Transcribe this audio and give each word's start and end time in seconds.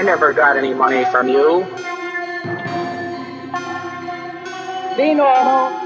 I 0.00 0.02
never 0.02 0.32
got 0.32 0.56
any 0.56 0.72
money 0.72 1.04
from 1.10 1.28
you. 1.28 1.62
Be 4.96 5.12
normal. 5.12 5.76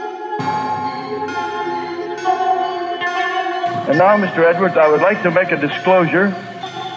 And 3.89 3.99
now, 3.99 4.17
Mr. 4.17 4.45
Edwards, 4.45 4.77
I 4.77 4.89
would 4.89 5.01
like 5.01 5.21
to 5.25 5.33
make 5.33 5.51
a 5.51 5.57
disclosure, 5.57 6.31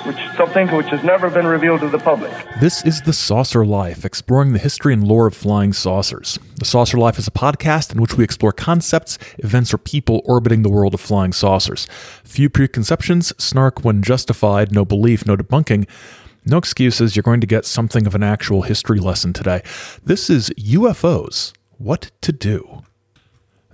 which 0.06 0.20
something 0.38 0.68
which 0.68 0.86
has 0.90 1.04
never 1.04 1.32
been 1.32 1.48
revealed 1.48 1.80
to 1.80 1.90
the 1.90 1.98
public. 1.98 2.32
This 2.61 2.86
is 2.86 3.02
The 3.02 3.14
Saucer 3.14 3.65
Life, 3.65 4.05
exploring 4.05 4.54
the 4.54 4.59
history 4.59 4.93
and 4.93 5.04
lore 5.07 5.25
of 5.25 5.34
flying 5.34 5.73
saucers. 5.73 6.38
The 6.57 6.65
Saucer 6.65 6.99
Life 6.99 7.18
is 7.18 7.27
a 7.27 7.31
podcast 7.31 7.91
in 7.91 7.99
which 7.99 8.15
we 8.15 8.23
explore 8.23 8.52
concepts, 8.52 9.18
events, 9.39 9.73
or 9.73 9.79
people 9.79 10.21
orbiting 10.25 10.61
the 10.61 10.70
world 10.70 10.93
of 10.93 11.02
flying 11.02 11.34
saucers. 11.34 11.88
Few 12.23 12.47
preconceptions, 12.47 13.34
snark 13.39 13.84
when 13.84 14.04
justified, 14.04 14.71
no 14.71 14.86
belief, 14.86 15.25
no 15.25 15.36
debunking. 15.36 15.88
No 16.50 16.57
excuses, 16.57 17.14
you're 17.14 17.23
going 17.23 17.41
to 17.41 17.48
get 17.48 17.66
something 17.66 18.07
of 18.07 18.16
an 18.16 18.23
actual 18.23 18.62
history 18.62 19.02
lesson 19.02 19.34
today. 19.34 19.62
This 20.02 20.30
is 20.30 20.49
UFOs 20.52 21.52
What 21.77 22.12
to 22.22 22.31
Do. 22.31 22.84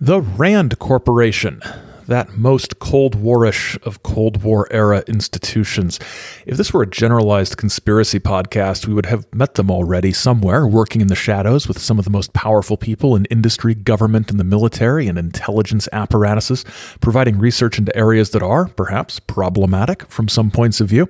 The 0.02 0.22
RAND 0.22 0.80
Corporation 0.80 1.62
that 2.08 2.36
most 2.36 2.80
Cold 2.80 3.16
Warish 3.22 3.80
of 3.86 4.02
Cold 4.02 4.42
War 4.42 4.68
era 4.72 5.04
institutions. 5.08 6.00
If 6.48 6.58
this 6.58 6.74
were 6.74 6.82
a 6.82 6.90
generalized 6.90 7.58
conspiracy 7.58 8.20
podcast, 8.20 8.88
we 8.88 8.94
would 8.96 9.06
have 9.06 9.32
met 9.32 9.54
them 9.54 9.70
already 9.70 10.12
somewhere, 10.12 10.68
working 10.68 11.00
in 11.00 11.08
the 11.08 11.16
shadows 11.16 11.68
with 11.68 11.78
some 11.78 12.00
of 12.00 12.06
the 12.06 12.12
most 12.12 12.34
powerful 12.34 12.76
people 12.76 13.16
in 13.16 13.26
industry, 13.26 13.76
government, 13.76 14.32
and 14.32 14.40
the 14.40 14.44
military 14.44 15.08
and 15.08 15.20
intelligence 15.20 15.88
apparatuses, 15.94 16.66
providing 17.02 17.38
research 17.38 17.78
into 17.78 17.96
areas 17.96 18.32
that 18.32 18.42
are, 18.42 18.68
perhaps, 18.68 19.20
problematic 19.20 20.10
from 20.10 20.28
some 20.28 20.50
points 20.50 20.82
of 20.82 20.90
view. 20.90 21.08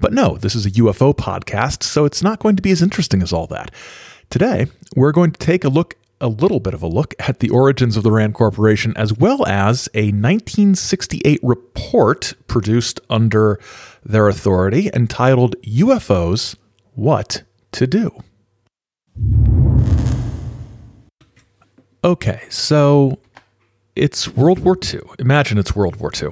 But 0.00 0.12
no, 0.12 0.36
this 0.36 0.54
is 0.54 0.64
a 0.64 0.70
UFO 0.72 1.14
podcast, 1.14 1.82
so 1.82 2.04
it's 2.04 2.22
not 2.22 2.38
going 2.38 2.56
to 2.56 2.62
be 2.62 2.70
as 2.70 2.82
interesting 2.82 3.22
as 3.22 3.32
all 3.32 3.46
that. 3.48 3.70
Today, 4.30 4.66
we're 4.94 5.12
going 5.12 5.32
to 5.32 5.38
take 5.38 5.64
a 5.64 5.68
look 5.68 5.96
a 6.20 6.28
little 6.28 6.60
bit 6.60 6.74
of 6.74 6.82
a 6.82 6.86
look 6.86 7.14
at 7.18 7.40
the 7.40 7.50
origins 7.50 7.96
of 7.96 8.02
the 8.02 8.10
RAND 8.10 8.34
Corporation, 8.34 8.92
as 8.96 9.12
well 9.12 9.46
as 9.46 9.88
a 9.94 10.06
1968 10.06 11.40
report 11.42 12.34
produced 12.46 13.00
under 13.08 13.58
their 14.04 14.28
authority 14.28 14.90
entitled 14.94 15.56
UFOs 15.62 16.56
What 16.94 17.42
to 17.72 17.86
Do. 17.86 18.22
Okay, 22.04 22.42
so 22.48 23.18
it's 23.96 24.28
World 24.28 24.60
War 24.60 24.78
II. 24.82 25.00
Imagine 25.18 25.58
it's 25.58 25.74
World 25.74 25.96
War 25.96 26.12
II. 26.20 26.30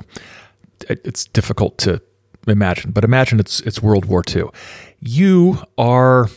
It's 0.89 1.25
difficult 1.25 1.79
to 1.79 2.03
imagine, 2.53 2.91
but 2.91 3.05
imagine 3.05 3.41
it's 3.41 3.61
it's 3.61 3.83
World 3.83 4.05
War 4.07 4.23
II. 4.27 4.45
You 5.01 5.59
are 5.77 6.29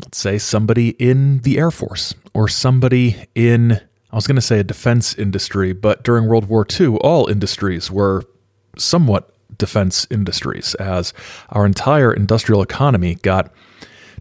let's 0.00 0.18
say 0.18 0.38
somebody 0.38 0.90
in 0.90 1.38
the 1.38 1.58
Air 1.58 1.70
Force 1.70 2.14
or 2.34 2.48
somebody 2.48 3.16
in, 3.34 3.72
I 4.12 4.16
was 4.16 4.26
going 4.26 4.36
to 4.36 4.42
say 4.42 4.60
a 4.60 4.64
defense 4.64 5.14
industry, 5.14 5.72
but 5.72 6.04
during 6.04 6.26
World 6.26 6.48
War 6.48 6.66
II, 6.68 6.96
all 6.98 7.26
industries 7.26 7.90
were 7.90 8.24
somewhat 8.76 9.34
defense 9.56 10.06
industries 10.10 10.74
as 10.76 11.12
our 11.50 11.66
entire 11.66 12.12
industrial 12.12 12.62
economy 12.62 13.16
got 13.16 13.52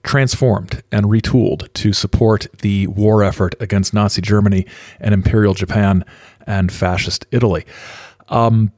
transformed 0.03 0.81
and 0.91 1.05
retooled 1.07 1.71
to 1.73 1.93
support 1.93 2.47
the 2.61 2.87
war 2.87 3.23
effort 3.23 3.55
against 3.59 3.93
Nazi 3.93 4.21
Germany 4.21 4.65
and 4.99 5.13
Imperial 5.13 5.53
Japan 5.53 6.03
and 6.47 6.71
fascist 6.71 7.25
Italy. 7.31 7.65
Um, 8.29 8.71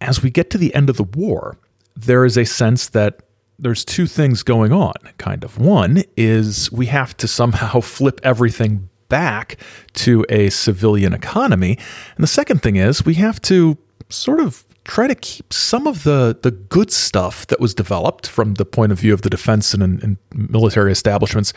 as 0.00 0.22
we 0.22 0.30
get 0.30 0.50
to 0.50 0.58
the 0.58 0.74
end 0.74 0.90
of 0.90 0.96
the 0.96 1.04
war, 1.04 1.58
there 1.96 2.24
is 2.24 2.36
a 2.36 2.44
sense 2.44 2.88
that 2.88 3.20
there's 3.58 3.84
two 3.84 4.06
things 4.06 4.42
going 4.42 4.72
on, 4.72 4.94
kind 5.18 5.44
of. 5.44 5.58
One 5.58 6.02
is 6.16 6.72
we 6.72 6.86
have 6.86 7.16
to 7.18 7.28
somehow 7.28 7.80
flip 7.80 8.20
everything 8.22 8.88
back 9.08 9.56
to 9.92 10.24
a 10.28 10.50
civilian 10.50 11.12
economy. 11.12 11.76
And 12.16 12.22
the 12.22 12.28
second 12.28 12.62
thing 12.62 12.76
is 12.76 13.04
we 13.04 13.14
have 13.14 13.40
to 13.42 13.76
sort 14.08 14.40
of 14.40 14.64
try 14.84 15.06
to 15.06 15.14
keep 15.14 15.52
some 15.52 15.86
of 15.86 16.04
the, 16.04 16.38
the 16.42 16.50
good 16.50 16.90
stuff 16.90 17.46
that 17.48 17.60
was 17.60 17.74
developed 17.74 18.26
from 18.26 18.54
the 18.54 18.64
point 18.64 18.92
of 18.92 18.98
view 18.98 19.12
of 19.12 19.22
the 19.22 19.30
defense 19.30 19.74
and, 19.74 19.82
and 19.82 20.16
military 20.32 20.90
establishments 20.90 21.52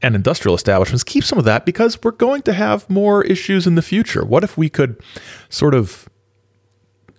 and 0.00 0.14
industrial 0.14 0.54
establishments, 0.54 1.02
keep 1.02 1.24
some 1.24 1.38
of 1.38 1.44
that 1.44 1.64
because 1.64 1.98
we're 2.02 2.10
going 2.10 2.42
to 2.42 2.52
have 2.52 2.88
more 2.90 3.24
issues 3.24 3.66
in 3.66 3.74
the 3.74 3.82
future. 3.82 4.24
What 4.24 4.44
if 4.44 4.56
we 4.56 4.68
could 4.68 5.00
sort 5.48 5.74
of 5.74 6.08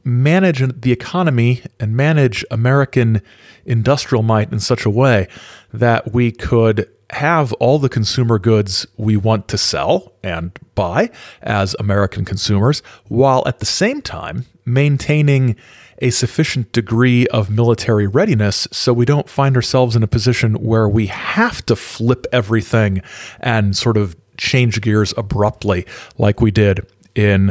manage 0.05 0.63
the 0.81 0.91
economy 0.91 1.63
and 1.79 1.97
manage 1.97 2.45
American 2.51 3.21
industrial 3.65 4.23
might 4.23 4.51
in 4.51 4.59
such 4.59 4.85
a 4.85 4.89
way 4.89 5.27
that 5.73 6.13
we 6.13 6.31
could 6.31 6.89
have 7.11 7.53
all 7.53 7.79
the 7.79 7.89
consumer 7.89 8.39
goods 8.39 8.85
we 8.97 9.17
want 9.17 9.47
to 9.47 9.57
sell 9.57 10.13
and 10.23 10.57
buy 10.75 11.09
as 11.41 11.75
American 11.79 12.23
consumers, 12.25 12.81
while 13.07 13.43
at 13.47 13.59
the 13.59 13.65
same 13.65 14.01
time 14.01 14.45
maintaining 14.65 15.55
a 15.99 16.09
sufficient 16.09 16.71
degree 16.71 17.25
of 17.27 17.49
military 17.49 18.07
readiness 18.07 18.67
so 18.71 18.91
we 18.91 19.05
don't 19.05 19.29
find 19.29 19.55
ourselves 19.55 19.95
in 19.95 20.03
a 20.03 20.07
position 20.07 20.55
where 20.55 20.89
we 20.89 21.07
have 21.07 21.65
to 21.65 21.75
flip 21.75 22.25
everything 22.31 23.01
and 23.39 23.77
sort 23.77 23.95
of 23.97 24.15
change 24.37 24.81
gears 24.81 25.13
abruptly 25.15 25.85
like 26.17 26.41
we 26.41 26.51
did 26.51 26.85
in 27.15 27.47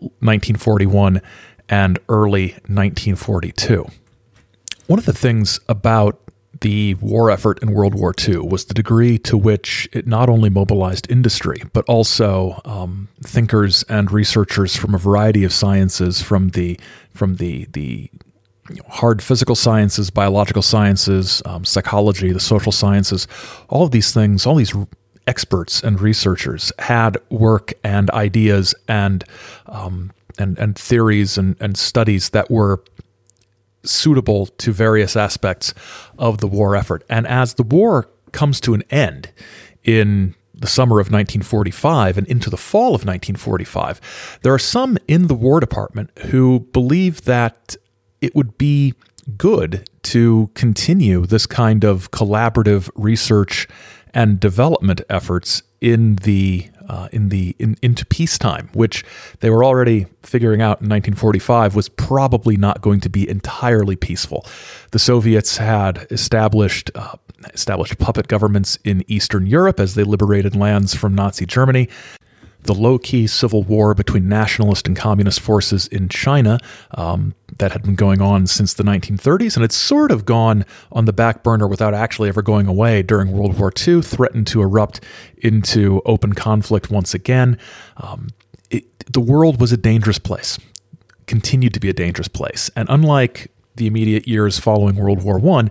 1941 0.00 1.20
and 1.70 1.98
early 2.08 2.48
1942. 2.66 3.86
One 4.88 4.98
of 4.98 5.06
the 5.06 5.12
things 5.12 5.60
about 5.68 6.20
the 6.60 6.94
war 6.94 7.30
effort 7.30 7.62
in 7.62 7.72
World 7.72 7.94
War 7.94 8.12
II 8.18 8.38
was 8.38 8.66
the 8.66 8.74
degree 8.74 9.18
to 9.20 9.36
which 9.38 9.88
it 9.92 10.06
not 10.06 10.28
only 10.28 10.50
mobilized 10.50 11.10
industry, 11.10 11.62
but 11.72 11.84
also 11.88 12.60
um, 12.64 13.08
thinkers 13.22 13.82
and 13.84 14.10
researchers 14.10 14.76
from 14.76 14.94
a 14.94 14.98
variety 14.98 15.44
of 15.44 15.52
sciences, 15.52 16.20
from 16.20 16.50
the 16.50 16.78
from 17.14 17.36
the 17.36 17.66
the 17.72 18.10
hard 18.88 19.22
physical 19.22 19.54
sciences, 19.54 20.10
biological 20.10 20.62
sciences, 20.62 21.40
um, 21.46 21.64
psychology, 21.64 22.32
the 22.32 22.40
social 22.40 22.72
sciences, 22.72 23.26
all 23.68 23.84
of 23.84 23.90
these 23.90 24.12
things, 24.12 24.44
all 24.44 24.56
these 24.56 24.74
experts 25.26 25.82
and 25.82 26.00
researchers 26.00 26.72
had 26.78 27.16
work 27.30 27.72
and 27.84 28.10
ideas 28.10 28.74
and 28.88 29.24
um, 29.66 30.12
and, 30.40 30.58
and 30.58 30.76
theories 30.76 31.38
and, 31.38 31.56
and 31.60 31.76
studies 31.76 32.30
that 32.30 32.50
were 32.50 32.82
suitable 33.84 34.46
to 34.46 34.72
various 34.72 35.16
aspects 35.16 35.74
of 36.18 36.38
the 36.38 36.46
war 36.46 36.76
effort. 36.76 37.04
And 37.08 37.26
as 37.26 37.54
the 37.54 37.62
war 37.62 38.10
comes 38.32 38.60
to 38.60 38.74
an 38.74 38.82
end 38.90 39.30
in 39.82 40.34
the 40.54 40.66
summer 40.66 41.00
of 41.00 41.06
1945 41.06 42.18
and 42.18 42.26
into 42.26 42.50
the 42.50 42.56
fall 42.56 42.88
of 42.88 43.06
1945, 43.06 44.38
there 44.42 44.52
are 44.52 44.58
some 44.58 44.98
in 45.08 45.26
the 45.28 45.34
War 45.34 45.58
Department 45.58 46.10
who 46.26 46.60
believe 46.72 47.24
that 47.24 47.76
it 48.20 48.34
would 48.34 48.58
be 48.58 48.94
good 49.36 49.88
to 50.02 50.50
continue 50.54 51.24
this 51.24 51.46
kind 51.46 51.84
of 51.84 52.10
collaborative 52.10 52.90
research 52.94 53.66
and 54.12 54.40
development 54.40 55.00
efforts 55.08 55.62
in 55.80 56.16
the 56.16 56.68
uh, 56.90 57.08
in 57.12 57.28
the 57.28 57.54
in, 57.60 57.76
into 57.82 58.04
peacetime, 58.04 58.68
which 58.74 59.04
they 59.38 59.48
were 59.48 59.64
already 59.64 60.06
figuring 60.24 60.60
out 60.60 60.82
in 60.82 60.88
1945 60.88 61.76
was 61.76 61.88
probably 61.88 62.56
not 62.56 62.82
going 62.82 63.00
to 63.00 63.08
be 63.08 63.28
entirely 63.28 63.94
peaceful. 63.94 64.44
The 64.90 64.98
Soviets 64.98 65.58
had 65.58 66.08
established 66.10 66.90
uh, 66.96 67.14
established 67.54 67.98
puppet 67.98 68.26
governments 68.26 68.76
in 68.84 69.04
Eastern 69.06 69.46
Europe 69.46 69.78
as 69.78 69.94
they 69.94 70.02
liberated 70.02 70.56
lands 70.56 70.92
from 70.94 71.14
Nazi 71.14 71.46
Germany 71.46 71.88
the 72.64 72.74
low 72.74 72.98
key 72.98 73.26
civil 73.26 73.62
war 73.62 73.94
between 73.94 74.28
nationalist 74.28 74.86
and 74.86 74.96
communist 74.96 75.40
forces 75.40 75.86
in 75.88 76.08
China 76.08 76.58
um, 76.92 77.34
that 77.58 77.72
had 77.72 77.82
been 77.82 77.94
going 77.94 78.20
on 78.20 78.46
since 78.46 78.74
the 78.74 78.82
1930s, 78.82 79.56
and 79.56 79.64
it's 79.64 79.76
sort 79.76 80.10
of 80.10 80.24
gone 80.24 80.64
on 80.92 81.04
the 81.04 81.12
back 81.12 81.42
burner 81.42 81.66
without 81.66 81.94
actually 81.94 82.28
ever 82.28 82.42
going 82.42 82.66
away 82.66 83.02
during 83.02 83.32
World 83.32 83.58
War 83.58 83.72
II, 83.86 84.02
threatened 84.02 84.46
to 84.48 84.60
erupt 84.62 85.00
into 85.38 86.02
open 86.04 86.32
conflict 86.32 86.90
once 86.90 87.14
again. 87.14 87.58
Um, 87.96 88.28
it, 88.70 88.84
the 89.12 89.20
world 89.20 89.60
was 89.60 89.72
a 89.72 89.76
dangerous 89.76 90.18
place, 90.18 90.58
continued 91.26 91.74
to 91.74 91.80
be 91.80 91.88
a 91.88 91.94
dangerous 91.94 92.28
place. 92.28 92.70
And 92.76 92.88
unlike 92.90 93.50
the 93.76 93.86
immediate 93.86 94.28
years 94.28 94.58
following 94.58 94.96
World 94.96 95.22
War 95.22 95.40
I, 95.58 95.70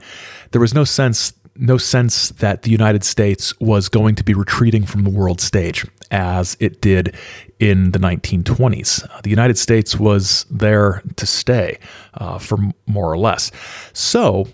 there 0.51 0.61
was 0.61 0.73
no 0.73 0.83
sense 0.83 1.33
no 1.59 1.77
sense 1.77 2.29
that 2.29 2.61
the 2.61 2.71
United 2.71 3.03
States 3.03 3.53
was 3.59 3.89
going 3.89 4.15
to 4.15 4.23
be 4.23 4.33
retreating 4.33 4.85
from 4.85 5.03
the 5.03 5.09
world 5.09 5.41
stage 5.41 5.85
as 6.11 6.57
it 6.59 6.81
did 6.81 7.15
in 7.59 7.91
the 7.91 7.99
1920s. 7.99 9.03
Uh, 9.09 9.21
the 9.21 9.29
United 9.29 9.57
States 9.57 9.97
was 9.97 10.45
there 10.49 11.03
to 11.15 11.25
stay 11.25 11.77
uh, 12.15 12.37
for 12.37 12.57
more 12.87 13.11
or 13.11 13.17
less. 13.17 13.51
So, 13.93 14.47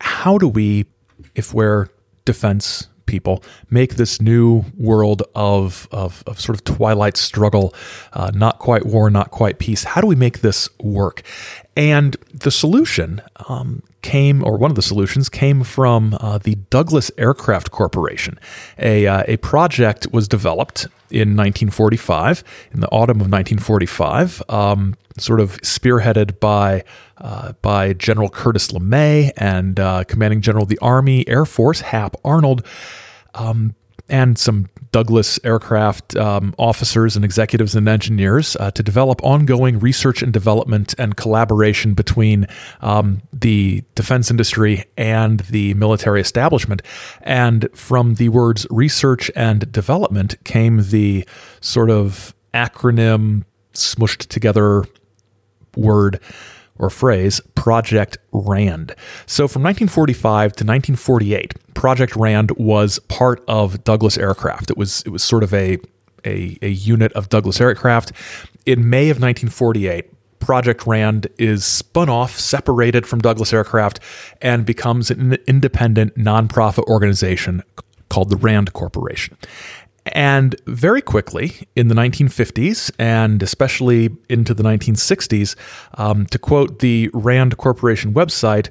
how 0.00 0.38
do 0.38 0.48
we, 0.48 0.86
if 1.34 1.52
we're 1.52 1.88
defense 2.24 2.88
people, 3.06 3.42
make 3.70 3.96
this 3.96 4.20
new 4.20 4.64
world 4.76 5.22
of, 5.34 5.88
of, 5.90 6.22
of 6.26 6.40
sort 6.40 6.56
of 6.56 6.64
twilight 6.64 7.16
struggle, 7.16 7.74
uh, 8.12 8.30
not 8.34 8.58
quite 8.58 8.86
war, 8.86 9.10
not 9.10 9.30
quite 9.30 9.58
peace? 9.58 9.84
How 9.84 10.00
do 10.00 10.06
we 10.06 10.14
make 10.14 10.40
this 10.40 10.68
work? 10.78 11.22
And 11.78 12.16
the 12.34 12.50
solution 12.50 13.22
um, 13.48 13.84
came, 14.02 14.44
or 14.44 14.58
one 14.58 14.72
of 14.72 14.74
the 14.74 14.82
solutions 14.82 15.28
came 15.28 15.62
from 15.62 16.18
uh, 16.18 16.38
the 16.38 16.56
Douglas 16.70 17.12
Aircraft 17.16 17.70
Corporation. 17.70 18.36
A, 18.78 19.06
uh, 19.06 19.22
a 19.28 19.36
project 19.36 20.08
was 20.12 20.26
developed 20.26 20.86
in 21.08 21.36
1945, 21.36 22.42
in 22.72 22.80
the 22.80 22.88
autumn 22.88 23.20
of 23.20 23.30
1945, 23.30 24.42
um, 24.48 24.96
sort 25.18 25.38
of 25.38 25.56
spearheaded 25.60 26.40
by 26.40 26.82
uh, 27.18 27.52
by 27.62 27.92
General 27.92 28.28
Curtis 28.28 28.68
LeMay 28.68 29.30
and 29.36 29.78
uh, 29.78 30.02
Commanding 30.02 30.40
General 30.40 30.64
of 30.64 30.68
the 30.68 30.78
Army 30.80 31.26
Air 31.28 31.44
Force 31.44 31.80
Hap 31.80 32.16
Arnold. 32.24 32.66
Um, 33.34 33.76
and 34.08 34.38
some 34.38 34.68
Douglas 34.90 35.38
aircraft 35.44 36.16
um, 36.16 36.54
officers 36.58 37.14
and 37.14 37.24
executives 37.24 37.74
and 37.74 37.88
engineers 37.88 38.56
uh, 38.56 38.70
to 38.70 38.82
develop 38.82 39.22
ongoing 39.22 39.78
research 39.78 40.22
and 40.22 40.32
development 40.32 40.94
and 40.98 41.16
collaboration 41.16 41.94
between 41.94 42.46
um, 42.80 43.22
the 43.32 43.84
defense 43.94 44.30
industry 44.30 44.86
and 44.96 45.40
the 45.40 45.74
military 45.74 46.20
establishment. 46.20 46.82
And 47.22 47.68
from 47.74 48.14
the 48.14 48.30
words 48.30 48.66
research 48.70 49.30
and 49.36 49.70
development 49.70 50.42
came 50.44 50.82
the 50.82 51.26
sort 51.60 51.90
of 51.90 52.34
acronym 52.54 53.44
smushed 53.74 54.28
together 54.28 54.84
word 55.76 56.20
or 56.78 56.90
phrase 56.90 57.40
Project 57.54 58.18
RAND. 58.32 58.94
So 59.26 59.48
from 59.48 59.62
1945 59.62 60.52
to 60.52 60.64
1948, 60.64 61.74
Project 61.74 62.16
RAND 62.16 62.50
was 62.52 62.98
part 63.08 63.42
of 63.48 63.84
Douglas 63.84 64.18
Aircraft. 64.18 64.70
It 64.70 64.76
was 64.76 65.02
it 65.02 65.10
was 65.10 65.22
sort 65.22 65.42
of 65.42 65.52
a 65.54 65.78
a, 66.24 66.58
a 66.62 66.68
unit 66.68 67.12
of 67.12 67.28
Douglas 67.28 67.60
Aircraft. 67.60 68.12
In 68.66 68.90
May 68.90 69.10
of 69.10 69.16
1948, 69.16 70.10
Project 70.40 70.86
RAND 70.86 71.26
is 71.38 71.64
spun 71.64 72.08
off, 72.08 72.38
separated 72.38 73.06
from 73.06 73.20
Douglas 73.20 73.52
Aircraft, 73.52 74.00
and 74.40 74.64
becomes 74.64 75.10
an 75.10 75.34
independent 75.46 76.16
nonprofit 76.16 76.84
organization 76.84 77.62
called 78.08 78.30
the 78.30 78.36
RAND 78.36 78.72
Corporation. 78.72 79.36
And 80.12 80.56
very 80.66 81.02
quickly 81.02 81.68
in 81.74 81.88
the 81.88 81.94
1950s 81.94 82.90
and 82.98 83.42
especially 83.42 84.10
into 84.28 84.54
the 84.54 84.62
1960s, 84.62 85.56
um, 85.94 86.26
to 86.26 86.38
quote 86.38 86.78
the 86.80 87.10
RAND 87.12 87.56
Corporation 87.56 88.12
website, 88.14 88.68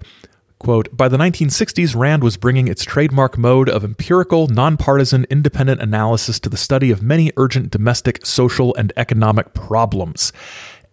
quote, 0.59 0.95
by 0.95 1.07
the 1.07 1.17
1960s, 1.17 1.95
RAND 1.95 2.23
was 2.23 2.37
bringing 2.37 2.67
its 2.67 2.83
trademark 2.83 3.37
mode 3.37 3.69
of 3.69 3.83
empirical, 3.83 4.47
nonpartisan, 4.47 5.25
independent 5.29 5.81
analysis 5.81 6.39
to 6.39 6.49
the 6.49 6.57
study 6.57 6.91
of 6.91 7.01
many 7.01 7.31
urgent 7.37 7.71
domestic, 7.71 8.25
social, 8.25 8.75
and 8.75 8.91
economic 8.97 9.53
problems, 9.53 10.33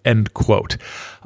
end 0.05 0.35
quote. 0.35 0.77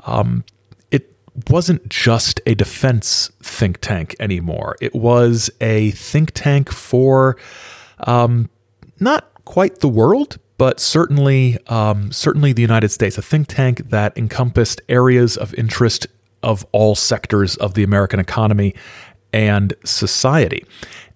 Um, 0.04 0.44
it 0.90 1.14
wasn't 1.48 1.88
just 1.88 2.40
a 2.46 2.54
defense 2.54 3.30
think 3.42 3.78
tank 3.80 4.14
anymore. 4.20 4.76
It 4.80 4.94
was 4.94 5.50
a 5.60 5.90
think 5.92 6.32
tank 6.32 6.70
for 6.70 7.36
um, 8.06 8.48
not 9.00 9.30
quite 9.44 9.80
the 9.80 9.88
world, 9.88 10.38
but 10.58 10.80
certainly 10.80 11.58
um, 11.68 12.12
certainly 12.12 12.52
the 12.52 12.62
United 12.62 12.90
States, 12.90 13.16
a 13.16 13.22
think 13.22 13.48
tank 13.48 13.90
that 13.90 14.16
encompassed 14.16 14.80
areas 14.88 15.36
of 15.36 15.54
interest 15.54 16.06
of 16.42 16.66
all 16.72 16.94
sectors 16.94 17.56
of 17.56 17.74
the 17.74 17.82
American 17.82 18.20
economy 18.20 18.74
and 19.32 19.74
society. 19.84 20.64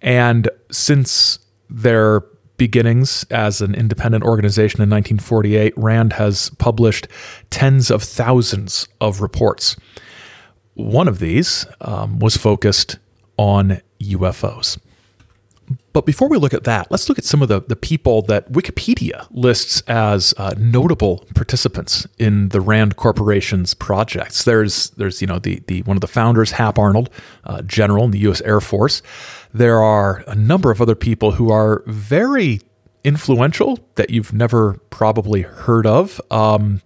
And 0.01 0.49
since 0.71 1.39
their 1.69 2.23
beginnings 2.57 3.25
as 3.31 3.61
an 3.61 3.75
independent 3.75 4.25
organization 4.25 4.81
in 4.81 4.91
1948, 4.91 5.73
RAND 5.77 6.13
has 6.15 6.51
published 6.59 7.09
tens 7.51 7.91
of 7.91 8.03
thousands 8.03 8.87
of 9.01 9.21
reports. 9.21 9.77
One 10.75 11.09
of 11.09 11.19
these 11.19 11.67
um, 11.81 12.19
was 12.19 12.37
focused 12.37 12.99
on 13.37 13.81
UFOs. 14.01 14.79
But 15.93 16.07
before 16.07 16.29
we 16.29 16.39
look 16.39 16.55
at 16.55 16.65
that, 16.65 16.91
let's 16.91 17.09
look 17.09 17.19
at 17.19 17.25
some 17.25 17.43
of 17.43 17.49
the, 17.49 17.61
the 17.61 17.77
people 17.77 18.23
that 18.23 18.51
Wikipedia 18.51 19.27
lists 19.31 19.83
as 19.87 20.33
uh, 20.37 20.55
notable 20.57 21.27
participants 21.35 22.07
in 22.19 22.49
the 22.49 22.61
Rand 22.61 22.97
Corporation's 22.97 23.75
projects. 23.75 24.45
There's 24.45 24.91
there's 24.91 25.21
you 25.21 25.27
know 25.27 25.39
the 25.39 25.63
the 25.67 25.83
one 25.83 25.97
of 25.97 26.01
the 26.01 26.07
founders, 26.07 26.53
Hap 26.53 26.79
Arnold, 26.79 27.11
uh, 27.45 27.63
general 27.63 28.05
in 28.05 28.11
the 28.11 28.21
U.S. 28.21 28.41
Air 28.43 28.61
Force. 28.61 29.03
There 29.53 29.81
are 29.81 30.25
a 30.27 30.35
number 30.35 30.71
of 30.71 30.81
other 30.81 30.95
people 30.95 31.33
who 31.33 31.51
are 31.51 31.83
very 31.87 32.61
influential 33.05 33.79
that 33.97 34.11
you've 34.11 34.33
never 34.33 34.75
probably 34.91 35.43
heard 35.43 35.87
of. 35.87 36.21
Um, 36.31 36.81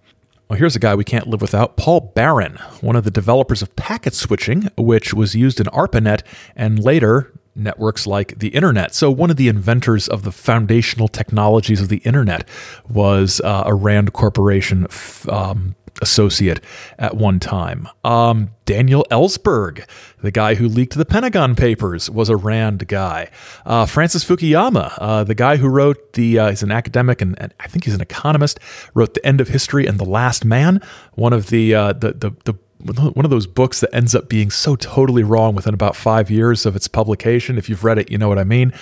well, 0.49 0.57
here's 0.57 0.75
a 0.75 0.79
guy 0.79 0.95
we 0.95 1.03
can't 1.03 1.27
live 1.27 1.41
without 1.41 1.75
Paul 1.75 2.11
Baran, 2.15 2.55
one 2.79 2.95
of 2.95 3.03
the 3.03 3.11
developers 3.11 3.61
of 3.61 3.75
packet 3.75 4.13
switching, 4.13 4.69
which 4.77 5.13
was 5.13 5.35
used 5.35 5.59
in 5.59 5.67
ARPANET 5.67 6.23
and 6.55 6.79
later 6.79 7.33
networks 7.57 8.07
like 8.07 8.39
the 8.39 8.49
internet. 8.49 8.93
So, 8.93 9.11
one 9.11 9.29
of 9.29 9.37
the 9.37 9.47
inventors 9.47 10.07
of 10.07 10.23
the 10.23 10.31
foundational 10.31 11.07
technologies 11.07 11.81
of 11.81 11.89
the 11.89 11.97
internet 11.97 12.47
was 12.89 13.41
uh, 13.41 13.63
a 13.65 13.73
Rand 13.73 14.13
Corporation 14.13 14.85
f- 14.89 15.27
um, 15.29 15.75
associate 16.01 16.59
at 16.99 17.15
one 17.15 17.39
time. 17.39 17.87
Um, 18.03 18.51
Daniel 18.65 19.05
Ellsberg, 19.09 19.87
the 20.21 20.31
guy 20.31 20.55
who 20.55 20.67
leaked 20.67 20.95
the 20.95 21.05
Pentagon 21.05 21.55
Papers, 21.55 22.09
was 22.09 22.29
a 22.29 22.35
Rand 22.35 22.87
guy. 22.87 23.29
Uh, 23.65 23.85
Francis 23.85 24.23
Fukuyama, 24.23 24.93
uh, 24.97 25.23
the 25.23 25.35
guy 25.35 25.57
who 25.57 25.67
wrote 25.67 26.13
the, 26.13 26.39
uh, 26.39 26.49
he's 26.49 26.63
an 26.63 26.71
academic 26.71 27.21
and, 27.21 27.39
and, 27.41 27.53
I 27.59 27.67
think 27.67 27.85
he's 27.85 27.95
an 27.95 28.01
economist, 28.01 28.59
wrote 28.93 29.13
The 29.13 29.25
End 29.25 29.41
of 29.41 29.47
History 29.47 29.87
and 29.87 29.99
The 29.99 30.05
Last 30.05 30.45
Man, 30.45 30.81
one 31.13 31.33
of 31.33 31.47
the, 31.47 31.73
uh, 31.73 31.93
the, 31.93 32.13
the, 32.13 32.31
the 32.45 32.53
one 32.95 33.25
of 33.25 33.31
those 33.31 33.47
books 33.47 33.79
that 33.81 33.93
ends 33.93 34.15
up 34.15 34.29
being 34.29 34.49
so 34.49 34.75
totally 34.75 35.23
wrong 35.23 35.55
within 35.55 35.73
about 35.73 35.95
five 35.95 36.29
years 36.29 36.65
of 36.65 36.75
its 36.75 36.87
publication. 36.87 37.57
If 37.57 37.69
you've 37.69 37.83
read 37.83 37.97
it, 37.97 38.11
you 38.11 38.17
know 38.17 38.27
what 38.27 38.39
I 38.39 38.43
mean. 38.43 38.73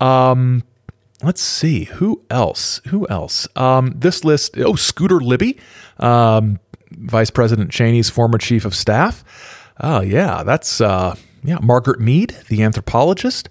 Um, 0.00 0.62
let's 1.22 1.40
see 1.40 1.84
who 1.84 2.22
else. 2.30 2.80
Who 2.88 3.06
else? 3.08 3.48
Um, 3.56 3.92
this 3.96 4.24
list. 4.24 4.56
Oh, 4.58 4.74
Scooter 4.74 5.20
Libby, 5.20 5.58
um, 5.98 6.58
Vice 6.90 7.30
President 7.30 7.70
Cheney's 7.70 8.10
former 8.10 8.38
chief 8.38 8.64
of 8.64 8.74
staff. 8.74 9.24
Oh 9.80 10.00
yeah, 10.00 10.42
that's 10.42 10.80
uh, 10.80 11.16
yeah. 11.42 11.58
Margaret 11.62 12.00
Mead, 12.00 12.36
the 12.48 12.62
anthropologist. 12.62 13.48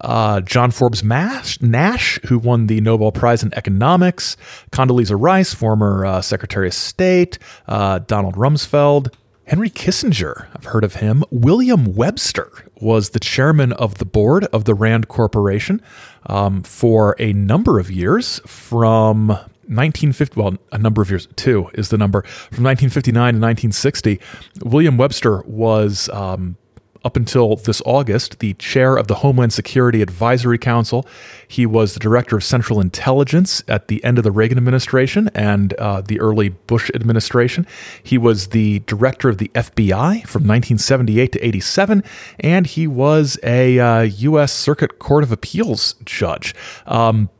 Uh, 0.00 0.40
John 0.42 0.70
Forbes 0.70 1.02
Nash, 1.02 1.60
Nash, 1.60 2.20
who 2.26 2.38
won 2.38 2.68
the 2.68 2.80
Nobel 2.80 3.10
Prize 3.10 3.42
in 3.42 3.52
Economics, 3.54 4.36
Condoleezza 4.70 5.16
Rice, 5.18 5.52
former 5.54 6.06
uh, 6.06 6.20
Secretary 6.20 6.68
of 6.68 6.74
State, 6.74 7.38
uh, 7.66 7.98
Donald 8.00 8.36
Rumsfeld, 8.36 9.12
Henry 9.48 9.70
Kissinger, 9.70 10.46
I've 10.54 10.66
heard 10.66 10.84
of 10.84 10.96
him. 10.96 11.24
William 11.30 11.94
Webster 11.94 12.52
was 12.82 13.10
the 13.10 13.18
chairman 13.18 13.72
of 13.72 13.96
the 13.96 14.04
board 14.04 14.44
of 14.52 14.66
the 14.66 14.74
Rand 14.74 15.08
Corporation 15.08 15.80
um, 16.26 16.62
for 16.62 17.16
a 17.18 17.32
number 17.32 17.78
of 17.78 17.90
years 17.90 18.42
from 18.46 19.28
1950, 19.28 20.38
well, 20.38 20.58
a 20.70 20.76
number 20.76 21.00
of 21.00 21.08
years, 21.08 21.28
two 21.36 21.70
is 21.72 21.88
the 21.88 21.96
number, 21.96 22.20
from 22.24 22.62
1959 22.62 23.14
to 23.14 23.40
1960. 23.40 24.20
William 24.64 24.98
Webster 24.98 25.40
was 25.46 26.10
um, 26.10 26.58
up 27.04 27.16
until 27.16 27.56
this 27.56 27.80
August, 27.84 28.40
the 28.40 28.54
chair 28.54 28.96
of 28.96 29.06
the 29.06 29.16
Homeland 29.16 29.52
Security 29.52 30.02
Advisory 30.02 30.58
Council. 30.58 31.06
He 31.46 31.66
was 31.66 31.94
the 31.94 32.00
director 32.00 32.36
of 32.36 32.44
Central 32.44 32.80
Intelligence 32.80 33.62
at 33.68 33.88
the 33.88 34.02
end 34.04 34.18
of 34.18 34.24
the 34.24 34.30
Reagan 34.30 34.58
administration 34.58 35.30
and 35.34 35.74
uh, 35.74 36.00
the 36.00 36.20
early 36.20 36.50
Bush 36.50 36.90
administration. 36.94 37.66
He 38.02 38.18
was 38.18 38.48
the 38.48 38.80
director 38.80 39.28
of 39.28 39.38
the 39.38 39.48
FBI 39.54 40.26
from 40.26 40.42
1978 40.42 41.32
to 41.32 41.46
87, 41.46 42.02
and 42.40 42.66
he 42.66 42.86
was 42.86 43.38
a 43.42 43.78
uh, 43.78 44.02
U.S. 44.02 44.52
Circuit 44.52 44.98
Court 44.98 45.24
of 45.24 45.32
Appeals 45.32 45.94
judge. 46.04 46.54
Um, 46.86 47.30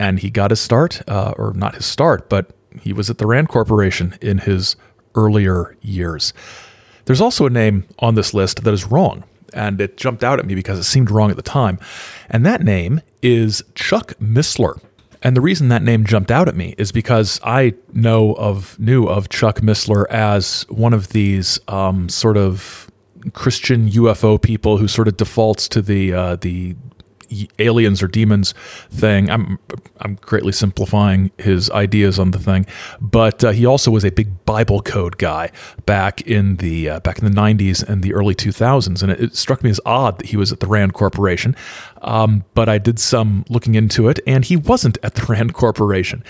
and 0.00 0.20
he 0.20 0.30
got 0.30 0.50
his 0.50 0.60
start, 0.60 1.02
uh, 1.08 1.34
or 1.36 1.52
not 1.54 1.74
his 1.74 1.86
start, 1.86 2.28
but 2.28 2.50
he 2.80 2.92
was 2.92 3.10
at 3.10 3.18
the 3.18 3.26
Rand 3.26 3.48
Corporation 3.48 4.16
in 4.20 4.38
his 4.38 4.76
earlier 5.14 5.76
years. 5.80 6.32
There's 7.08 7.22
also 7.22 7.46
a 7.46 7.50
name 7.50 7.86
on 8.00 8.16
this 8.16 8.34
list 8.34 8.64
that 8.64 8.74
is 8.74 8.84
wrong, 8.84 9.24
and 9.54 9.80
it 9.80 9.96
jumped 9.96 10.22
out 10.22 10.38
at 10.38 10.44
me 10.44 10.54
because 10.54 10.78
it 10.78 10.84
seemed 10.84 11.10
wrong 11.10 11.30
at 11.30 11.36
the 11.36 11.42
time. 11.42 11.78
And 12.28 12.44
that 12.44 12.62
name 12.62 13.00
is 13.22 13.64
Chuck 13.74 14.12
Missler. 14.20 14.78
And 15.22 15.34
the 15.34 15.40
reason 15.40 15.68
that 15.70 15.82
name 15.82 16.04
jumped 16.04 16.30
out 16.30 16.48
at 16.48 16.54
me 16.54 16.74
is 16.76 16.92
because 16.92 17.40
I 17.42 17.72
know 17.94 18.34
of 18.34 18.78
knew 18.78 19.06
of 19.06 19.30
Chuck 19.30 19.60
Missler 19.60 20.06
as 20.10 20.66
one 20.68 20.92
of 20.92 21.08
these 21.08 21.58
um, 21.66 22.10
sort 22.10 22.36
of 22.36 22.90
Christian 23.32 23.88
UFO 23.88 24.40
people 24.40 24.76
who 24.76 24.86
sort 24.86 25.08
of 25.08 25.16
defaults 25.16 25.66
to 25.68 25.80
the 25.80 26.12
uh, 26.12 26.36
the 26.36 26.76
aliens 27.58 28.02
or 28.02 28.08
demons 28.08 28.52
thing. 28.90 29.30
I'm 29.30 29.58
I'm 30.00 30.16
greatly 30.16 30.52
simplifying 30.52 31.30
his 31.38 31.70
ideas 31.70 32.18
on 32.18 32.30
the 32.30 32.38
thing, 32.38 32.66
but 33.00 33.44
uh, 33.44 33.50
he 33.50 33.66
also 33.66 33.90
was 33.90 34.04
a 34.04 34.10
big 34.10 34.44
Bible 34.44 34.80
code 34.82 35.18
guy 35.18 35.50
back 35.86 36.20
in 36.22 36.56
the 36.56 36.90
uh, 36.90 37.00
back 37.00 37.18
in 37.18 37.24
the 37.24 37.40
90s 37.40 37.86
and 37.86 38.02
the 38.02 38.14
early 38.14 38.34
2000s, 38.34 39.02
and 39.02 39.12
it, 39.12 39.20
it, 39.20 39.36
struck 39.36 39.62
me 39.62 39.70
as 39.70 39.80
odd 39.84 40.18
that 40.18 40.26
he 40.26 40.36
was 40.36 40.52
at 40.52 40.60
the 40.60 40.66
Rand 40.66 40.94
Corporation. 40.94 41.54
Um, 42.02 42.44
but 42.54 42.68
I 42.68 42.78
did 42.78 42.98
some 42.98 43.44
looking 43.48 43.74
into 43.74 44.08
it, 44.08 44.20
and 44.26 44.44
he 44.44 44.56
wasn't 44.56 44.98
at 45.02 45.14
the 45.14 45.26
Rand 45.28 45.54
Corporation, 45.54 46.24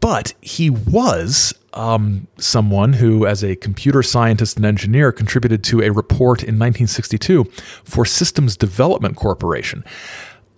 but 0.00 0.34
he 0.40 0.70
was 0.70 1.54
um, 1.74 2.26
someone 2.38 2.94
who, 2.94 3.26
as 3.26 3.42
a 3.42 3.56
computer 3.56 4.02
scientist 4.02 4.56
and 4.56 4.66
engineer, 4.66 5.12
contributed 5.12 5.64
to 5.64 5.82
a 5.82 5.90
report 5.90 6.42
in 6.42 6.58
1962 6.58 7.44
for 7.84 8.04
Systems 8.04 8.56
Development 8.56 9.16
Corporation, 9.16 9.84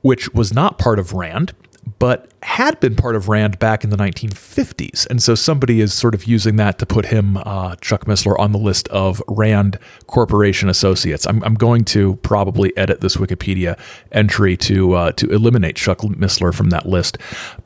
which 0.02 0.32
was 0.34 0.52
not 0.52 0.78
part 0.78 0.98
of 0.98 1.12
RAND 1.12 1.54
but 1.98 2.30
had 2.42 2.78
been 2.80 2.94
part 2.94 3.16
of 3.16 3.28
Rand 3.28 3.58
back 3.58 3.84
in 3.84 3.90
the 3.90 3.96
1950s. 3.96 5.06
And 5.08 5.22
so 5.22 5.34
somebody 5.34 5.80
is 5.80 5.94
sort 5.94 6.14
of 6.14 6.24
using 6.24 6.56
that 6.56 6.78
to 6.78 6.86
put 6.86 7.06
him, 7.06 7.36
uh, 7.38 7.76
Chuck 7.76 8.04
Missler, 8.04 8.38
on 8.38 8.52
the 8.52 8.58
list 8.58 8.88
of 8.88 9.22
Rand 9.28 9.78
Corporation 10.06 10.68
associates. 10.68 11.26
I'm, 11.26 11.42
I'm 11.44 11.54
going 11.54 11.84
to 11.86 12.16
probably 12.16 12.76
edit 12.76 13.00
this 13.00 13.16
Wikipedia 13.16 13.78
entry 14.12 14.56
to 14.58 14.94
uh, 14.94 15.12
to 15.12 15.28
eliminate 15.30 15.76
Chuck 15.76 15.98
Missler 16.00 16.52
from 16.52 16.70
that 16.70 16.86
list, 16.86 17.18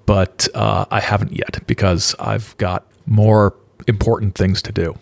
but 0.06 0.48
uh, 0.54 0.84
I 0.90 1.00
haven't 1.00 1.32
yet 1.32 1.66
because 1.66 2.14
I've 2.18 2.56
got 2.58 2.87
more 3.08 3.54
important 3.86 4.34
things 4.34 4.62
to 4.62 4.72
do 4.72 4.94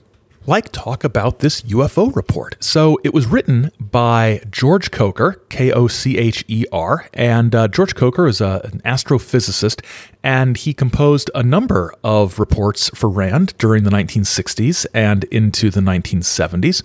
like 0.46 0.70
talk 0.72 1.04
about 1.04 1.40
this 1.40 1.62
UFO 1.62 2.14
report. 2.14 2.56
So 2.62 2.98
it 3.04 3.12
was 3.12 3.26
written 3.26 3.70
by 3.80 4.42
George 4.50 4.90
Kocher, 4.90 5.36
K 5.48 5.72
O 5.72 5.88
C 5.88 6.16
H 6.16 6.44
E 6.48 6.64
R, 6.72 7.08
and 7.12 7.54
uh, 7.54 7.68
George 7.68 7.94
Kocher 7.94 8.28
is 8.28 8.40
a, 8.40 8.60
an 8.64 8.80
astrophysicist, 8.84 9.84
and 10.22 10.56
he 10.56 10.72
composed 10.72 11.30
a 11.34 11.42
number 11.42 11.92
of 12.04 12.38
reports 12.38 12.90
for 12.94 13.10
RAND 13.10 13.56
during 13.58 13.84
the 13.84 13.90
1960s 13.90 14.86
and 14.94 15.24
into 15.24 15.70
the 15.70 15.80
1970s. 15.80 16.82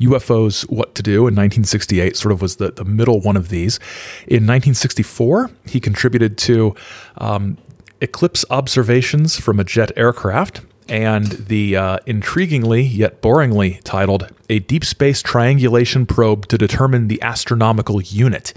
UFOs 0.00 0.68
What 0.68 0.94
to 0.96 1.02
Do 1.02 1.18
in 1.20 1.34
1968 1.36 2.16
sort 2.16 2.32
of 2.32 2.42
was 2.42 2.56
the, 2.56 2.72
the 2.72 2.84
middle 2.84 3.20
one 3.20 3.36
of 3.36 3.48
these. 3.48 3.78
In 4.26 4.44
1964, 4.46 5.50
he 5.66 5.78
contributed 5.78 6.36
to 6.38 6.74
um, 7.18 7.58
eclipse 8.00 8.44
observations 8.50 9.38
from 9.38 9.60
a 9.60 9.64
jet 9.64 9.92
aircraft 9.96 10.62
and 10.88 11.26
the 11.26 11.76
uh, 11.76 11.98
intriguingly 12.06 12.86
yet 12.90 13.22
boringly 13.22 13.80
titled 13.84 14.30
A 14.50 14.58
Deep 14.58 14.84
Space 14.84 15.22
Triangulation 15.22 16.06
Probe 16.06 16.46
to 16.48 16.58
Determine 16.58 17.08
the 17.08 17.20
Astronomical 17.22 18.02
Unit. 18.02 18.52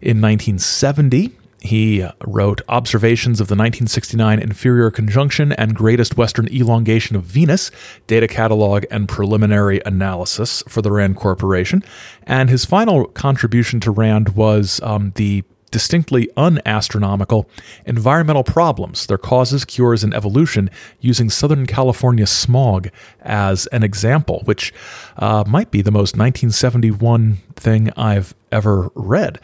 In 0.00 0.20
1970, 0.20 1.32
he 1.60 2.04
wrote 2.24 2.60
Observations 2.68 3.40
of 3.40 3.46
the 3.46 3.54
1969 3.54 4.40
Inferior 4.40 4.90
Conjunction 4.90 5.52
and 5.52 5.76
Greatest 5.76 6.16
Western 6.16 6.48
Elongation 6.52 7.14
of 7.14 7.22
Venus, 7.22 7.70
Data 8.08 8.26
Catalog 8.26 8.84
and 8.90 9.08
Preliminary 9.08 9.80
Analysis 9.86 10.64
for 10.68 10.82
the 10.82 10.90
RAND 10.90 11.16
Corporation. 11.16 11.84
And 12.24 12.50
his 12.50 12.64
final 12.64 13.06
contribution 13.06 13.78
to 13.80 13.92
RAND 13.92 14.30
was 14.30 14.80
um, 14.82 15.12
the 15.14 15.44
distinctly 15.72 16.30
unastronomical 16.36 17.48
environmental 17.84 18.44
problems, 18.44 19.06
their 19.06 19.18
causes, 19.18 19.64
cures, 19.64 20.04
and 20.04 20.14
evolution, 20.14 20.70
using 21.00 21.28
Southern 21.28 21.66
California 21.66 22.26
smog 22.26 22.88
as 23.22 23.66
an 23.68 23.82
example, 23.82 24.42
which 24.44 24.72
uh, 25.16 25.42
might 25.48 25.72
be 25.72 25.82
the 25.82 25.90
most 25.90 26.16
1971 26.16 27.38
thing 27.56 27.90
I've 27.96 28.34
ever 28.52 28.90
read. 28.94 29.40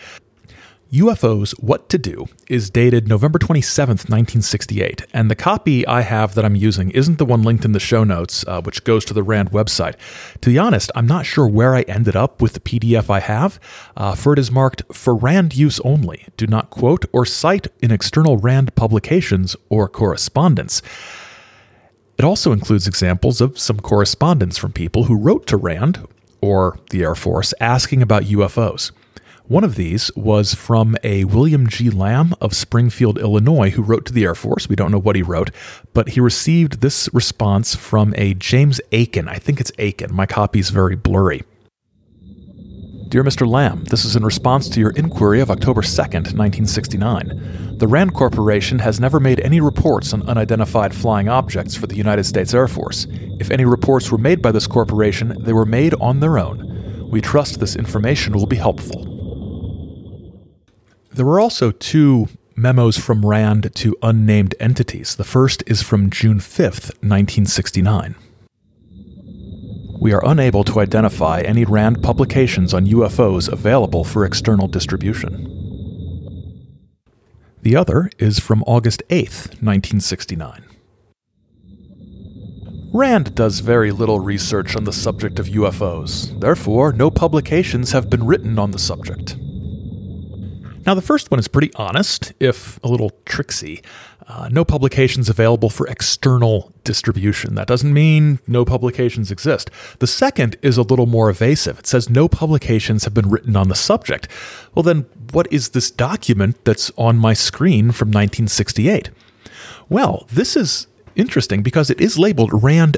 UFOs 0.93 1.53
What 1.63 1.91
to 1.91 1.99
Do 1.99 2.29
is 2.49 2.71
dated 2.71 3.09
November 3.09 3.39
27th, 3.39 4.09
1968, 4.09 5.05
and 5.13 5.31
the 5.31 5.35
copy 5.35 5.87
I 5.87 6.01
have 6.01 6.35
that 6.35 6.47
I'm 6.47 6.57
using 6.57 6.91
isn't 6.93 7.19
the 7.19 7.27
one 7.27 7.43
linked 7.43 7.67
in 7.67 7.73
the 7.73 7.79
show 7.79 8.05
notes, 8.05 8.43
uh, 8.49 8.63
which 8.63 8.85
goes 8.85 9.05
to 9.05 9.13
the 9.13 9.23
RAND 9.23 9.51
website. 9.51 9.97
To 10.41 10.49
be 10.49 10.59
honest, 10.59 10.91
I'm 10.95 11.07
not 11.07 11.27
sure 11.27 11.47
where 11.47 11.75
I 11.75 11.83
ended 11.83 12.17
up 12.17 12.41
with 12.41 12.55
the 12.55 12.61
PDF 12.61 13.11
I 13.11 13.21
have, 13.21 13.61
uh, 13.99 14.15
for 14.15 14.33
it 14.33 14.39
is 14.39 14.51
marked 14.51 14.83
for 14.91 15.15
RAND 15.15 15.55
use 15.55 15.79
only. 15.81 16.25
Do 16.39 16.47
not 16.47 16.71
quote 16.71 17.05
or 17.13 17.27
cite 17.27 17.67
in 17.83 17.91
external 17.91 18.39
RAND 18.39 18.75
publications 18.75 19.57
or 19.69 19.91
correspondence. 19.91 20.81
It 22.17 22.25
also 22.25 22.51
includes 22.51 22.87
examples 22.87 23.43
of 23.43 23.59
some 23.59 23.79
correspondence 23.79 24.57
from 24.57 24.73
people 24.73 25.05
who 25.05 25.19
wrote 25.19 25.47
to 25.49 25.59
RAND 25.59 26.09
or 26.41 26.79
the 26.89 27.03
Air 27.03 27.15
Force 27.15 27.53
asking 27.61 28.01
about 28.01 28.23
UFOs. 28.23 28.91
One 29.49 29.65
of 29.65 29.77
these 29.77 30.15
was 30.15 30.53
from 30.53 30.95
a 31.03 31.25
William 31.25 31.67
G. 31.67 31.89
Lamb 31.89 32.35
of 32.39 32.53
Springfield, 32.53 33.19
Illinois, 33.19 33.71
who 33.71 33.83
wrote 33.83 34.05
to 34.05 34.13
the 34.13 34.25
Air 34.25 34.35
Force. 34.35 34.69
We 34.69 34.77
don't 34.77 34.93
know 34.93 34.99
what 34.99 35.17
he 35.17 35.23
wrote, 35.23 35.51
but 35.95 36.11
he 36.11 36.21
received 36.21 36.83
this 36.83 37.09
response 37.15 37.75
from 37.75 38.13
a 38.19 38.35
James 38.35 38.79
Aiken. 38.93 39.27
I 39.27 39.37
think 39.37 39.59
it's 39.59 39.73
Aiken. 39.79 40.15
My 40.15 40.27
copy 40.27 40.59
is 40.59 40.69
very 40.69 40.97
blurry. 40.97 41.45
Dear 43.09 43.25
Mr. 43.25 43.49
Lamb, 43.49 43.85
this 43.85 44.05
is 44.05 44.17
in 44.17 44.23
response 44.23 44.69
to 44.69 44.81
your 44.81 44.91
inquiry 44.91 45.41
of 45.41 45.51
October 45.51 45.81
2nd, 45.81 46.37
1969. 46.37 47.79
The 47.79 47.89
RAND 47.89 48.13
Corporation 48.13 48.81
has 48.81 49.01
never 49.01 49.19
made 49.19 49.41
any 49.41 49.63
reports 49.63 50.13
on 50.13 50.29
unidentified 50.29 50.95
flying 50.95 51.31
objects 51.31 51.75
for 51.75 51.87
the 51.87 51.97
United 51.97 52.25
States 52.25 52.53
Air 52.53 52.69
Force. 52.69 53.07
If 53.41 53.51
any 53.51 53.65
reports 53.65 54.13
were 54.13 54.19
made 54.19 54.43
by 54.43 54.53
this 54.53 54.67
corporation, 54.67 55.39
they 55.41 55.55
were 55.55 55.65
made 55.65 55.95
on 55.95 56.21
their 56.21 56.39
own. 56.39 57.09
We 57.11 57.23
trust 57.23 57.61
this 57.61 57.77
information 57.77 58.35
will 58.35 58.47
be 58.47 58.57
helpful. 58.57 59.18
There 61.19 61.27
were 61.27 61.41
also 61.41 61.73
two 61.73 62.29
memos 62.55 62.97
from 62.97 63.27
RAND 63.27 63.75
to 63.75 63.97
unnamed 64.05 64.55
entities. 64.61 65.17
The 65.17 65.25
first 65.25 65.65
is 65.67 65.83
from 65.83 66.11
June 66.11 66.39
5th, 66.39 66.95
1969. 67.03 68.15
We 70.01 70.13
are 70.13 70.25
unable 70.25 70.63
to 70.63 70.79
identify 70.79 71.41
any 71.41 71.65
RAND 71.65 72.05
publications 72.05 72.73
on 72.73 72.87
UFOs 72.87 73.51
available 73.51 74.05
for 74.05 74.25
external 74.25 74.69
distribution. 74.69 75.35
The 77.63 77.75
other 77.75 78.13
is 78.19 78.39
from 78.39 78.63
August 78.69 79.03
8th, 79.09 79.61
1969. 79.61 80.67
RAND 82.95 83.35
does 83.35 83.59
very 83.59 83.91
little 83.91 84.21
research 84.21 84.77
on 84.77 84.85
the 84.85 84.93
subject 84.93 85.41
of 85.41 85.47
UFOs, 85.47 86.39
therefore, 86.39 86.93
no 86.93 87.11
publications 87.11 87.91
have 87.91 88.09
been 88.09 88.25
written 88.25 88.57
on 88.57 88.71
the 88.71 88.79
subject. 88.79 89.37
Now, 90.89 90.95
the 90.95 91.03
first 91.03 91.31
one 91.31 91.39
is 91.39 91.49
pretty 91.49 91.71
honest, 91.75 92.33
if 92.41 92.83
a 92.83 92.89
little 92.89 93.13
tricksy. 93.27 93.83
Uh, 94.27 94.49
no 94.51 94.65
publications 94.65 95.29
available 95.29 95.69
for 95.69 95.87
external 95.87 96.73
distribution. 96.83 97.57
That 97.57 97.67
doesn't 97.67 97.93
mean 97.93 98.39
no 98.47 98.65
publications 98.65 99.31
exist. 99.31 99.71
The 99.99 100.07
second 100.07 100.57
is 100.63 100.79
a 100.79 100.83
little 100.83 101.05
more 101.05 101.29
evasive. 101.29 101.81
It 101.81 101.87
says 101.87 102.09
no 102.09 102.27
publications 102.27 103.05
have 103.05 103.13
been 103.13 103.29
written 103.29 103.55
on 103.55 103.69
the 103.69 103.75
subject. 103.75 104.29
Well, 104.75 104.83
then, 104.83 105.05
what 105.33 105.47
is 105.53 105.69
this 105.69 105.91
document 105.91 106.65
that's 106.65 106.91
on 106.97 107.19
my 107.19 107.35
screen 107.35 107.93
from 107.93 108.09
1968? 108.09 109.11
Well, 109.91 110.27
this 110.33 110.57
is 110.57 110.87
interesting 111.17 111.63
because 111.63 111.91
it 111.91 112.01
is 112.01 112.19
labeled 112.19 112.63
RAND 112.63 112.97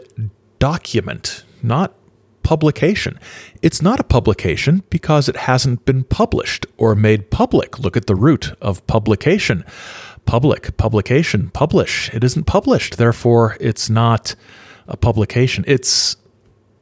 document, 0.60 1.42
not 1.60 1.92
publication. 2.42 3.18
It's 3.62 3.82
not 3.82 4.00
a 4.00 4.04
publication 4.04 4.82
because 4.90 5.28
it 5.28 5.36
hasn't 5.36 5.84
been 5.84 6.04
published 6.04 6.66
or 6.76 6.94
made 6.94 7.30
public. 7.30 7.78
Look 7.78 7.96
at 7.96 8.06
the 8.06 8.14
root 8.14 8.52
of 8.60 8.86
publication. 8.86 9.64
Public, 10.26 10.76
publication, 10.76 11.50
publish. 11.50 12.12
It 12.14 12.22
isn't 12.22 12.44
published, 12.44 12.98
therefore, 12.98 13.56
it's 13.60 13.90
not 13.90 14.34
a 14.86 14.96
publication. 14.96 15.64
It's 15.66 16.16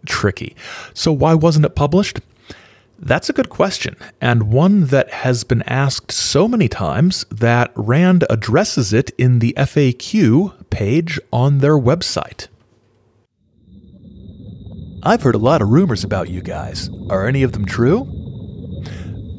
tricky. 0.07 0.55
So, 0.95 1.13
why 1.13 1.35
wasn't 1.35 1.67
it 1.67 1.75
published? 1.75 2.21
That's 3.01 3.31
a 3.31 3.33
good 3.33 3.49
question, 3.49 3.95
and 4.21 4.53
one 4.53 4.87
that 4.87 5.11
has 5.11 5.45
been 5.45 5.63
asked 5.63 6.11
so 6.11 6.49
many 6.49 6.67
times 6.69 7.25
that 7.31 7.71
RAND 7.77 8.25
addresses 8.29 8.93
it 8.93 9.11
in 9.17 9.39
the 9.39 9.55
FAQ 9.57 10.69
page 10.71 11.21
on 11.33 11.59
their 11.59 11.79
website. 11.79 12.49
I've 15.05 15.23
heard 15.23 15.37
a 15.37 15.39
lot 15.39 15.63
of 15.63 15.69
rumors 15.69 16.03
about 16.03 16.29
you 16.29 16.41
guys. 16.41 16.91
Are 17.09 17.29
any 17.29 17.45
of 17.45 17.53
them 17.53 17.65
true? 17.65 18.07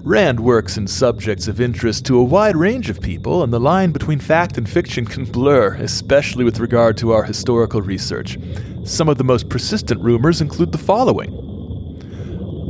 Rand 0.04 0.40
works 0.40 0.78
in 0.78 0.88
subjects 0.88 1.50
of 1.50 1.60
interest 1.60 2.06
to 2.06 2.18
a 2.18 2.24
wide 2.24 2.56
range 2.56 2.90
of 2.90 3.02
people, 3.02 3.44
and 3.44 3.52
the 3.52 3.60
line 3.60 3.92
between 3.92 4.20
fact 4.20 4.58
and 4.58 4.70
fiction 4.70 5.06
can 5.06 5.26
blur, 5.26 5.74
especially 5.76 6.46
with 6.46 6.62
regard 6.62 6.96
to 6.98 7.12
our 7.12 7.24
historical 7.24 7.82
research. 7.82 8.38
Some 8.86 9.10
of 9.10 9.18
the 9.18 9.26
most 9.26 9.50
persistent 9.50 10.02
rumors 10.02 10.40
include 10.40 10.72
the 10.72 10.78
following 10.78 11.36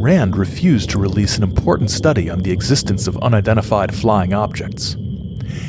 Rand 0.02 0.36
refused 0.36 0.90
to 0.90 1.00
release 1.00 1.38
an 1.38 1.44
important 1.44 1.92
study 1.92 2.28
on 2.28 2.40
the 2.40 2.52
existence 2.52 3.06
of 3.06 3.18
unidentified 3.18 3.94
flying 3.94 4.34
objects. 4.34 4.96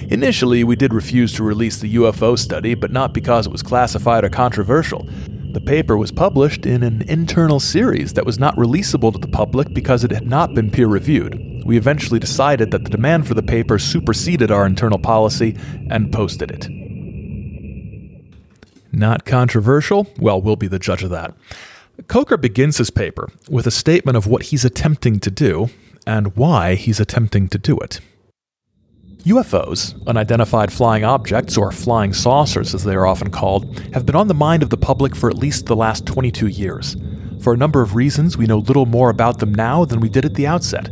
Initially, 0.09 0.65
we 0.65 0.75
did 0.75 0.95
refuse 0.95 1.35
to 1.35 1.43
release 1.43 1.79
the 1.81 1.97
UFO 1.97 2.39
study, 2.39 2.75
but 2.75 2.91
not 2.91 3.13
because 3.13 3.47
it 3.47 3.53
was 3.53 3.63
classified 3.63 4.25
or 4.25 4.31
controversial. 4.31 5.07
The 5.53 5.61
paper 5.61 5.97
was 5.97 6.13
published 6.13 6.65
in 6.65 6.85
an 6.85 7.03
internal 7.03 7.59
series 7.59 8.13
that 8.13 8.25
was 8.25 8.39
not 8.39 8.55
releasable 8.55 9.13
to 9.13 9.19
the 9.19 9.27
public 9.27 9.75
because 9.75 10.05
it 10.05 10.13
had 10.13 10.27
not 10.27 10.55
been 10.55 10.71
peer 10.71 10.87
reviewed. 10.87 11.65
We 11.67 11.77
eventually 11.77 12.21
decided 12.21 12.71
that 12.71 12.85
the 12.85 12.91
demand 12.91 13.27
for 13.27 13.35
the 13.35 13.43
paper 13.43 13.77
superseded 13.79 14.53
our 14.53 14.65
internal 14.65 14.99
policy 14.99 15.57
and 15.91 16.13
posted 16.13 16.53
it. 16.53 16.69
Not 18.93 19.25
controversial? 19.25 20.07
Well, 20.21 20.41
we'll 20.41 20.55
be 20.55 20.69
the 20.69 20.79
judge 20.79 21.03
of 21.03 21.11
that. 21.11 21.35
Kocher 22.03 22.41
begins 22.41 22.79
his 22.79 22.91
paper 22.91 23.29
with 23.49 23.67
a 23.67 23.73
statement 23.73 24.17
of 24.17 24.29
what 24.29 24.45
he's 24.45 24.65
attempting 24.65 25.19
to 25.19 25.31
do 25.33 25.71
and 26.07 26.37
why 26.37 26.77
he's 26.77 27.01
attempting 27.01 27.49
to 27.49 27.59
do 27.59 27.77
it. 27.79 28.01
UFOs, 29.25 29.95
unidentified 30.07 30.73
flying 30.73 31.05
objects, 31.05 31.57
or 31.59 31.71
flying 31.71 32.13
saucers 32.13 32.75
as 32.75 32.85
they 32.85 32.95
are 32.95 33.07
often 33.07 33.31
called, 33.31 33.79
have 33.93 34.07
been 34.07 34.17
on 34.17 34.29
the 34.29 34.35
mind 34.35 34.63
of 34.63 34.71
the 34.71 34.77
public 34.77 35.15
for 35.15 35.29
at 35.29 35.37
least 35.37 35.67
the 35.67 35.77
last 35.77 36.07
22 36.07 36.47
years. 36.47 36.97
For 37.41 37.53
a 37.53 37.57
number 37.57 37.83
of 37.83 37.95
reasons, 37.95 38.37
we 38.37 38.47
know 38.47 38.59
little 38.59 38.87
more 38.87 39.11
about 39.11 39.39
them 39.39 39.55
now 39.55 39.85
than 39.85 40.01
we 40.01 40.09
did 40.09 40.25
at 40.25 40.35
the 40.35 40.47
outset. 40.47 40.89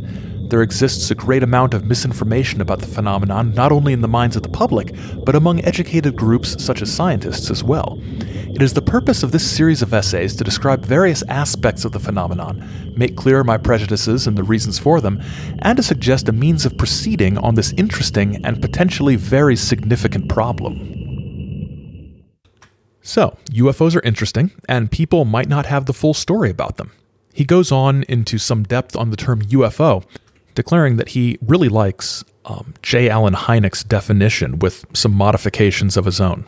There 0.49 0.63
exists 0.63 1.11
a 1.11 1.15
great 1.15 1.43
amount 1.43 1.75
of 1.75 1.85
misinformation 1.85 2.59
about 2.59 2.79
the 2.79 2.87
phenomenon, 2.87 3.53
not 3.53 3.71
only 3.71 3.93
in 3.93 4.01
the 4.01 4.07
minds 4.07 4.35
of 4.35 4.41
the 4.41 4.49
public, 4.49 4.95
but 5.23 5.35
among 5.35 5.63
educated 5.63 6.15
groups 6.15 6.63
such 6.63 6.81
as 6.81 6.91
scientists 6.91 7.51
as 7.51 7.63
well. 7.63 7.99
It 8.01 8.63
is 8.63 8.73
the 8.73 8.81
purpose 8.81 9.21
of 9.21 9.31
this 9.31 9.49
series 9.49 9.83
of 9.83 9.93
essays 9.93 10.35
to 10.35 10.43
describe 10.43 10.83
various 10.83 11.21
aspects 11.29 11.85
of 11.85 11.91
the 11.91 11.99
phenomenon, 11.99 12.93
make 12.97 13.15
clear 13.15 13.43
my 13.43 13.57
prejudices 13.59 14.25
and 14.25 14.35
the 14.35 14.43
reasons 14.43 14.79
for 14.79 14.99
them, 14.99 15.21
and 15.59 15.77
to 15.77 15.83
suggest 15.83 16.27
a 16.27 16.31
means 16.31 16.65
of 16.65 16.79
proceeding 16.79 17.37
on 17.37 17.53
this 17.53 17.71
interesting 17.77 18.43
and 18.43 18.59
potentially 18.59 19.15
very 19.15 19.55
significant 19.55 20.29
problem. 20.29 20.95
So, 23.03 23.37
UFOs 23.51 23.95
are 23.95 24.01
interesting, 24.01 24.49
and 24.67 24.89
people 24.89 25.25
might 25.25 25.47
not 25.47 25.67
have 25.67 25.85
the 25.85 25.93
full 25.93 26.15
story 26.15 26.49
about 26.49 26.77
them. 26.77 26.91
He 27.33 27.45
goes 27.45 27.71
on 27.71 28.01
into 28.09 28.39
some 28.39 28.63
depth 28.63 28.95
on 28.95 29.11
the 29.11 29.17
term 29.17 29.43
UFO, 29.43 30.03
declaring 30.55 30.97
that 30.97 31.09
he 31.09 31.37
really 31.41 31.69
likes 31.69 32.23
um, 32.45 32.73
J. 32.81 33.09
Allen 33.09 33.33
Hynek's 33.33 33.83
definition 33.83 34.59
with 34.59 34.85
some 34.93 35.13
modifications 35.13 35.97
of 35.97 36.05
his 36.05 36.19
own. 36.19 36.47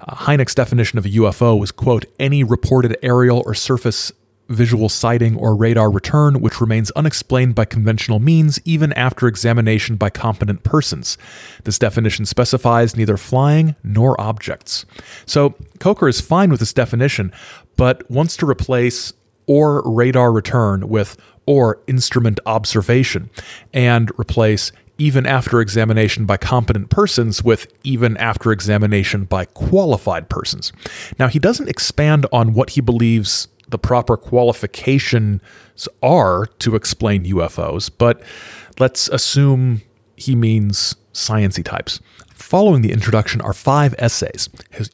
Uh, 0.00 0.14
Hynek's 0.14 0.54
definition 0.54 0.98
of 0.98 1.06
a 1.06 1.10
UFO 1.10 1.58
was, 1.58 1.70
quote, 1.72 2.06
any 2.18 2.42
reported 2.44 2.96
aerial 3.02 3.42
or 3.46 3.54
surface 3.54 4.12
visual 4.50 4.88
sighting 4.88 5.36
or 5.36 5.54
radar 5.54 5.88
return 5.90 6.40
which 6.40 6.60
remains 6.60 6.90
unexplained 6.92 7.54
by 7.54 7.64
conventional 7.64 8.18
means 8.18 8.60
even 8.64 8.92
after 8.94 9.28
examination 9.28 9.96
by 9.96 10.10
competent 10.10 10.64
persons. 10.64 11.16
This 11.64 11.78
definition 11.78 12.26
specifies 12.26 12.96
neither 12.96 13.16
flying 13.16 13.76
nor 13.84 14.20
objects. 14.20 14.84
So 15.24 15.50
Kocher 15.78 16.10
is 16.10 16.20
fine 16.20 16.50
with 16.50 16.58
this 16.58 16.72
definition, 16.72 17.32
but 17.76 18.08
wants 18.10 18.36
to 18.38 18.46
replace 18.46 19.12
or 19.46 19.82
radar 19.84 20.32
return 20.32 20.88
with 20.88 21.16
or 21.46 21.80
instrument 21.86 22.40
observation 22.46 23.30
and 23.72 24.10
replace 24.18 24.72
even 24.98 25.24
after 25.24 25.60
examination 25.60 26.26
by 26.26 26.36
competent 26.36 26.90
persons 26.90 27.42
with 27.42 27.72
even 27.82 28.16
after 28.18 28.52
examination 28.52 29.24
by 29.24 29.46
qualified 29.46 30.28
persons. 30.28 30.72
Now, 31.18 31.28
he 31.28 31.38
doesn't 31.38 31.68
expand 31.68 32.26
on 32.32 32.52
what 32.52 32.70
he 32.70 32.82
believes 32.82 33.48
the 33.70 33.78
proper 33.78 34.16
qualifications 34.16 35.40
are 36.02 36.46
to 36.58 36.76
explain 36.76 37.24
UFOs, 37.24 37.90
but 37.96 38.22
let's 38.78 39.08
assume 39.08 39.80
he 40.16 40.36
means 40.36 40.96
sciency 41.14 41.64
types. 41.64 42.00
Following 42.40 42.80
the 42.80 42.90
introduction 42.90 43.40
are 43.42 43.52
five 43.52 43.94
essays 43.98 44.48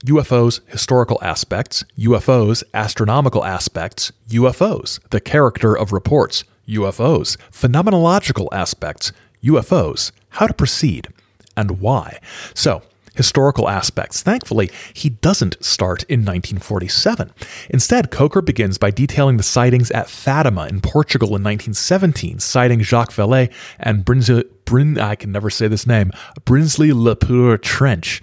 UFOs, 0.05 0.61
historical 0.67 1.19
aspects, 1.23 1.85
UFOs, 1.97 2.65
astronomical 2.75 3.45
aspects, 3.45 4.13
UFOs, 4.29 4.99
the 5.11 5.21
character 5.21 5.75
of 5.75 5.93
reports, 5.93 6.45
UFOs, 6.69 7.37
phenomenological 7.53 8.49
aspects, 8.53 9.13
UFOs, 9.45 10.11
how 10.31 10.49
to 10.49 10.53
proceed, 10.53 11.09
and 11.57 11.81
why. 11.81 12.19
So, 12.53 12.83
historical 13.17 13.69
aspects. 13.69 14.23
Thankfully, 14.23 14.71
he 14.93 15.11
doesn't 15.11 15.63
start 15.65 16.03
in 16.05 16.21
1947. 16.21 17.33
Instead, 17.71 18.11
Kocher 18.11 18.45
begins 18.45 18.79
by 18.79 18.91
detailing 18.91 19.37
the 19.37 19.43
sightings 19.43 19.91
at 19.91 20.09
Fatima 20.09 20.67
in 20.67 20.81
Portugal 20.81 21.29
in 21.29 21.43
1917, 21.43 22.39
citing 22.39 22.81
Jacques 22.83 23.13
Vallée 23.13 23.53
and 23.79 24.05
Brinsley, 24.05 24.45
Brin, 24.65 24.99
I 24.99 25.15
can 25.15 25.33
never 25.33 25.49
say 25.49 25.69
this 25.69 25.87
name, 25.87 26.11
Brinsley 26.45 26.93
Le 26.93 27.17
Poer 27.17 27.57
Trench. 27.57 28.21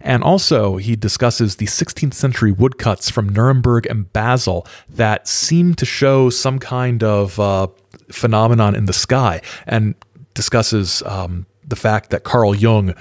And 0.00 0.22
also, 0.22 0.76
he 0.76 0.94
discusses 0.94 1.56
the 1.56 1.66
16th 1.66 2.14
century 2.14 2.52
woodcuts 2.52 3.10
from 3.10 3.30
Nuremberg 3.30 3.86
and 3.86 4.12
Basel 4.12 4.66
that 4.90 5.26
seem 5.26 5.74
to 5.74 5.86
show 5.86 6.30
some 6.30 6.58
kind 6.58 7.02
of 7.02 7.40
uh, 7.40 7.68
phenomenon 8.10 8.74
in 8.74 8.84
the 8.84 8.92
sky 8.92 9.40
and 9.66 9.94
discusses 10.34 11.02
um, 11.06 11.46
the 11.66 11.76
fact 11.76 12.10
that 12.10 12.22
Carl 12.22 12.54
Jung 12.54 12.94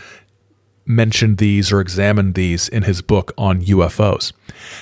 mentioned 0.85 1.37
these 1.37 1.71
or 1.71 1.81
examined 1.81 2.35
these 2.35 2.67
in 2.67 2.83
his 2.83 3.01
book 3.01 3.33
on 3.37 3.61
UFOs. 3.61 4.33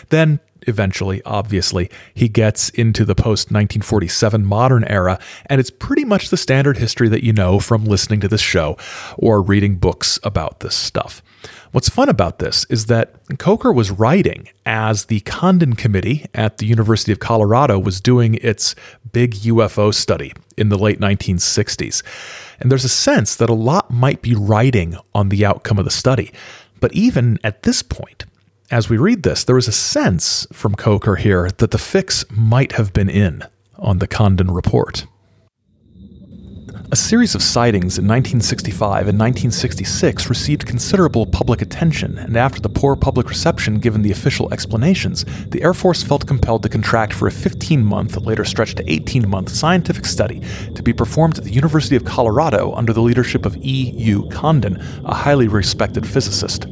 Then, 0.10 0.40
eventually, 0.68 1.22
obviously, 1.26 1.90
he 2.14 2.28
gets 2.28 2.70
into 2.70 3.06
the 3.06 3.16
post 3.16 3.52
1947 3.52 4.46
modern 4.46 4.84
era, 4.86 5.20
and 5.48 5.60
it's 5.60 5.70
pretty 5.70 6.06
much 6.06 6.30
the 6.30 6.38
standard 6.38 6.78
history 6.78 7.10
that 7.10 7.24
you 7.24 7.34
know 7.34 7.60
from 7.60 7.86
listening 7.86 8.20
to 8.22 8.28
this 8.28 8.42
show 8.42 8.78
or 9.18 9.42
reading 9.42 9.76
books 9.76 10.20
about 10.24 10.60
this 10.60 10.76
stuff. 10.76 11.22
What's 11.72 11.90
fun 11.90 12.08
about 12.08 12.38
this 12.38 12.66
is 12.70 12.86
that 12.86 13.16
Kocher 13.30 13.74
was 13.74 13.90
writing 13.90 14.48
as 14.64 15.06
the 15.06 15.22
Condon 15.22 15.74
Committee 15.74 16.28
at 16.36 16.58
the 16.58 16.68
University 16.68 17.12
of 17.12 17.20
Colorado 17.20 17.80
was 17.80 18.00
doing 18.00 18.36
its 18.36 18.76
big 19.12 19.34
UFO 19.34 19.92
study 19.92 20.34
in 20.56 20.70
the 20.70 20.78
late 20.78 21.00
1960s. 21.00 22.04
And 22.64 22.72
there's 22.72 22.86
a 22.86 22.90
sense 22.90 23.36
that 23.36 23.50
a 23.50 23.54
lot 23.54 23.92
might 23.92 24.22
be 24.22 24.34
riding 24.34 24.96
on 25.14 25.28
the 25.28 25.46
outcome 25.46 25.78
of 25.78 25.84
the 25.84 25.92
study. 25.92 26.32
But 26.80 26.94
even 26.94 27.38
at 27.44 27.64
this 27.64 27.84
point, 27.84 28.24
as 28.72 28.90
we 28.90 28.96
read 28.96 29.24
this, 29.24 29.44
there 29.44 29.58
is 29.58 29.68
a 29.68 29.74
sense 29.74 30.48
from 30.54 30.74
Kocher 30.76 31.18
here 31.18 31.52
that 31.58 31.72
the 31.72 31.78
fix 31.78 32.24
might 32.32 32.72
have 32.72 32.94
been 32.94 33.10
in 33.10 33.44
on 33.78 34.00
the 34.00 34.08
Condon 34.08 34.50
report. 34.50 35.06
A 36.94 36.96
series 36.96 37.34
of 37.34 37.42
sightings 37.42 37.98
in 37.98 38.08
1965 38.08 39.08
and 39.08 39.18
1966 39.20 40.30
received 40.30 40.68
considerable 40.68 41.26
public 41.26 41.64
attention, 41.64 42.20
and 42.20 42.38
after 42.38 42.62
the 42.62 42.70
poor 42.70 42.96
public 42.96 43.30
reception 43.30 43.80
given 43.80 44.04
the 44.04 44.12
official 44.12 44.54
explanations, 44.54 45.26
the 45.48 45.64
Air 45.64 45.74
Force 45.74 46.04
felt 46.04 46.28
compelled 46.28 46.62
to 46.62 46.70
contract 46.70 47.14
for 47.14 47.28
a 47.28 47.32
15 47.32 47.84
month, 47.84 48.16
later 48.18 48.46
stretched 48.46 48.78
to 48.78 48.92
18 48.92 49.28
month, 49.28 49.50
scientific 49.50 50.06
study 50.06 50.40
to 50.76 50.84
be 50.84 50.94
performed 50.94 51.40
at 51.40 51.46
the 51.46 51.52
University 51.52 51.96
of 51.96 52.06
Colorado 52.06 52.72
under 52.74 52.94
the 52.94 53.02
leadership 53.02 53.48
of 53.48 53.58
E. 53.58 53.92
U. 53.98 54.30
Condon, 54.30 54.80
a 55.04 55.16
highly 55.16 55.48
respected 55.48 56.06
physicist. 56.06 56.68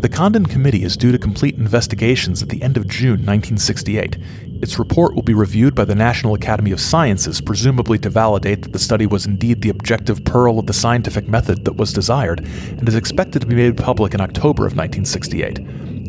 The 0.00 0.08
Condon 0.08 0.46
Committee 0.46 0.84
is 0.84 0.96
due 0.96 1.10
to 1.10 1.18
complete 1.18 1.56
investigations 1.56 2.40
at 2.40 2.50
the 2.50 2.62
end 2.62 2.76
of 2.76 2.86
June 2.86 3.26
1968. 3.26 4.16
Its 4.60 4.78
report 4.78 5.14
will 5.14 5.22
be 5.22 5.34
reviewed 5.34 5.74
by 5.74 5.84
the 5.84 5.94
National 5.94 6.34
Academy 6.34 6.72
of 6.72 6.80
Sciences, 6.80 7.40
presumably 7.40 7.98
to 7.98 8.10
validate 8.10 8.62
that 8.62 8.72
the 8.72 8.78
study 8.78 9.06
was 9.06 9.24
indeed 9.24 9.62
the 9.62 9.68
objective 9.68 10.24
pearl 10.24 10.58
of 10.58 10.66
the 10.66 10.72
scientific 10.72 11.28
method 11.28 11.64
that 11.64 11.76
was 11.76 11.92
desired, 11.92 12.40
and 12.40 12.88
is 12.88 12.96
expected 12.96 13.40
to 13.40 13.46
be 13.46 13.54
made 13.54 13.76
public 13.76 14.14
in 14.14 14.20
October 14.20 14.66
of 14.66 14.76
1968. 14.76 15.58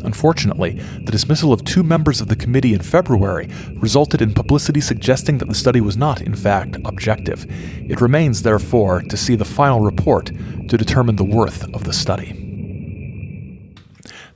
Unfortunately, 0.02 0.80
the 1.04 1.12
dismissal 1.12 1.52
of 1.52 1.64
two 1.64 1.82
members 1.82 2.20
of 2.20 2.28
the 2.28 2.36
committee 2.36 2.74
in 2.74 2.80
February 2.80 3.48
resulted 3.76 4.20
in 4.22 4.34
publicity 4.34 4.80
suggesting 4.80 5.38
that 5.38 5.48
the 5.48 5.54
study 5.54 5.80
was 5.80 5.96
not, 5.96 6.20
in 6.20 6.34
fact, 6.34 6.76
objective. 6.84 7.46
It 7.48 8.00
remains, 8.00 8.42
therefore, 8.42 9.02
to 9.02 9.16
see 9.16 9.36
the 9.36 9.44
final 9.44 9.80
report 9.80 10.26
to 10.26 10.76
determine 10.76 11.16
the 11.16 11.24
worth 11.24 11.72
of 11.74 11.84
the 11.84 11.92
study. 11.92 12.46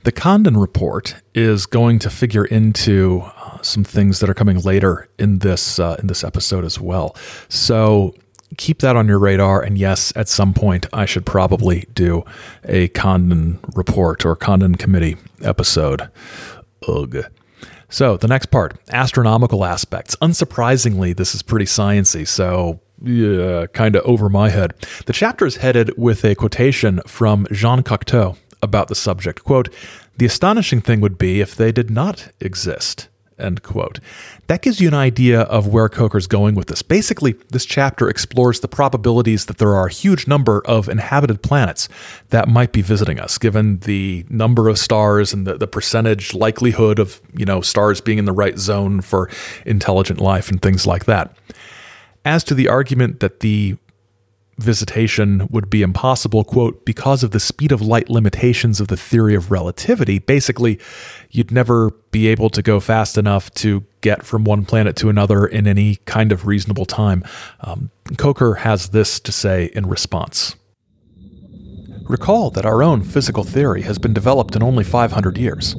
The 0.03 0.11
Condon 0.11 0.55
report 0.55 1.15
is 1.33 1.65
going 1.65 1.97
to 1.97 2.11
figure 2.11 2.45
into 2.45 3.21
some 3.65 3.83
things 3.83 4.19
that 4.19 4.29
are 4.29 4.33
coming 4.33 4.59
later 4.59 5.07
in 5.17 5.39
this 5.39 5.79
uh, 5.79 5.95
in 5.99 6.07
this 6.07 6.23
episode 6.23 6.65
as 6.65 6.79
well. 6.79 7.15
So 7.49 8.13
keep 8.57 8.79
that 8.79 8.95
on 8.95 9.07
your 9.07 9.19
radar. 9.19 9.61
And 9.61 9.77
yes, 9.77 10.13
at 10.15 10.27
some 10.27 10.53
point, 10.53 10.87
I 10.93 11.05
should 11.05 11.25
probably 11.25 11.87
do 11.93 12.23
a 12.63 12.87
Condon 12.89 13.59
report 13.73 14.25
or 14.25 14.35
Condon 14.35 14.75
committee 14.75 15.17
episode. 15.41 16.09
Ugh. 16.87 17.25
So 17.89 18.17
the 18.17 18.27
next 18.27 18.47
part, 18.47 18.77
astronomical 18.91 19.63
aspects. 19.63 20.15
Unsurprisingly, 20.17 21.15
this 21.15 21.35
is 21.35 21.41
pretty 21.41 21.65
sciency. 21.65 22.27
So 22.27 22.79
yeah, 23.01 23.67
kind 23.67 23.95
of 23.95 24.03
over 24.05 24.29
my 24.29 24.49
head. 24.49 24.73
The 25.05 25.13
chapter 25.13 25.45
is 25.45 25.57
headed 25.57 25.97
with 25.97 26.23
a 26.23 26.35
quotation 26.35 27.01
from 27.05 27.47
Jean 27.51 27.83
Cocteau 27.83 28.37
about 28.61 28.87
the 28.87 28.95
subject. 28.95 29.43
Quote, 29.43 29.73
the 30.17 30.25
astonishing 30.25 30.81
thing 30.81 31.01
would 31.01 31.17
be 31.17 31.41
if 31.41 31.55
they 31.55 31.71
did 31.71 31.89
not 31.89 32.29
exist. 32.39 33.09
End 33.37 33.63
quote. 33.63 33.99
That 34.47 34.61
gives 34.61 34.79
you 34.79 34.87
an 34.87 34.93
idea 34.93 35.41
of 35.41 35.67
where 35.67 35.89
Kocher's 35.89 36.25
going 36.25 36.55
with 36.55 36.67
this. 36.67 36.81
Basically, 36.81 37.33
this 37.49 37.65
chapter 37.65 38.09
explores 38.09 38.61
the 38.61 38.69
probabilities 38.69 39.47
that 39.47 39.57
there 39.57 39.75
are 39.75 39.87
a 39.87 39.91
huge 39.91 40.25
number 40.25 40.61
of 40.65 40.87
inhabited 40.87 41.41
planets 41.41 41.89
that 42.29 42.47
might 42.47 42.71
be 42.71 42.81
visiting 42.81 43.19
us, 43.19 43.37
given 43.37 43.79
the 43.79 44.25
number 44.29 44.69
of 44.69 44.79
stars 44.79 45.33
and 45.33 45.45
the, 45.45 45.57
the 45.57 45.67
percentage 45.67 46.33
likelihood 46.33 46.97
of, 46.97 47.19
you 47.35 47.45
know, 47.45 47.59
stars 47.59 47.99
being 47.99 48.19
in 48.19 48.25
the 48.25 48.31
right 48.31 48.57
zone 48.57 49.01
for 49.01 49.29
intelligent 49.65 50.21
life 50.21 50.49
and 50.49 50.61
things 50.61 50.87
like 50.87 51.03
that. 51.03 51.35
As 52.23 52.41
to 52.45 52.53
the 52.53 52.69
argument 52.69 53.19
that 53.19 53.41
the 53.41 53.75
visitation 54.57 55.47
would 55.49 55.69
be 55.69 55.81
impossible, 55.81 56.43
quote, 56.43 56.85
because 56.85 57.23
of 57.23 57.31
the 57.31 57.39
speed 57.39 57.71
of 57.71 57.81
light 57.81 58.09
limitations 58.09 58.79
of 58.79 58.87
the 58.87 58.97
theory 58.97 59.35
of 59.35 59.51
relativity. 59.51 60.19
Basically, 60.19 60.79
you'd 61.29 61.51
never 61.51 61.91
be 62.11 62.27
able 62.27 62.49
to 62.49 62.61
go 62.61 62.79
fast 62.79 63.17
enough 63.17 63.53
to 63.55 63.83
get 64.01 64.25
from 64.25 64.43
one 64.43 64.65
planet 64.65 64.95
to 64.97 65.09
another 65.09 65.45
in 65.45 65.67
any 65.67 65.97
kind 66.05 66.31
of 66.31 66.45
reasonable 66.45 66.85
time. 66.85 67.23
Um, 67.61 67.91
Kocher 68.11 68.59
has 68.59 68.89
this 68.89 69.19
to 69.21 69.31
say 69.31 69.71
in 69.73 69.87
response. 69.87 70.55
Recall 72.03 72.51
that 72.51 72.65
our 72.65 72.83
own 72.83 73.03
physical 73.03 73.43
theory 73.43 73.81
has 73.81 73.97
been 73.97 74.13
developed 74.13 74.55
in 74.55 74.61
only 74.61 74.83
500 74.83 75.37
years. 75.37 75.75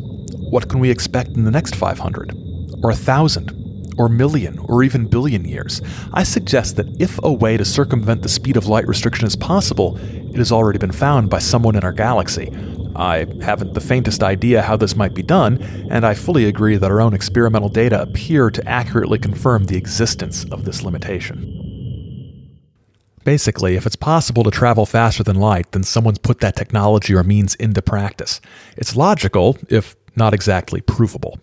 What 0.50 0.68
can 0.68 0.80
we 0.80 0.90
expect 0.90 1.30
in 1.30 1.44
the 1.44 1.50
next 1.50 1.76
500? 1.76 2.32
Or 2.82 2.90
a 2.90 2.96
thousand? 2.96 3.65
Or 3.98 4.08
million? 4.08 4.58
Or 4.58 4.82
even 4.82 5.06
billion 5.06 5.44
years? 5.44 5.80
I 6.12 6.22
suggest 6.22 6.76
that 6.76 7.00
if 7.00 7.18
a 7.22 7.32
way 7.32 7.56
to 7.56 7.64
circumvent 7.64 8.22
the 8.22 8.28
speed 8.28 8.56
of 8.56 8.66
light 8.66 8.86
restriction 8.86 9.26
is 9.26 9.36
possible, 9.36 9.98
it 10.02 10.36
has 10.36 10.52
already 10.52 10.78
been 10.78 10.92
found 10.92 11.30
by 11.30 11.38
someone 11.38 11.76
in 11.76 11.84
our 11.84 11.92
galaxy. 11.92 12.52
I 12.94 13.26
haven't 13.42 13.74
the 13.74 13.80
faintest 13.80 14.22
idea 14.22 14.62
how 14.62 14.76
this 14.76 14.96
might 14.96 15.14
be 15.14 15.22
done, 15.22 15.62
and 15.90 16.06
I 16.06 16.14
fully 16.14 16.46
agree 16.46 16.76
that 16.76 16.90
our 16.90 17.00
own 17.00 17.14
experimental 17.14 17.68
data 17.68 18.00
appear 18.00 18.50
to 18.50 18.66
accurately 18.68 19.18
confirm 19.18 19.64
the 19.64 19.76
existence 19.76 20.44
of 20.46 20.64
this 20.64 20.82
limitation. 20.82 21.62
Basically, 23.24 23.74
if 23.74 23.86
it's 23.86 23.96
possible 23.96 24.44
to 24.44 24.50
travel 24.50 24.86
faster 24.86 25.24
than 25.24 25.36
light, 25.36 25.72
then 25.72 25.82
someone's 25.82 26.18
put 26.18 26.40
that 26.40 26.54
technology 26.54 27.12
or 27.14 27.24
means 27.24 27.54
into 27.56 27.82
practice. 27.82 28.40
It's 28.76 28.94
logical, 28.94 29.58
if 29.68 29.96
not 30.14 30.32
exactly 30.32 30.80
provable. 30.80 31.38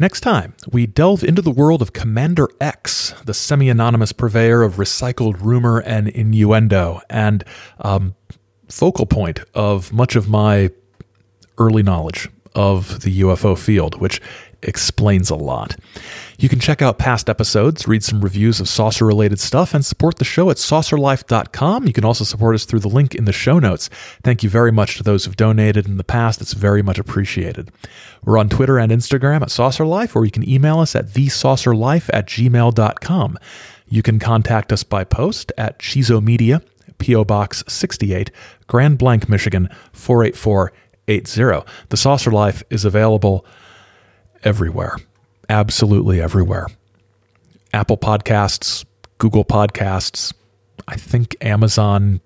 Next 0.00 0.22
time, 0.22 0.54
we 0.72 0.86
delve 0.86 1.22
into 1.22 1.42
the 1.42 1.50
world 1.50 1.82
of 1.82 1.92
Commander 1.92 2.48
X, 2.58 3.12
the 3.26 3.34
semi 3.34 3.68
anonymous 3.68 4.12
purveyor 4.12 4.62
of 4.62 4.76
recycled 4.76 5.42
rumor 5.42 5.78
and 5.78 6.08
innuendo, 6.08 7.02
and 7.10 7.44
um, 7.80 8.14
focal 8.66 9.04
point 9.04 9.40
of 9.52 9.92
much 9.92 10.16
of 10.16 10.26
my 10.26 10.70
early 11.58 11.82
knowledge 11.82 12.30
of 12.54 13.02
the 13.02 13.20
UFO 13.20 13.56
field, 13.56 14.00
which 14.00 14.20
explains 14.62 15.30
a 15.30 15.34
lot. 15.34 15.76
You 16.38 16.48
can 16.48 16.60
check 16.60 16.82
out 16.82 16.98
past 16.98 17.28
episodes, 17.28 17.86
read 17.86 18.02
some 18.02 18.20
reviews 18.20 18.60
of 18.60 18.68
saucer 18.68 19.04
related 19.04 19.40
stuff, 19.40 19.74
and 19.74 19.84
support 19.84 20.18
the 20.18 20.24
show 20.24 20.50
at 20.50 20.56
saucerlife.com. 20.56 21.86
You 21.86 21.92
can 21.92 22.04
also 22.04 22.24
support 22.24 22.54
us 22.54 22.64
through 22.64 22.80
the 22.80 22.88
link 22.88 23.14
in 23.14 23.24
the 23.24 23.32
show 23.32 23.58
notes. 23.58 23.88
Thank 24.22 24.42
you 24.42 24.50
very 24.50 24.72
much 24.72 24.96
to 24.96 25.02
those 25.02 25.24
who've 25.24 25.36
donated 25.36 25.86
in 25.86 25.96
the 25.96 26.04
past. 26.04 26.40
It's 26.40 26.52
very 26.52 26.82
much 26.82 26.98
appreciated. 26.98 27.70
We're 28.24 28.38
on 28.38 28.48
Twitter 28.48 28.78
and 28.78 28.92
Instagram 28.92 29.42
at 29.42 29.48
saucerlife, 29.48 30.14
or 30.14 30.24
you 30.24 30.30
can 30.30 30.48
email 30.48 30.78
us 30.78 30.94
at 30.94 31.08
thesaucerlife 31.08 32.10
at 32.12 32.26
gmail.com. 32.26 33.38
You 33.88 34.02
can 34.02 34.18
contact 34.18 34.72
us 34.72 34.84
by 34.84 35.04
post 35.04 35.52
at 35.58 35.78
Chizo 35.78 36.22
Media, 36.22 36.62
P.O. 36.98 37.24
Box 37.24 37.64
68, 37.66 38.30
Grand 38.66 38.98
Blanc, 38.98 39.28
Michigan 39.28 39.68
48480. 39.92 40.89
The 41.88 41.96
Saucer 41.96 42.30
Life 42.30 42.62
is 42.70 42.84
available 42.84 43.44
everywhere, 44.44 44.96
absolutely 45.48 46.20
everywhere. 46.20 46.66
Apple 47.72 47.96
Podcasts, 47.96 48.84
Google 49.18 49.44
Podcasts, 49.44 50.32
I 50.88 50.96
think 50.96 51.36
Amazon 51.40 52.20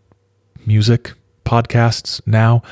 Music 0.66 1.12
podcasts 1.44 2.20
now, 2.26 2.62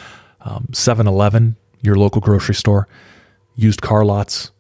um, 0.40 0.68
7 0.72 1.07
um, 1.07 1.12
Eleven, 1.12 1.57
your 1.83 1.96
local 1.96 2.20
grocery 2.20 2.55
store, 2.55 2.88
used 3.55 3.83
car 3.83 4.05
lots, 4.05 4.51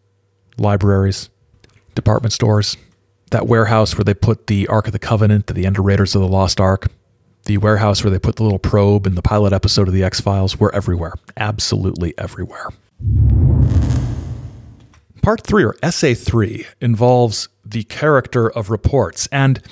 libraries, 0.58 1.30
department 1.94 2.32
stores, 2.32 2.76
that 3.30 3.46
warehouse 3.46 3.96
where 3.96 4.04
they 4.04 4.14
put 4.14 4.46
the 4.46 4.66
Ark 4.68 4.86
of 4.86 4.92
the 4.92 4.98
Covenant, 4.98 5.46
the 5.46 5.66
Ender 5.66 5.82
Raiders 5.82 6.14
of 6.14 6.20
the 6.20 6.28
Lost 6.28 6.60
Ark, 6.60 6.88
the 7.44 7.58
warehouse 7.58 8.02
where 8.02 8.10
they 8.10 8.18
put 8.18 8.36
the 8.36 8.42
little 8.42 8.58
probe 8.58 9.06
in 9.06 9.14
the 9.14 9.22
pilot 9.22 9.52
episode 9.52 9.88
of 9.88 9.94
The 9.94 10.04
X 10.04 10.20
Files, 10.20 10.58
we're 10.58 10.70
everywhere. 10.70 11.14
Absolutely 11.36 12.14
everywhere. 12.18 12.68
Part 15.22 15.42
3, 15.42 15.64
or 15.64 15.76
Essay 15.82 16.14
3, 16.14 16.66
involves 16.80 17.48
the 17.64 17.84
character 17.84 18.50
of 18.50 18.70
reports, 18.70 19.28
and 19.30 19.62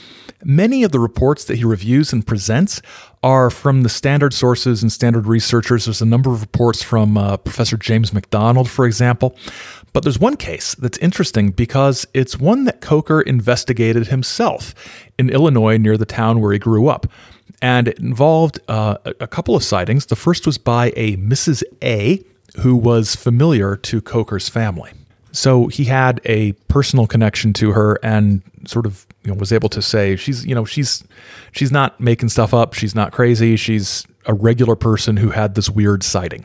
many 0.44 0.84
of 0.84 0.92
the 0.92 1.00
reports 1.00 1.44
that 1.44 1.56
he 1.56 1.64
reviews 1.64 2.12
and 2.12 2.26
presents 2.26 2.80
are 3.22 3.50
from 3.50 3.82
the 3.82 3.88
standard 3.88 4.32
sources 4.32 4.82
and 4.82 4.92
standard 4.92 5.26
researchers. 5.26 5.84
There's 5.84 6.00
a 6.00 6.06
number 6.06 6.30
of 6.30 6.40
reports 6.40 6.82
from 6.82 7.18
uh, 7.18 7.36
Professor 7.36 7.76
James 7.76 8.12
McDonald, 8.12 8.70
for 8.70 8.86
example. 8.86 9.36
But 9.92 10.04
there's 10.04 10.18
one 10.18 10.36
case 10.36 10.74
that's 10.76 10.98
interesting 10.98 11.50
because 11.50 12.06
it's 12.14 12.38
one 12.38 12.64
that 12.64 12.80
Kocher 12.80 13.22
investigated 13.22 14.06
himself 14.06 14.74
in 15.18 15.30
Illinois 15.30 15.76
near 15.76 15.96
the 15.96 16.06
town 16.06 16.40
where 16.40 16.52
he 16.52 16.58
grew 16.58 16.88
up. 16.88 17.06
And 17.62 17.88
it 17.88 17.98
involved 17.98 18.60
uh, 18.68 18.96
a 19.04 19.26
couple 19.26 19.54
of 19.56 19.62
sightings. 19.62 20.06
The 20.06 20.16
first 20.16 20.46
was 20.46 20.58
by 20.58 20.92
a 20.96 21.16
Mrs. 21.16 21.62
A, 21.82 22.22
who 22.58 22.76
was 22.76 23.14
familiar 23.16 23.76
to 23.76 24.00
Kocher's 24.00 24.48
family. 24.48 24.92
So 25.32 25.68
he 25.68 25.84
had 25.84 26.20
a 26.24 26.52
personal 26.68 27.06
connection 27.06 27.52
to 27.54 27.72
her 27.72 27.98
and 28.02 28.42
sort 28.66 28.86
of 28.86 29.06
you 29.22 29.30
know, 29.30 29.38
was 29.38 29.52
able 29.52 29.68
to 29.68 29.82
say 29.82 30.16
she's 30.16 30.44
you 30.46 30.54
know 30.54 30.64
she's 30.64 31.04
she's 31.52 31.70
not 31.70 32.00
making 32.00 32.30
stuff 32.30 32.52
up. 32.52 32.74
She's 32.74 32.94
not 32.94 33.12
crazy. 33.12 33.56
She's 33.56 34.06
a 34.26 34.34
regular 34.34 34.76
person 34.76 35.18
who 35.18 35.30
had 35.30 35.54
this 35.54 35.70
weird 35.70 36.02
sighting. 36.02 36.44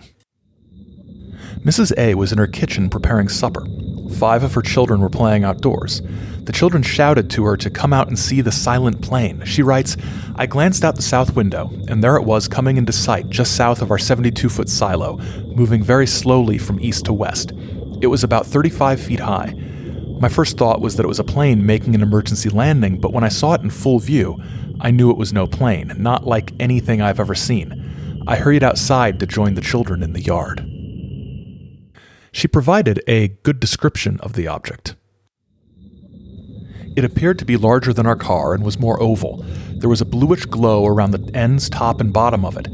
Mrs. 1.64 1.94
A 1.98 2.16
was 2.16 2.32
in 2.32 2.38
her 2.38 2.48
kitchen 2.48 2.90
preparing 2.90 3.30
supper. 3.30 3.66
Five 4.18 4.44
of 4.44 4.54
her 4.54 4.62
children 4.62 5.02
were 5.02 5.10
playing 5.10 5.44
outdoors. 5.44 6.02
The 6.44 6.52
children 6.52 6.84
shouted 6.84 7.30
to 7.32 7.46
her 7.46 7.58
to 7.58 7.70
come 7.72 7.92
out 7.92 8.08
and 8.08 8.18
see 8.18 8.42
the 8.42 8.52
silent 8.52 9.02
plane. 9.02 9.44
She 9.46 9.64
writes, 9.64 9.98
I 10.36 10.46
glanced 10.46 10.84
out 10.84 10.96
the 10.96 11.02
south 11.02 11.36
window, 11.36 11.72
and 11.88 12.04
there 12.04 12.16
it 12.18 12.24
was 12.24 12.48
coming 12.48 12.78
into 12.78 12.94
sight 12.94 13.30
just 13.30 13.56
south 13.56 13.82
of 13.82 13.90
our 13.90 13.98
72 13.98 14.48
foot 14.48 14.70
silo, 14.70 15.18
moving 15.56 15.82
very 15.82 16.06
slowly 16.06 16.60
from 16.60 16.80
east 16.80 17.06
to 17.06 17.14
west. 17.14 17.52
It 18.02 18.08
was 18.08 18.24
about 18.24 18.46
35 18.46 19.02
feet 19.02 19.22
high. 19.22 19.56
My 20.20 20.30
first 20.30 20.58
thought 20.58 20.82
was 20.82 20.96
that 20.96 21.04
it 21.04 21.10
was 21.10 21.20
a 21.20 21.24
plane 21.24 21.66
making 21.66 21.96
an 21.96 22.04
emergency 22.04 22.50
landing, 22.50 23.00
but 23.00 23.12
when 23.12 23.24
I 23.24 23.30
saw 23.30 23.54
it 23.54 23.62
in 23.62 23.70
full 23.72 24.00
view, 24.00 24.38
I 24.80 24.92
knew 24.92 25.10
it 25.10 25.18
was 25.18 25.34
no 25.34 25.48
plane, 25.48 25.94
not 25.98 26.28
like 26.28 26.54
anything 26.60 27.02
I've 27.02 27.20
ever 27.20 27.36
seen. 27.36 28.24
I 28.28 28.36
hurried 28.36 28.64
outside 28.64 29.20
to 29.20 29.26
join 29.26 29.56
the 29.56 29.62
children 29.62 30.04
in 30.04 30.14
the 30.14 30.22
yard. 30.22 30.75
She 32.36 32.50
provided 32.50 33.02
a 33.08 33.30
good 33.44 33.62
description 33.62 34.20
of 34.20 34.34
the 34.34 34.46
object. 34.46 34.98
It 36.98 37.06
appeared 37.06 37.40
to 37.40 37.46
be 37.46 37.56
larger 37.56 37.94
than 37.94 38.06
our 38.06 38.18
car 38.18 38.54
and 38.54 38.62
was 38.62 38.78
more 38.78 39.02
oval. 39.02 39.46
There 39.78 39.90
was 39.90 40.02
a 40.02 40.06
bluish 40.06 40.46
glow 40.46 40.86
around 40.86 41.12
the 41.12 41.34
ends, 41.34 41.70
top, 41.70 42.02
and 42.02 42.12
bottom 42.12 42.44
of 42.44 42.58
it. 42.58 42.68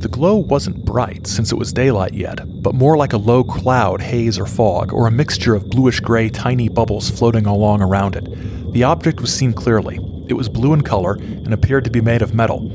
The 0.00 0.08
glow 0.08 0.34
wasn't 0.34 0.84
bright, 0.84 1.28
since 1.28 1.52
it 1.52 1.58
was 1.58 1.72
daylight 1.72 2.14
yet, 2.14 2.40
but 2.60 2.74
more 2.74 2.96
like 2.96 3.12
a 3.12 3.16
low 3.16 3.44
cloud, 3.44 4.00
haze, 4.00 4.36
or 4.36 4.46
fog, 4.46 4.92
or 4.92 5.06
a 5.06 5.12
mixture 5.12 5.54
of 5.54 5.70
bluish 5.70 6.00
gray 6.00 6.28
tiny 6.28 6.68
bubbles 6.68 7.08
floating 7.08 7.46
along 7.46 7.82
around 7.82 8.16
it. 8.16 8.72
The 8.72 8.82
object 8.82 9.20
was 9.20 9.32
seen 9.32 9.52
clearly. 9.52 10.00
It 10.28 10.34
was 10.34 10.48
blue 10.48 10.72
in 10.72 10.80
color 10.80 11.12
and 11.12 11.54
appeared 11.54 11.84
to 11.84 11.90
be 11.90 12.00
made 12.00 12.22
of 12.22 12.34
metal. 12.34 12.68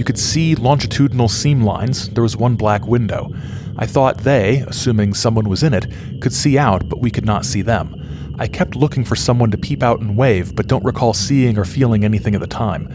You 0.00 0.04
could 0.04 0.20
see 0.20 0.54
longitudinal 0.54 1.28
seam 1.28 1.62
lines. 1.62 2.10
There 2.10 2.22
was 2.22 2.36
one 2.36 2.54
black 2.54 2.86
window. 2.86 3.32
I 3.76 3.86
thought 3.86 4.18
they, 4.18 4.64
assuming 4.66 5.14
someone 5.14 5.48
was 5.48 5.62
in 5.62 5.74
it, 5.74 5.86
could 6.20 6.32
see 6.32 6.58
out, 6.58 6.88
but 6.88 7.00
we 7.00 7.10
could 7.10 7.24
not 7.24 7.44
see 7.44 7.62
them. 7.62 7.96
I 8.38 8.46
kept 8.46 8.74
looking 8.76 9.04
for 9.04 9.16
someone 9.16 9.50
to 9.50 9.58
peep 9.58 9.82
out 9.82 10.00
and 10.00 10.16
wave, 10.16 10.54
but 10.56 10.66
don't 10.66 10.84
recall 10.84 11.12
seeing 11.12 11.58
or 11.58 11.64
feeling 11.64 12.04
anything 12.04 12.34
at 12.34 12.40
the 12.40 12.46
time. 12.46 12.88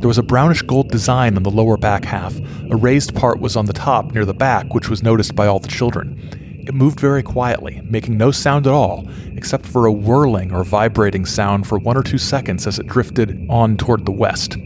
There 0.00 0.08
was 0.08 0.18
a 0.18 0.22
brownish 0.22 0.62
gold 0.62 0.90
design 0.90 1.36
on 1.36 1.42
the 1.42 1.50
lower 1.50 1.76
back 1.76 2.04
half. 2.04 2.36
A 2.70 2.76
raised 2.76 3.14
part 3.14 3.40
was 3.40 3.56
on 3.56 3.66
the 3.66 3.72
top 3.72 4.12
near 4.12 4.24
the 4.24 4.34
back, 4.34 4.74
which 4.74 4.88
was 4.88 5.02
noticed 5.02 5.34
by 5.34 5.46
all 5.46 5.58
the 5.58 5.68
children. 5.68 6.64
It 6.66 6.74
moved 6.74 7.00
very 7.00 7.22
quietly, 7.22 7.80
making 7.84 8.18
no 8.18 8.30
sound 8.30 8.66
at 8.66 8.72
all, 8.72 9.08
except 9.34 9.64
for 9.66 9.86
a 9.86 9.92
whirling 9.92 10.52
or 10.52 10.62
vibrating 10.64 11.24
sound 11.24 11.66
for 11.66 11.78
one 11.78 11.96
or 11.96 12.02
two 12.02 12.18
seconds 12.18 12.66
as 12.66 12.78
it 12.78 12.86
drifted 12.86 13.46
on 13.48 13.76
toward 13.76 14.04
the 14.04 14.12
west. 14.12 14.56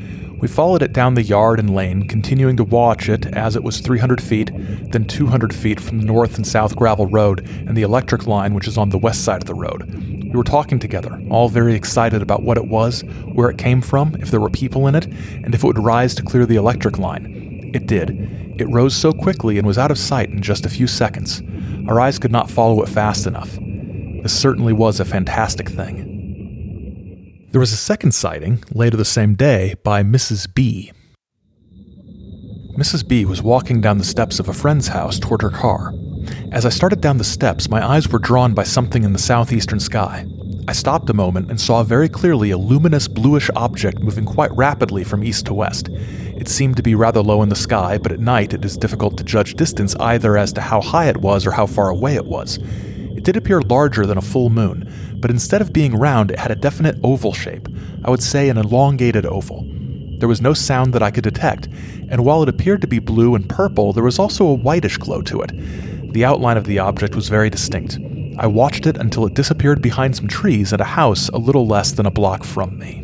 We 0.42 0.48
followed 0.48 0.82
it 0.82 0.92
down 0.92 1.14
the 1.14 1.22
yard 1.22 1.60
and 1.60 1.72
lane, 1.72 2.08
continuing 2.08 2.56
to 2.56 2.64
watch 2.64 3.08
it 3.08 3.26
as 3.26 3.54
it 3.54 3.62
was 3.62 3.78
300 3.78 4.20
feet, 4.20 4.50
then 4.90 5.04
200 5.04 5.54
feet 5.54 5.78
from 5.78 5.98
the 5.98 6.04
north 6.04 6.34
and 6.34 6.44
south 6.44 6.74
gravel 6.74 7.06
road 7.06 7.48
and 7.48 7.76
the 7.76 7.82
electric 7.82 8.26
line, 8.26 8.52
which 8.52 8.66
is 8.66 8.76
on 8.76 8.88
the 8.88 8.98
west 8.98 9.22
side 9.22 9.40
of 9.40 9.46
the 9.46 9.54
road. 9.54 9.88
We 9.94 10.36
were 10.36 10.42
talking 10.42 10.80
together, 10.80 11.16
all 11.30 11.48
very 11.48 11.74
excited 11.74 12.22
about 12.22 12.42
what 12.42 12.56
it 12.56 12.66
was, 12.66 13.02
where 13.32 13.50
it 13.50 13.56
came 13.56 13.80
from, 13.80 14.16
if 14.16 14.32
there 14.32 14.40
were 14.40 14.50
people 14.50 14.88
in 14.88 14.96
it, 14.96 15.06
and 15.44 15.54
if 15.54 15.62
it 15.62 15.66
would 15.68 15.78
rise 15.78 16.12
to 16.16 16.24
clear 16.24 16.44
the 16.44 16.56
electric 16.56 16.98
line. 16.98 17.70
It 17.72 17.86
did. 17.86 18.10
It 18.58 18.68
rose 18.68 18.96
so 18.96 19.12
quickly 19.12 19.58
and 19.58 19.66
was 19.66 19.78
out 19.78 19.92
of 19.92 19.98
sight 19.98 20.30
in 20.30 20.42
just 20.42 20.66
a 20.66 20.70
few 20.70 20.88
seconds. 20.88 21.40
Our 21.86 22.00
eyes 22.00 22.18
could 22.18 22.32
not 22.32 22.50
follow 22.50 22.82
it 22.82 22.88
fast 22.88 23.28
enough. 23.28 23.60
This 23.60 24.36
certainly 24.36 24.72
was 24.72 24.98
a 24.98 25.04
fantastic 25.04 25.68
thing. 25.68 26.11
There 27.52 27.60
was 27.60 27.74
a 27.74 27.76
second 27.76 28.12
sighting, 28.12 28.64
later 28.72 28.96
the 28.96 29.04
same 29.04 29.34
day, 29.34 29.74
by 29.84 30.02
Mrs. 30.02 30.52
B. 30.54 30.90
Mrs. 32.78 33.06
B 33.06 33.26
was 33.26 33.42
walking 33.42 33.82
down 33.82 33.98
the 33.98 34.04
steps 34.04 34.40
of 34.40 34.48
a 34.48 34.54
friend's 34.54 34.88
house 34.88 35.18
toward 35.18 35.42
her 35.42 35.50
car. 35.50 35.92
As 36.50 36.64
I 36.64 36.70
started 36.70 37.02
down 37.02 37.18
the 37.18 37.24
steps, 37.24 37.68
my 37.68 37.86
eyes 37.86 38.08
were 38.08 38.18
drawn 38.18 38.54
by 38.54 38.62
something 38.62 39.04
in 39.04 39.12
the 39.12 39.18
southeastern 39.18 39.80
sky. 39.80 40.26
I 40.66 40.72
stopped 40.72 41.10
a 41.10 41.14
moment 41.14 41.50
and 41.50 41.60
saw 41.60 41.82
very 41.82 42.08
clearly 42.08 42.52
a 42.52 42.56
luminous 42.56 43.06
bluish 43.06 43.50
object 43.54 43.98
moving 43.98 44.24
quite 44.24 44.56
rapidly 44.56 45.04
from 45.04 45.22
east 45.22 45.44
to 45.44 45.52
west. 45.52 45.90
It 45.90 46.48
seemed 46.48 46.78
to 46.78 46.82
be 46.82 46.94
rather 46.94 47.20
low 47.20 47.42
in 47.42 47.50
the 47.50 47.54
sky, 47.54 47.98
but 47.98 48.12
at 48.12 48.20
night 48.20 48.54
it 48.54 48.64
is 48.64 48.78
difficult 48.78 49.18
to 49.18 49.24
judge 49.24 49.56
distance 49.56 49.94
either 49.96 50.38
as 50.38 50.54
to 50.54 50.62
how 50.62 50.80
high 50.80 51.10
it 51.10 51.18
was 51.18 51.46
or 51.46 51.50
how 51.50 51.66
far 51.66 51.90
away 51.90 52.14
it 52.14 52.24
was. 52.24 52.58
It 53.14 53.24
did 53.24 53.36
appear 53.36 53.60
larger 53.60 54.06
than 54.06 54.16
a 54.16 54.22
full 54.22 54.48
moon, 54.48 55.11
but 55.22 55.30
instead 55.30 55.62
of 55.62 55.72
being 55.72 55.94
round, 55.94 56.30
it 56.30 56.38
had 56.38 56.50
a 56.50 56.56
definite 56.56 56.98
oval 57.02 57.32
shape. 57.32 57.68
I 58.04 58.10
would 58.10 58.22
say 58.22 58.48
an 58.48 58.58
elongated 58.58 59.24
oval. 59.24 59.64
there 60.18 60.28
was 60.28 60.42
no 60.42 60.52
sound 60.52 60.92
that 60.92 61.02
I 61.02 61.10
could 61.10 61.24
detect, 61.24 61.68
and 62.08 62.24
while 62.24 62.42
it 62.42 62.48
appeared 62.48 62.80
to 62.82 62.86
be 62.86 62.98
blue 62.98 63.34
and 63.34 63.48
purple, 63.48 63.92
there 63.92 64.04
was 64.04 64.18
also 64.18 64.46
a 64.46 64.54
whitish 64.54 64.98
glow 64.98 65.22
to 65.22 65.40
it. 65.40 66.12
The 66.12 66.24
outline 66.24 66.56
of 66.56 66.64
the 66.64 66.78
object 66.78 67.16
was 67.16 67.28
very 67.28 67.50
distinct. 67.50 67.98
I 68.38 68.46
watched 68.46 68.86
it 68.86 68.96
until 68.96 69.26
it 69.26 69.34
disappeared 69.34 69.82
behind 69.82 70.14
some 70.14 70.28
trees 70.28 70.72
at 70.72 70.80
a 70.80 70.84
house 70.84 71.28
a 71.30 71.38
little 71.38 71.66
less 71.66 71.92
than 71.92 72.06
a 72.06 72.10
block 72.10 72.44
from 72.44 72.78
me. 72.78 73.01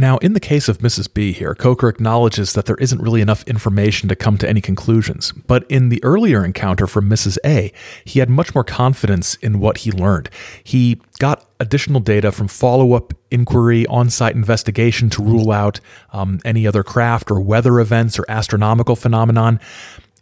Now, 0.00 0.16
in 0.16 0.32
the 0.32 0.40
case 0.40 0.66
of 0.70 0.78
Mrs. 0.78 1.12
B 1.12 1.30
here, 1.30 1.54
Kocher 1.54 1.90
acknowledges 1.90 2.54
that 2.54 2.64
there 2.64 2.76
isn't 2.76 3.02
really 3.02 3.20
enough 3.20 3.44
information 3.44 4.08
to 4.08 4.16
come 4.16 4.38
to 4.38 4.48
any 4.48 4.62
conclusions. 4.62 5.32
But 5.32 5.70
in 5.70 5.90
the 5.90 6.02
earlier 6.02 6.42
encounter 6.42 6.86
from 6.86 7.10
Mrs. 7.10 7.36
A, 7.44 7.70
he 8.02 8.18
had 8.18 8.30
much 8.30 8.54
more 8.54 8.64
confidence 8.64 9.34
in 9.42 9.60
what 9.60 9.78
he 9.78 9.92
learned. 9.92 10.30
He 10.64 11.02
got 11.18 11.44
additional 11.60 12.00
data 12.00 12.32
from 12.32 12.48
follow 12.48 12.94
up 12.94 13.12
inquiry, 13.30 13.86
on 13.88 14.08
site 14.08 14.34
investigation 14.34 15.10
to 15.10 15.22
rule 15.22 15.52
out 15.52 15.80
um, 16.14 16.40
any 16.46 16.66
other 16.66 16.82
craft 16.82 17.30
or 17.30 17.38
weather 17.38 17.78
events 17.78 18.18
or 18.18 18.24
astronomical 18.26 18.96
phenomenon. 18.96 19.60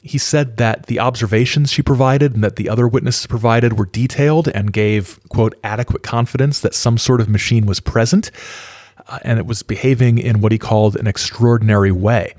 He 0.02 0.18
said 0.18 0.56
that 0.56 0.86
the 0.86 0.98
observations 0.98 1.70
she 1.70 1.82
provided 1.82 2.34
and 2.34 2.42
that 2.42 2.56
the 2.56 2.68
other 2.68 2.88
witnesses 2.88 3.28
provided 3.28 3.78
were 3.78 3.86
detailed 3.86 4.48
and 4.48 4.72
gave, 4.72 5.20
quote, 5.28 5.54
adequate 5.62 6.02
confidence 6.02 6.58
that 6.62 6.74
some 6.74 6.98
sort 6.98 7.20
of 7.20 7.28
machine 7.28 7.64
was 7.64 7.78
present. 7.78 8.32
And 9.22 9.38
it 9.38 9.46
was 9.46 9.62
behaving 9.62 10.18
in 10.18 10.40
what 10.40 10.52
he 10.52 10.58
called 10.58 10.96
an 10.96 11.06
extraordinary 11.06 11.92
way. 11.92 12.34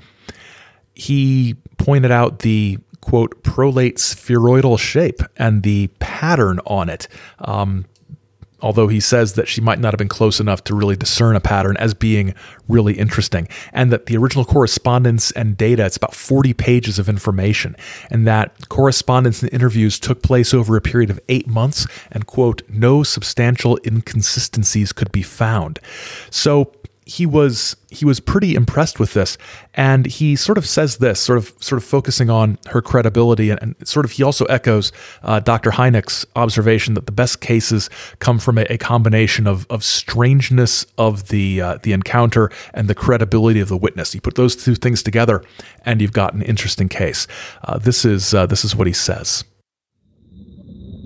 He 0.94 1.56
pointed 1.78 2.10
out 2.10 2.40
the 2.40 2.78
quote 3.00 3.42
prolate 3.42 3.98
spheroidal 3.98 4.76
shape 4.76 5.20
and 5.36 5.62
the 5.62 5.88
pattern 5.98 6.60
on 6.66 6.88
it. 6.88 7.08
Um, 7.38 7.86
although 8.62 8.88
he 8.88 9.00
says 9.00 9.34
that 9.34 9.48
she 9.48 9.60
might 9.60 9.78
not 9.78 9.92
have 9.92 9.98
been 9.98 10.08
close 10.08 10.40
enough 10.40 10.64
to 10.64 10.74
really 10.74 10.96
discern 10.96 11.36
a 11.36 11.40
pattern 11.40 11.76
as 11.78 11.94
being 11.94 12.34
really 12.68 12.94
interesting. 12.94 13.48
And 13.72 13.92
that 13.92 14.06
the 14.06 14.16
original 14.16 14.44
correspondence 14.44 15.30
and 15.32 15.56
data, 15.56 15.84
it's 15.84 15.96
about 15.96 16.14
40 16.14 16.52
pages 16.54 16.98
of 16.98 17.08
information, 17.08 17.76
and 18.10 18.26
that 18.26 18.68
correspondence 18.68 19.42
and 19.42 19.52
interviews 19.52 19.98
took 19.98 20.22
place 20.22 20.54
over 20.54 20.76
a 20.76 20.80
period 20.80 21.10
of 21.10 21.20
eight 21.28 21.46
months, 21.46 21.86
and 22.10 22.26
quote, 22.26 22.62
no 22.68 23.02
substantial 23.02 23.78
inconsistencies 23.84 24.92
could 24.92 25.12
be 25.12 25.22
found. 25.22 25.78
So 26.30 26.72
he 27.10 27.26
was 27.26 27.76
he 27.90 28.04
was 28.04 28.20
pretty 28.20 28.54
impressed 28.54 29.00
with 29.00 29.14
this. 29.14 29.36
And 29.74 30.06
he 30.06 30.36
sort 30.36 30.58
of 30.58 30.66
says 30.66 30.98
this 30.98 31.18
sort 31.18 31.38
of 31.38 31.52
sort 31.58 31.82
of 31.82 31.84
focusing 31.84 32.30
on 32.30 32.56
her 32.68 32.80
credibility. 32.80 33.50
And, 33.50 33.60
and 33.60 33.88
sort 33.88 34.04
of 34.04 34.12
he 34.12 34.22
also 34.22 34.44
echoes 34.44 34.92
uh, 35.24 35.40
Dr. 35.40 35.72
Hynek's 35.72 36.24
observation 36.36 36.94
that 36.94 37.06
the 37.06 37.12
best 37.12 37.40
cases 37.40 37.90
come 38.20 38.38
from 38.38 38.58
a, 38.58 38.62
a 38.70 38.78
combination 38.78 39.48
of 39.48 39.66
of 39.70 39.82
strangeness 39.82 40.86
of 40.98 41.28
the 41.28 41.60
uh, 41.60 41.78
the 41.82 41.92
encounter 41.92 42.48
and 42.74 42.86
the 42.86 42.94
credibility 42.94 43.58
of 43.58 43.68
the 43.68 43.76
witness. 43.76 44.14
You 44.14 44.20
put 44.20 44.36
those 44.36 44.54
two 44.54 44.76
things 44.76 45.02
together 45.02 45.42
and 45.84 46.00
you've 46.00 46.12
got 46.12 46.34
an 46.34 46.42
interesting 46.42 46.88
case. 46.88 47.26
Uh, 47.64 47.78
this 47.78 48.04
is 48.04 48.32
uh, 48.34 48.46
this 48.46 48.64
is 48.64 48.76
what 48.76 48.86
he 48.86 48.92
says 48.92 49.44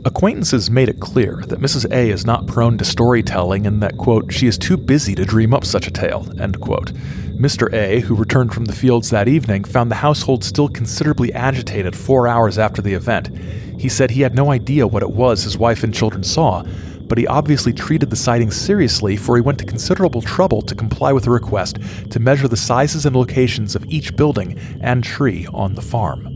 Acquaintances 0.06 0.70
made 0.70 0.90
it 0.90 1.00
clear 1.00 1.42
that 1.46 1.60
Mrs. 1.60 1.90
A 1.90 2.10
is 2.10 2.26
not 2.26 2.46
prone 2.46 2.76
to 2.76 2.84
storytelling 2.84 3.66
and 3.66 3.82
that, 3.82 3.96
quote, 3.96 4.30
she 4.30 4.46
is 4.46 4.58
too 4.58 4.76
busy 4.76 5.14
to 5.14 5.24
dream 5.24 5.54
up 5.54 5.64
such 5.64 5.86
a 5.86 5.90
tale, 5.90 6.28
end 6.38 6.60
quote. 6.60 6.92
Mr. 7.38 7.72
A, 7.72 8.00
who 8.00 8.14
returned 8.14 8.52
from 8.52 8.66
the 8.66 8.74
fields 8.74 9.08
that 9.08 9.28
evening, 9.28 9.64
found 9.64 9.90
the 9.90 9.94
household 9.96 10.44
still 10.44 10.68
considerably 10.68 11.32
agitated 11.32 11.96
four 11.96 12.28
hours 12.28 12.58
after 12.58 12.82
the 12.82 12.92
event. 12.92 13.34
He 13.80 13.88
said 13.88 14.10
he 14.10 14.20
had 14.20 14.34
no 14.34 14.52
idea 14.52 14.86
what 14.86 15.02
it 15.02 15.10
was 15.10 15.42
his 15.42 15.56
wife 15.56 15.82
and 15.82 15.94
children 15.94 16.22
saw, 16.22 16.64
but 17.08 17.16
he 17.16 17.26
obviously 17.26 17.72
treated 17.72 18.10
the 18.10 18.16
sighting 18.16 18.50
seriously, 18.50 19.16
for 19.16 19.36
he 19.36 19.42
went 19.42 19.58
to 19.60 19.64
considerable 19.64 20.20
trouble 20.20 20.60
to 20.60 20.74
comply 20.74 21.12
with 21.12 21.26
a 21.26 21.30
request 21.30 21.78
to 22.10 22.20
measure 22.20 22.46
the 22.46 22.58
sizes 22.58 23.06
and 23.06 23.16
locations 23.16 23.74
of 23.74 23.86
each 23.86 24.14
building 24.16 24.58
and 24.82 25.02
tree 25.02 25.46
on 25.54 25.74
the 25.74 25.82
farm. 25.82 26.33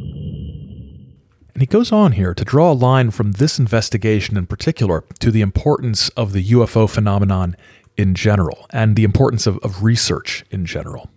And 1.59 1.63
he 1.63 1.67
goes 1.67 1.91
on 1.91 2.13
here 2.13 2.35
to 2.35 2.45
draw 2.45 2.71
a 2.71 2.73
line 2.73 3.11
from 3.11 3.33
this 3.33 3.59
investigation 3.59 4.37
in 4.37 4.47
particular 4.47 5.03
to 5.19 5.33
the 5.33 5.41
importance 5.41 6.09
of 6.11 6.33
the 6.33 6.45
UFO 6.51 6.89
phenomenon 6.89 7.57
in 7.97 8.15
general 8.15 8.69
and 8.71 8.95
the 8.95 9.03
importance 9.03 9.45
of, 9.45 9.59
of 9.59 9.83
research 9.83 10.45
in 10.53 10.65
general. 10.67 11.11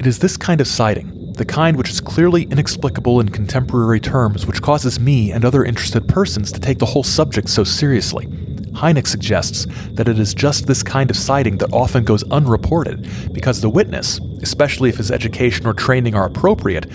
It 0.00 0.06
is 0.06 0.20
this 0.20 0.38
kind 0.38 0.62
of 0.62 0.66
sighting, 0.66 1.34
the 1.34 1.44
kind 1.44 1.76
which 1.76 1.90
is 1.90 2.00
clearly 2.00 2.44
inexplicable 2.44 3.20
in 3.20 3.28
contemporary 3.28 4.00
terms, 4.00 4.46
which 4.46 4.62
causes 4.62 4.98
me 4.98 5.30
and 5.30 5.44
other 5.44 5.62
interested 5.62 6.08
persons 6.08 6.50
to 6.52 6.58
take 6.58 6.78
the 6.78 6.86
whole 6.86 7.04
subject 7.04 7.50
so 7.50 7.64
seriously. 7.64 8.24
Hynek 8.72 9.06
suggests 9.06 9.66
that 9.92 10.08
it 10.08 10.18
is 10.18 10.32
just 10.32 10.66
this 10.66 10.82
kind 10.82 11.10
of 11.10 11.18
sighting 11.18 11.58
that 11.58 11.70
often 11.70 12.02
goes 12.02 12.24
unreported 12.30 13.06
because 13.34 13.60
the 13.60 13.68
witness, 13.68 14.20
especially 14.40 14.88
if 14.88 14.96
his 14.96 15.10
education 15.10 15.66
or 15.66 15.74
training 15.74 16.14
are 16.14 16.24
appropriate, 16.24 16.86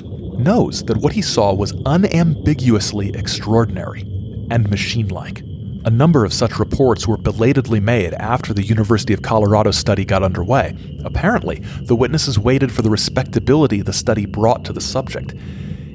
knows 0.44 0.84
that 0.84 0.98
what 0.98 1.14
he 1.14 1.22
saw 1.22 1.54
was 1.54 1.74
unambiguously 1.86 3.10
extraordinary 3.16 4.02
and 4.50 4.70
machine 4.70 5.08
like. 5.08 5.42
A 5.84 5.90
number 5.90 6.24
of 6.24 6.34
such 6.34 6.60
reports 6.60 7.08
were 7.08 7.18
belatedly 7.18 7.80
made 7.80 8.14
after 8.14 8.54
the 8.54 8.62
University 8.62 9.14
of 9.14 9.24
Colorado 9.24 9.72
study 9.72 10.06
got 10.06 10.22
underway. 10.22 10.78
Apparently, 11.04 11.60
the 11.82 11.96
witnesses 11.96 12.38
waited 12.38 12.72
for 12.72 12.84
the 12.84 12.90
respectability 12.90 13.82
the 13.82 13.92
study 13.92 14.28
brought 14.28 14.64
to 14.66 14.74
the 14.74 14.82
subject. 14.82 15.34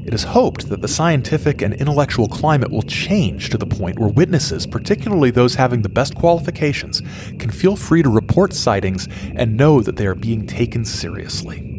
It 0.05 0.15
is 0.15 0.25
hoped 0.25 0.69
that 0.71 0.83
the 0.83 0.89
scientific 0.89 1.63
and 1.63 1.75
intellectual 1.75 2.27
climate 2.27 2.71
will 2.71 2.83
change 2.83 3.51
to 3.51 3.59
the 3.59 3.67
point 3.67 3.99
where 3.99 4.09
witnesses, 4.09 4.67
particularly 4.67 5.31
those 5.31 5.55
having 5.55 5.83
the 5.83 5.89
best 5.89 6.17
qualifications, 6.17 7.01
can 7.39 7.51
feel 7.51 7.77
free 7.77 8.03
to 8.03 8.09
report 8.09 8.53
sightings 8.53 9.09
and 9.37 9.57
know 9.57 9.81
that 9.83 9.97
they 9.97 10.07
are 10.07 10.15
being 10.15 10.47
taken 10.47 10.85
seriously. 10.85 11.76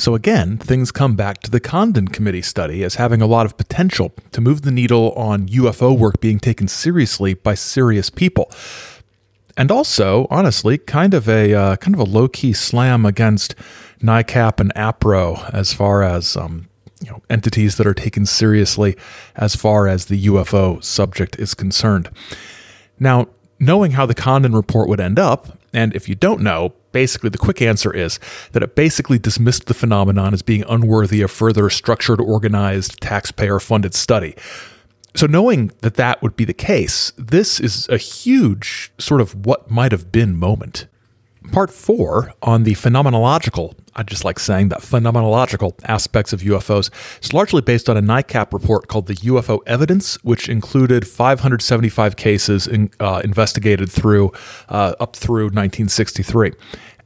So 0.00 0.14
again, 0.14 0.56
things 0.56 0.92
come 0.92 1.14
back 1.14 1.42
to 1.42 1.50
the 1.50 1.60
Condon 1.60 2.08
Committee 2.08 2.40
study 2.40 2.82
as 2.82 2.94
having 2.94 3.20
a 3.20 3.26
lot 3.26 3.44
of 3.44 3.58
potential 3.58 4.14
to 4.32 4.40
move 4.40 4.62
the 4.62 4.70
needle 4.70 5.12
on 5.12 5.46
UFO 5.48 5.96
work 5.96 6.22
being 6.22 6.40
taken 6.40 6.68
seriously 6.68 7.34
by 7.34 7.52
serious 7.52 8.08
people. 8.08 8.50
And 9.58 9.70
also, 9.70 10.26
honestly, 10.30 10.78
kind 10.78 11.12
of 11.12 11.28
a 11.28 11.52
uh, 11.52 11.76
kind 11.76 11.94
of 11.94 12.00
a 12.00 12.10
low 12.10 12.28
key 12.28 12.54
slam 12.54 13.04
against 13.04 13.54
NICAP 14.00 14.58
and 14.58 14.72
APRO 14.74 15.52
as 15.52 15.74
far 15.74 16.02
as 16.02 16.34
um, 16.34 16.70
you 17.04 17.10
know 17.10 17.20
entities 17.28 17.76
that 17.76 17.86
are 17.86 17.92
taken 17.92 18.24
seriously 18.24 18.96
as 19.36 19.54
far 19.54 19.86
as 19.86 20.06
the 20.06 20.24
UFO 20.28 20.82
subject 20.82 21.38
is 21.38 21.52
concerned. 21.52 22.08
Now, 22.98 23.28
knowing 23.58 23.90
how 23.90 24.06
the 24.06 24.14
Condon 24.14 24.54
report 24.54 24.88
would 24.88 25.00
end 25.00 25.18
up, 25.18 25.59
and 25.72 25.94
if 25.94 26.08
you 26.08 26.14
don't 26.14 26.40
know, 26.40 26.74
basically 26.92 27.30
the 27.30 27.38
quick 27.38 27.62
answer 27.62 27.94
is 27.94 28.18
that 28.52 28.62
it 28.62 28.74
basically 28.74 29.18
dismissed 29.18 29.66
the 29.66 29.74
phenomenon 29.74 30.34
as 30.34 30.42
being 30.42 30.64
unworthy 30.68 31.22
of 31.22 31.30
further 31.30 31.70
structured, 31.70 32.20
organized, 32.20 33.00
taxpayer 33.00 33.60
funded 33.60 33.94
study. 33.94 34.34
So, 35.14 35.26
knowing 35.26 35.72
that 35.80 35.94
that 35.94 36.22
would 36.22 36.36
be 36.36 36.44
the 36.44 36.54
case, 36.54 37.12
this 37.16 37.58
is 37.58 37.88
a 37.88 37.96
huge 37.96 38.92
sort 38.98 39.20
of 39.20 39.44
what 39.44 39.70
might 39.70 39.92
have 39.92 40.12
been 40.12 40.36
moment. 40.36 40.86
Part 41.52 41.72
four 41.72 42.32
on 42.42 42.62
the 42.62 42.74
phenomenological, 42.74 43.74
I 43.96 44.02
just 44.02 44.24
like 44.24 44.38
saying 44.38 44.68
that 44.68 44.80
phenomenological 44.80 45.74
aspects 45.84 46.32
of 46.32 46.40
UFOs 46.40 46.90
is 47.22 47.32
largely 47.32 47.60
based 47.60 47.88
on 47.88 47.96
a 47.96 48.02
NICAP 48.02 48.52
report 48.52 48.88
called 48.88 49.06
the 49.06 49.14
UFO 49.14 49.60
Evidence, 49.66 50.22
which 50.22 50.48
included 50.48 51.06
575 51.06 52.16
cases 52.16 52.66
in, 52.66 52.90
uh, 53.00 53.20
investigated 53.24 53.90
through 53.90 54.32
uh, 54.68 54.94
up 55.00 55.16
through 55.16 55.46
1963, 55.46 56.52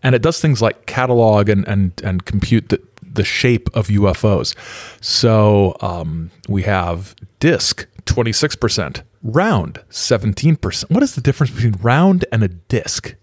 and 0.02 0.14
it 0.14 0.22
does 0.22 0.40
things 0.40 0.60
like 0.60 0.86
catalog 0.86 1.48
and 1.48 1.66
and 1.66 1.92
and 2.04 2.24
compute 2.24 2.68
the 2.68 2.80
the 3.14 3.24
shape 3.24 3.68
of 3.74 3.88
UFOs. 3.88 4.54
So 5.02 5.76
um, 5.80 6.30
we 6.48 6.62
have 6.62 7.14
disc 7.38 7.86
26%, 8.06 9.02
round 9.22 9.80
17%. 9.90 10.90
What 10.90 11.02
is 11.02 11.14
the 11.14 11.20
difference 11.20 11.52
between 11.52 11.74
round 11.74 12.24
and 12.30 12.42
a 12.42 12.48
disc? 12.48 13.14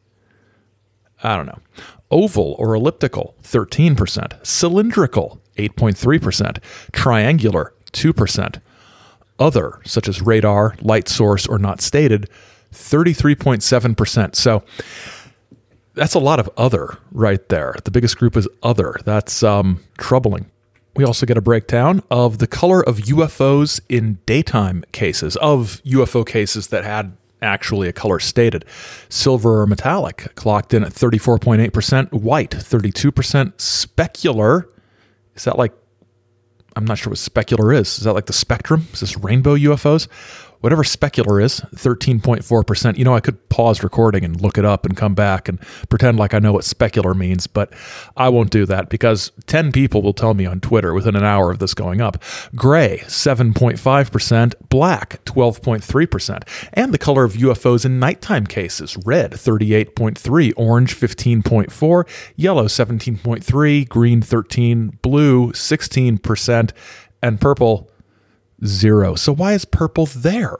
I 1.23 1.35
don't 1.35 1.45
know. 1.45 1.59
Oval 2.11 2.55
or 2.59 2.75
elliptical, 2.75 3.35
13%. 3.43 4.45
Cylindrical, 4.45 5.41
8.3%. 5.57 6.59
Triangular, 6.91 7.73
2%. 7.93 8.61
Other, 9.39 9.79
such 9.85 10.07
as 10.07 10.21
radar, 10.21 10.75
light 10.81 11.07
source, 11.07 11.47
or 11.47 11.57
not 11.57 11.81
stated, 11.81 12.29
33.7%. 12.73 14.35
So 14.35 14.63
that's 15.93 16.13
a 16.13 16.19
lot 16.19 16.39
of 16.39 16.49
other 16.57 16.97
right 17.11 17.47
there. 17.49 17.75
The 17.83 17.91
biggest 17.91 18.17
group 18.17 18.37
is 18.37 18.47
other. 18.61 18.95
That's 19.03 19.43
um, 19.43 19.83
troubling. 19.97 20.49
We 20.95 21.05
also 21.05 21.25
get 21.25 21.37
a 21.37 21.41
breakdown 21.41 22.03
of 22.11 22.39
the 22.39 22.47
color 22.47 22.81
of 22.81 22.97
UFOs 22.97 23.79
in 23.87 24.19
daytime 24.25 24.83
cases, 24.91 25.37
of 25.37 25.81
UFO 25.85 26.25
cases 26.25 26.67
that 26.67 26.83
had 26.83 27.15
actually 27.41 27.87
a 27.87 27.93
color 27.93 28.19
stated. 28.19 28.65
Silver 29.09 29.61
or 29.61 29.67
metallic 29.67 30.33
clocked 30.35 30.73
in 30.73 30.83
at 30.83 30.91
34.8%, 30.91 32.11
white 32.13 32.51
32%, 32.51 33.53
specular 33.55 34.65
is 35.35 35.45
that 35.45 35.57
like 35.57 35.73
I'm 36.75 36.85
not 36.85 36.97
sure 36.97 37.11
what 37.11 37.17
specular 37.17 37.75
is. 37.75 37.97
Is 37.97 38.05
that 38.05 38.13
like 38.13 38.27
the 38.27 38.33
spectrum? 38.33 38.87
Is 38.93 39.01
this 39.01 39.17
rainbow 39.17 39.55
UFOs? 39.55 40.07
Whatever 40.61 40.83
specular 40.83 41.43
is, 41.43 41.61
13.4%. 41.75 42.97
You 42.97 43.03
know, 43.03 43.13
I 43.13 43.19
could 43.19 43.49
pause 43.49 43.83
recording 43.83 44.23
and 44.23 44.39
look 44.39 44.57
it 44.57 44.65
up 44.65 44.85
and 44.85 44.95
come 44.95 45.13
back 45.13 45.49
and 45.49 45.59
pretend 45.89 46.17
like 46.17 46.33
I 46.33 46.39
know 46.39 46.53
what 46.53 46.63
specular 46.63 47.15
means, 47.15 47.47
but 47.47 47.73
I 48.15 48.29
won't 48.29 48.51
do 48.51 48.65
that 48.67 48.89
because 48.89 49.31
10 49.47 49.71
people 49.71 50.01
will 50.01 50.13
tell 50.13 50.33
me 50.33 50.45
on 50.45 50.59
Twitter 50.61 50.93
within 50.93 51.15
an 51.15 51.23
hour 51.23 51.51
of 51.51 51.59
this 51.59 51.73
going 51.73 51.99
up. 52.01 52.23
Gray, 52.55 52.99
7.5%, 53.05 54.53
black, 54.69 55.23
12.3%, 55.25 56.69
and 56.73 56.93
the 56.93 56.97
color 56.97 57.23
of 57.23 57.33
UFOs 57.33 57.85
in 57.85 57.99
nighttime 57.99 58.45
cases, 58.45 58.97
red, 59.05 59.31
38.3, 59.31 60.53
orange, 60.55 60.95
15.4, 60.95 62.31
yellow, 62.35 62.65
17.3, 62.65 63.89
green, 63.89 64.21
13, 64.21 64.99
blue, 65.01 65.51
16%, 65.51 66.71
and 67.23 67.39
purple, 67.39 67.90
zero. 68.65 69.15
So 69.15 69.33
why 69.33 69.53
is 69.53 69.65
purple 69.65 70.05
there? 70.05 70.57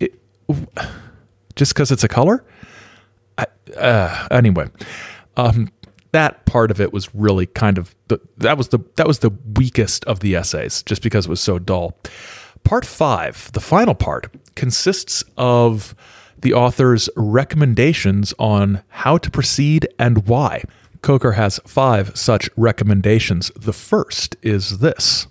It, 0.00 0.14
just 1.56 1.74
because 1.74 1.90
it's 1.90 2.04
a 2.04 2.08
color? 2.08 2.44
I, 3.36 3.46
uh, 3.76 4.28
anyway, 4.30 4.68
um, 5.36 5.70
that 6.12 6.46
part 6.46 6.70
of 6.70 6.80
it 6.80 6.92
was 6.92 7.14
really 7.14 7.46
kind 7.46 7.78
of 7.78 7.94
the, 8.08 8.20
that 8.38 8.56
was 8.56 8.68
the 8.68 8.78
that 8.96 9.06
was 9.06 9.20
the 9.20 9.30
weakest 9.56 10.04
of 10.06 10.20
the 10.20 10.34
essays, 10.34 10.82
just 10.82 11.02
because 11.02 11.26
it 11.26 11.30
was 11.30 11.40
so 11.40 11.58
dull. 11.58 11.98
Part 12.64 12.84
five, 12.84 13.50
the 13.52 13.60
final 13.60 13.94
part, 13.94 14.34
consists 14.56 15.22
of 15.36 15.94
the 16.40 16.52
author's 16.54 17.08
recommendations 17.16 18.34
on 18.38 18.82
how 18.88 19.18
to 19.18 19.30
proceed 19.30 19.88
and 19.98 20.26
why. 20.26 20.64
Kocher 21.00 21.34
has 21.34 21.60
five 21.66 22.16
such 22.16 22.50
recommendations. 22.56 23.50
The 23.56 23.72
first 23.72 24.36
is 24.42 24.78
this 24.78 25.26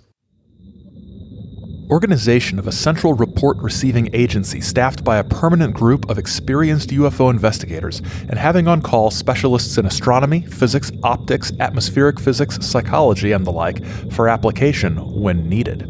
organization 1.90 2.58
of 2.58 2.66
a 2.66 2.72
central 2.72 3.14
report 3.14 3.56
receiving 3.58 4.08
agency 4.12 4.60
staffed 4.60 5.04
by 5.04 5.16
a 5.16 5.24
permanent 5.24 5.74
group 5.74 6.08
of 6.10 6.18
experienced 6.18 6.90
UFO 6.90 7.30
investigators 7.30 8.00
and 8.28 8.38
having 8.38 8.68
on 8.68 8.82
call 8.82 9.10
specialists 9.10 9.78
in 9.78 9.86
astronomy, 9.86 10.42
physics, 10.42 10.90
optics, 11.02 11.52
atmospheric 11.60 12.20
physics, 12.20 12.58
psychology, 12.64 13.32
and 13.32 13.46
the 13.46 13.52
like 13.52 13.84
for 14.12 14.28
application 14.28 14.96
when 15.20 15.48
needed. 15.48 15.86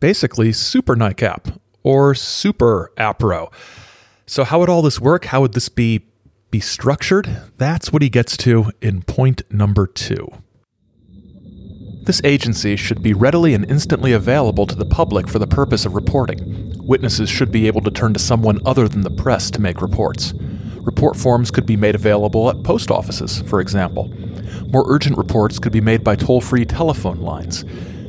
Basically, 0.00 0.52
super 0.52 0.96
NICAP 0.96 1.58
or 1.82 2.14
super 2.14 2.90
APRO. 2.96 3.52
So, 4.26 4.44
how 4.44 4.60
would 4.60 4.68
all 4.68 4.82
this 4.82 5.00
work? 5.00 5.26
How 5.26 5.40
would 5.42 5.52
this 5.52 5.68
be 5.68 6.06
be 6.50 6.60
structured? 6.60 7.28
That's 7.58 7.92
what 7.92 8.02
he 8.02 8.08
gets 8.08 8.36
to 8.38 8.72
in 8.80 9.02
point 9.02 9.42
number 9.50 9.86
two. 9.86 10.28
This 12.04 12.20
agency 12.24 12.74
should 12.74 13.00
be 13.00 13.14
readily 13.14 13.54
and 13.54 13.64
instantly 13.70 14.12
available 14.12 14.66
to 14.66 14.74
the 14.74 14.84
public 14.84 15.28
for 15.28 15.38
the 15.38 15.46
purpose 15.46 15.86
of 15.86 15.94
reporting. 15.94 16.74
Witnesses 16.84 17.30
should 17.30 17.52
be 17.52 17.68
able 17.68 17.80
to 17.82 17.92
turn 17.92 18.12
to 18.12 18.18
someone 18.18 18.58
other 18.66 18.88
than 18.88 19.02
the 19.02 19.10
press 19.10 19.52
to 19.52 19.60
make 19.60 19.80
reports. 19.80 20.34
Report 20.80 21.16
forms 21.16 21.52
could 21.52 21.64
be 21.64 21.76
made 21.76 21.94
available 21.94 22.50
at 22.50 22.64
post 22.64 22.90
offices, 22.90 23.42
for 23.42 23.60
example. 23.60 24.12
More 24.66 24.84
urgent 24.88 25.16
reports 25.16 25.60
could 25.60 25.70
be 25.70 25.80
made 25.80 26.02
by 26.02 26.16
toll 26.16 26.40
free 26.40 26.64
telephone 26.64 27.20
lines. 27.20 27.62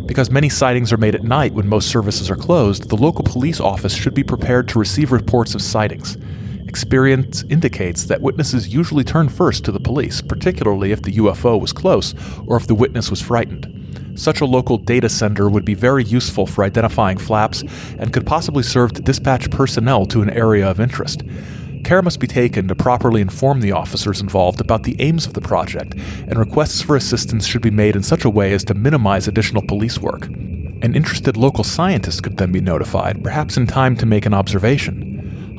Because 0.07 0.31
many 0.31 0.49
sightings 0.49 0.91
are 0.91 0.97
made 0.97 1.13
at 1.13 1.23
night 1.23 1.53
when 1.53 1.69
most 1.69 1.87
services 1.87 2.31
are 2.31 2.35
closed, 2.35 2.89
the 2.89 2.97
local 2.97 3.23
police 3.23 3.59
office 3.59 3.93
should 3.93 4.15
be 4.15 4.23
prepared 4.23 4.67
to 4.69 4.79
receive 4.79 5.11
reports 5.11 5.53
of 5.53 5.61
sightings. 5.61 6.17
Experience 6.67 7.43
indicates 7.43 8.05
that 8.05 8.23
witnesses 8.23 8.73
usually 8.73 9.03
turn 9.03 9.29
first 9.29 9.63
to 9.65 9.71
the 9.71 9.79
police, 9.79 10.19
particularly 10.19 10.91
if 10.91 11.03
the 11.03 11.17
UFO 11.17 11.61
was 11.61 11.71
close 11.71 12.15
or 12.47 12.57
if 12.57 12.65
the 12.65 12.73
witness 12.73 13.11
was 13.11 13.21
frightened. 13.21 13.81
Such 14.15 14.41
a 14.41 14.45
local 14.45 14.77
data 14.77 15.09
center 15.09 15.49
would 15.49 15.65
be 15.65 15.73
very 15.73 16.03
useful 16.03 16.45
for 16.45 16.63
identifying 16.63 17.17
flaps 17.17 17.63
and 17.97 18.13
could 18.13 18.25
possibly 18.25 18.63
serve 18.63 18.93
to 18.93 19.01
dispatch 19.01 19.49
personnel 19.49 20.05
to 20.07 20.21
an 20.21 20.29
area 20.29 20.69
of 20.69 20.79
interest. 20.79 21.23
Care 21.83 22.01
must 22.01 22.19
be 22.19 22.27
taken 22.27 22.67
to 22.67 22.75
properly 22.75 23.21
inform 23.21 23.59
the 23.59 23.73
officers 23.73 24.21
involved 24.21 24.61
about 24.61 24.83
the 24.83 24.95
aims 24.99 25.25
of 25.25 25.33
the 25.33 25.41
project, 25.41 25.95
and 26.27 26.37
requests 26.37 26.81
for 26.81 26.95
assistance 26.95 27.45
should 27.45 27.61
be 27.61 27.71
made 27.71 27.95
in 27.95 28.03
such 28.03 28.23
a 28.23 28.29
way 28.29 28.53
as 28.53 28.63
to 28.65 28.73
minimize 28.73 29.27
additional 29.27 29.65
police 29.67 29.99
work. 29.99 30.27
An 30.27 30.95
interested 30.95 31.35
local 31.35 31.63
scientist 31.63 32.23
could 32.23 32.37
then 32.37 32.51
be 32.51 32.61
notified, 32.61 33.23
perhaps 33.23 33.57
in 33.57 33.67
time 33.67 33.97
to 33.97 34.05
make 34.05 34.25
an 34.25 34.33
observation. 34.33 35.12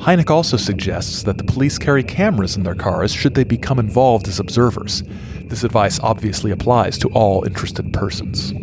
Hynek 0.05 0.29
also 0.29 0.55
suggests 0.55 1.23
that 1.23 1.39
the 1.39 1.43
police 1.43 1.79
carry 1.79 2.03
cameras 2.03 2.55
in 2.55 2.61
their 2.61 2.75
cars 2.75 3.11
should 3.11 3.33
they 3.33 3.43
become 3.43 3.79
involved 3.79 4.27
as 4.27 4.39
observers. 4.39 5.01
This 5.45 5.63
advice 5.63 5.99
obviously 5.99 6.51
applies 6.51 6.99
to 6.99 7.09
all 7.09 7.43
interested 7.43 7.91
persons. 7.91 8.53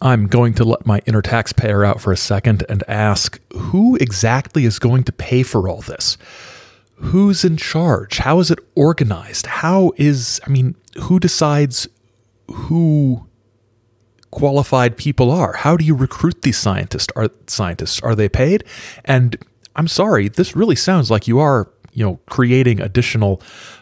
I'm 0.00 0.26
going 0.26 0.54
to 0.54 0.64
let 0.64 0.86
my 0.86 1.02
inner 1.04 1.20
taxpayer 1.20 1.84
out 1.84 2.00
for 2.00 2.10
a 2.10 2.16
second 2.16 2.64
and 2.70 2.82
ask 2.88 3.38
who 3.52 3.96
exactly 3.96 4.64
is 4.64 4.78
going 4.78 5.04
to 5.04 5.12
pay 5.12 5.42
for 5.42 5.68
all 5.68 5.82
this? 5.82 6.16
Who's 6.94 7.44
in 7.44 7.58
charge? 7.58 8.16
How 8.16 8.40
is 8.40 8.50
it 8.50 8.60
organized? 8.74 9.44
How 9.44 9.92
is, 9.96 10.40
I 10.46 10.48
mean, 10.48 10.74
who 11.02 11.20
decides 11.20 11.86
who 12.46 13.28
qualified 14.30 14.96
people 14.96 15.30
are? 15.30 15.52
How 15.52 15.76
do 15.76 15.84
you 15.84 15.94
recruit 15.94 16.40
these 16.40 16.56
scientists? 16.56 17.08
Are 17.14 17.28
scientists 17.46 18.00
are 18.00 18.14
they 18.14 18.30
paid? 18.30 18.64
And 19.04 19.36
I'm 19.78 19.88
sorry, 19.88 20.28
this 20.28 20.56
really 20.56 20.76
sounds 20.76 21.10
like 21.10 21.28
you 21.28 21.38
are, 21.38 21.70
you 21.92 22.04
know, 22.04 22.20
creating 22.26 22.80
additional 22.80 23.40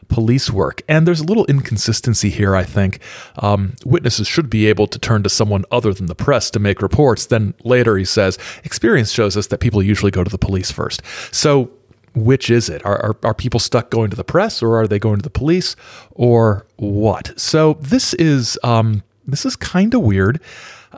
police 0.08 0.50
work. 0.50 0.82
And 0.88 1.06
there's 1.06 1.20
a 1.20 1.24
little 1.24 1.46
inconsistency 1.46 2.28
here, 2.30 2.54
I 2.54 2.64
think. 2.64 3.00
Um, 3.38 3.74
witnesses 3.84 4.28
should 4.28 4.50
be 4.50 4.66
able 4.66 4.86
to 4.88 4.98
turn 4.98 5.22
to 5.22 5.30
someone 5.30 5.64
other 5.70 5.92
than 5.94 6.06
the 6.06 6.14
press 6.14 6.50
to 6.50 6.58
make 6.58 6.82
reports. 6.82 7.26
Then 7.26 7.54
later 7.64 7.96
he 7.96 8.04
says, 8.04 8.38
experience 8.62 9.10
shows 9.10 9.36
us 9.36 9.48
that 9.48 9.58
people 9.58 9.82
usually 9.82 10.10
go 10.10 10.22
to 10.22 10.30
the 10.30 10.38
police 10.38 10.70
first. 10.70 11.02
So 11.32 11.70
which 12.14 12.50
is 12.50 12.68
it? 12.68 12.84
Are, 12.86 12.98
are, 13.02 13.16
are, 13.24 13.34
people 13.34 13.60
stuck 13.60 13.90
going 13.90 14.08
to 14.08 14.16
the 14.16 14.24
press 14.24 14.62
or 14.62 14.76
are 14.80 14.86
they 14.86 14.98
going 14.98 15.16
to 15.16 15.22
the 15.22 15.30
police 15.30 15.76
or 16.12 16.66
what? 16.76 17.38
So 17.38 17.74
this 17.74 18.14
is 18.14 18.58
um, 18.62 19.02
this 19.26 19.44
is 19.44 19.54
kind 19.54 19.92
of 19.92 20.00
weird. 20.00 20.40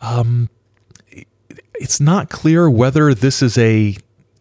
Um, 0.01 0.49
it's 1.75 2.01
not 2.01 2.31
clear 2.31 2.71
whether 2.71 3.15
this 3.15 3.43
is 3.43 3.59
a 3.59 3.97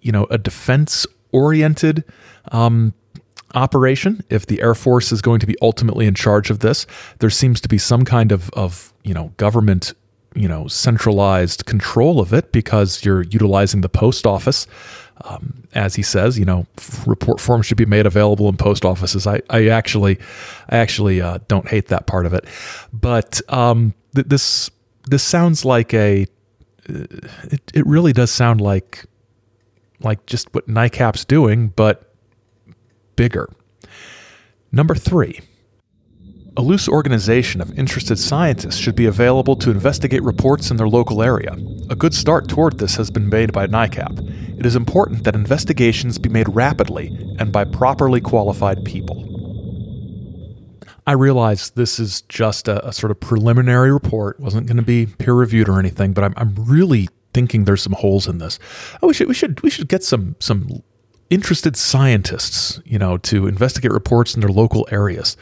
you 0.07 0.11
know 0.11 0.25
a 0.31 0.37
defense 0.37 1.05
oriented 1.31 2.03
um, 2.51 2.93
operation, 3.53 4.23
if 4.29 4.45
the 4.45 4.61
Air 4.61 4.75
Force 4.75 5.11
is 5.11 5.21
going 5.21 5.39
to 5.39 5.47
be 5.47 5.55
ultimately 5.61 6.05
in 6.05 6.13
charge 6.13 6.49
of 6.49 6.59
this, 6.59 6.85
there 7.19 7.29
seems 7.29 7.61
to 7.61 7.67
be 7.67 7.77
some 7.77 8.05
kind 8.05 8.31
of, 8.31 8.49
of 8.51 8.93
you 9.03 9.13
know, 9.13 9.33
government, 9.37 9.93
you 10.35 10.47
know, 10.47 10.67
centralized 10.67 11.65
control 11.65 12.19
of 12.19 12.33
it 12.33 12.51
because 12.51 13.03
you're 13.05 13.23
utilizing 13.23 13.81
the 13.81 13.89
post 13.89 14.25
office. 14.25 14.67
Um, 15.21 15.63
as 15.73 15.95
he 15.95 16.03
says, 16.03 16.37
you 16.37 16.45
know, 16.45 16.67
report 17.07 17.39
forms 17.39 17.65
should 17.65 17.77
be 17.77 17.87
made 17.87 18.05
available 18.05 18.47
in 18.49 18.57
post 18.57 18.85
offices. 18.85 19.25
I, 19.25 19.41
I 19.49 19.69
actually, 19.69 20.19
I 20.69 20.77
actually 20.77 21.21
uh, 21.21 21.39
don't 21.47 21.67
hate 21.67 21.87
that 21.87 22.05
part 22.05 22.27
of 22.27 22.33
it, 22.33 22.45
but 22.93 23.41
um, 23.49 23.95
th- 24.13 24.27
this 24.27 24.69
this 25.05 25.23
sounds 25.23 25.65
like 25.65 25.93
a. 25.93 26.27
It, 26.89 27.71
it 27.73 27.85
really 27.85 28.13
does 28.13 28.31
sound 28.31 28.61
like, 28.61 29.05
like 29.99 30.25
just 30.25 30.53
what 30.53 30.67
NICAP's 30.67 31.25
doing, 31.25 31.69
but 31.69 32.13
bigger. 33.15 33.49
Number 34.71 34.95
three, 34.95 35.41
a 36.57 36.61
loose 36.61 36.89
organization 36.89 37.61
of 37.61 37.77
interested 37.77 38.17
scientists 38.17 38.77
should 38.77 38.95
be 38.95 39.05
available 39.05 39.55
to 39.57 39.69
investigate 39.69 40.23
reports 40.23 40.71
in 40.71 40.77
their 40.77 40.87
local 40.87 41.21
area. 41.21 41.55
A 41.89 41.95
good 41.95 42.15
start 42.15 42.49
toward 42.49 42.79
this 42.79 42.95
has 42.95 43.11
been 43.11 43.29
made 43.29 43.53
by 43.53 43.67
NICAP. 43.67 44.59
It 44.59 44.65
is 44.65 44.75
important 44.75 45.23
that 45.23 45.35
investigations 45.35 46.17
be 46.17 46.29
made 46.29 46.49
rapidly 46.49 47.15
and 47.37 47.51
by 47.51 47.63
properly 47.63 48.21
qualified 48.21 48.83
people. 48.83 49.23
I 51.05 51.11
realize 51.11 51.69
this 51.69 51.99
is 51.99 52.23
just 52.23 52.67
a, 52.67 52.85
a 52.85 52.91
sort 52.91 53.11
of 53.11 53.19
preliminary 53.19 53.93
report, 53.93 54.39
wasn't 54.39 54.67
going 54.67 54.77
to 54.77 54.83
be 54.83 55.05
peer 55.05 55.33
reviewed 55.33 55.69
or 55.69 55.79
anything, 55.79 56.11
but 56.11 56.23
I'm, 56.23 56.33
I'm 56.35 56.55
really 56.55 57.07
thinking 57.33 57.63
there's 57.63 57.81
some 57.81 57.93
holes 57.93 58.27
in 58.27 58.37
this. 58.37 58.59
Oh, 59.01 59.07
we 59.07 59.13
should 59.13 59.27
we 59.27 59.33
should 59.33 59.61
we 59.61 59.69
should 59.69 59.87
get 59.87 60.03
some 60.03 60.35
some 60.39 60.83
interested 61.29 61.75
scientists, 61.75 62.79
you 62.85 62.97
know, 62.97 63.17
to 63.17 63.47
investigate 63.47 63.91
reports 63.91 64.35
in 64.35 64.41
their 64.41 64.49
local 64.49 64.87
areas. 64.91 65.35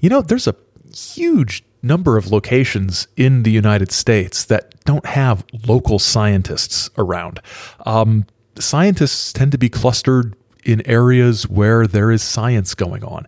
You 0.00 0.08
know, 0.08 0.22
there's 0.22 0.46
a 0.46 0.56
huge 0.94 1.64
number 1.82 2.16
of 2.16 2.30
locations 2.30 3.06
in 3.16 3.42
the 3.42 3.50
United 3.50 3.92
States 3.92 4.44
that 4.46 4.74
don't 4.84 5.06
have 5.06 5.44
local 5.66 5.98
scientists 5.98 6.90
around. 6.98 7.40
Um, 7.86 8.26
scientists 8.58 9.32
tend 9.32 9.52
to 9.52 9.58
be 9.58 9.68
clustered 9.68 10.34
in 10.64 10.86
areas 10.86 11.48
where 11.48 11.86
there 11.86 12.10
is 12.10 12.22
science 12.22 12.74
going 12.74 13.04
on. 13.04 13.26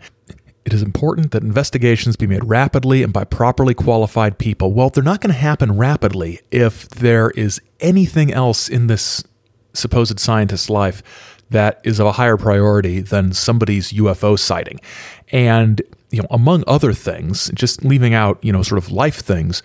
It 0.64 0.74
is 0.74 0.82
important 0.82 1.30
that 1.30 1.42
investigations 1.42 2.16
be 2.16 2.26
made 2.26 2.44
rapidly 2.44 3.02
and 3.02 3.12
by 3.12 3.24
properly 3.24 3.74
qualified 3.74 4.38
people. 4.38 4.72
Well, 4.72 4.90
they're 4.90 5.02
not 5.02 5.20
going 5.20 5.32
to 5.32 5.38
happen 5.38 5.76
rapidly 5.76 6.40
if 6.50 6.88
there 6.88 7.30
is 7.30 7.60
anything 7.80 8.32
else 8.32 8.68
in 8.68 8.86
this 8.86 9.24
supposed 9.72 10.20
scientist's 10.20 10.68
life 10.68 11.02
that 11.50 11.80
is 11.82 11.98
of 11.98 12.06
a 12.06 12.12
higher 12.12 12.36
priority 12.36 13.00
than 13.00 13.32
somebody's 13.32 13.92
UFO 13.92 14.38
sighting. 14.38 14.80
And, 15.32 15.82
you 16.10 16.20
know, 16.20 16.28
among 16.30 16.64
other 16.66 16.92
things, 16.92 17.50
just 17.54 17.84
leaving 17.84 18.14
out, 18.14 18.38
you 18.42 18.52
know, 18.52 18.62
sort 18.62 18.78
of 18.78 18.92
life 18.92 19.16
things, 19.16 19.62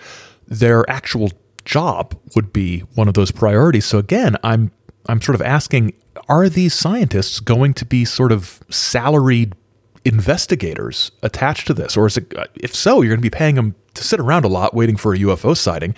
their 0.47 0.89
actual 0.89 1.31
job 1.65 2.15
would 2.35 2.53
be 2.53 2.79
one 2.95 3.07
of 3.07 3.15
those 3.15 3.31
priorities. 3.31 3.85
So 3.85 3.97
again, 3.97 4.37
I'm 4.43 4.71
I'm 5.07 5.21
sort 5.21 5.35
of 5.35 5.41
asking 5.41 5.93
are 6.29 6.49
these 6.49 6.73
scientists 6.73 7.39
going 7.39 7.73
to 7.75 7.85
be 7.85 8.05
sort 8.05 8.31
of 8.31 8.63
salaried 8.69 9.55
investigators 10.05 11.11
attached 11.23 11.67
to 11.67 11.73
this 11.73 11.97
or 11.97 12.05
is 12.05 12.17
it 12.17 12.31
if 12.55 12.75
so 12.75 13.01
you're 13.01 13.09
going 13.09 13.19
to 13.19 13.21
be 13.21 13.29
paying 13.29 13.55
them 13.55 13.75
to 13.95 14.03
sit 14.03 14.19
around 14.19 14.45
a 14.45 14.47
lot 14.47 14.73
waiting 14.73 14.95
for 14.95 15.13
a 15.13 15.17
UFO 15.17 15.57
sighting 15.57 15.95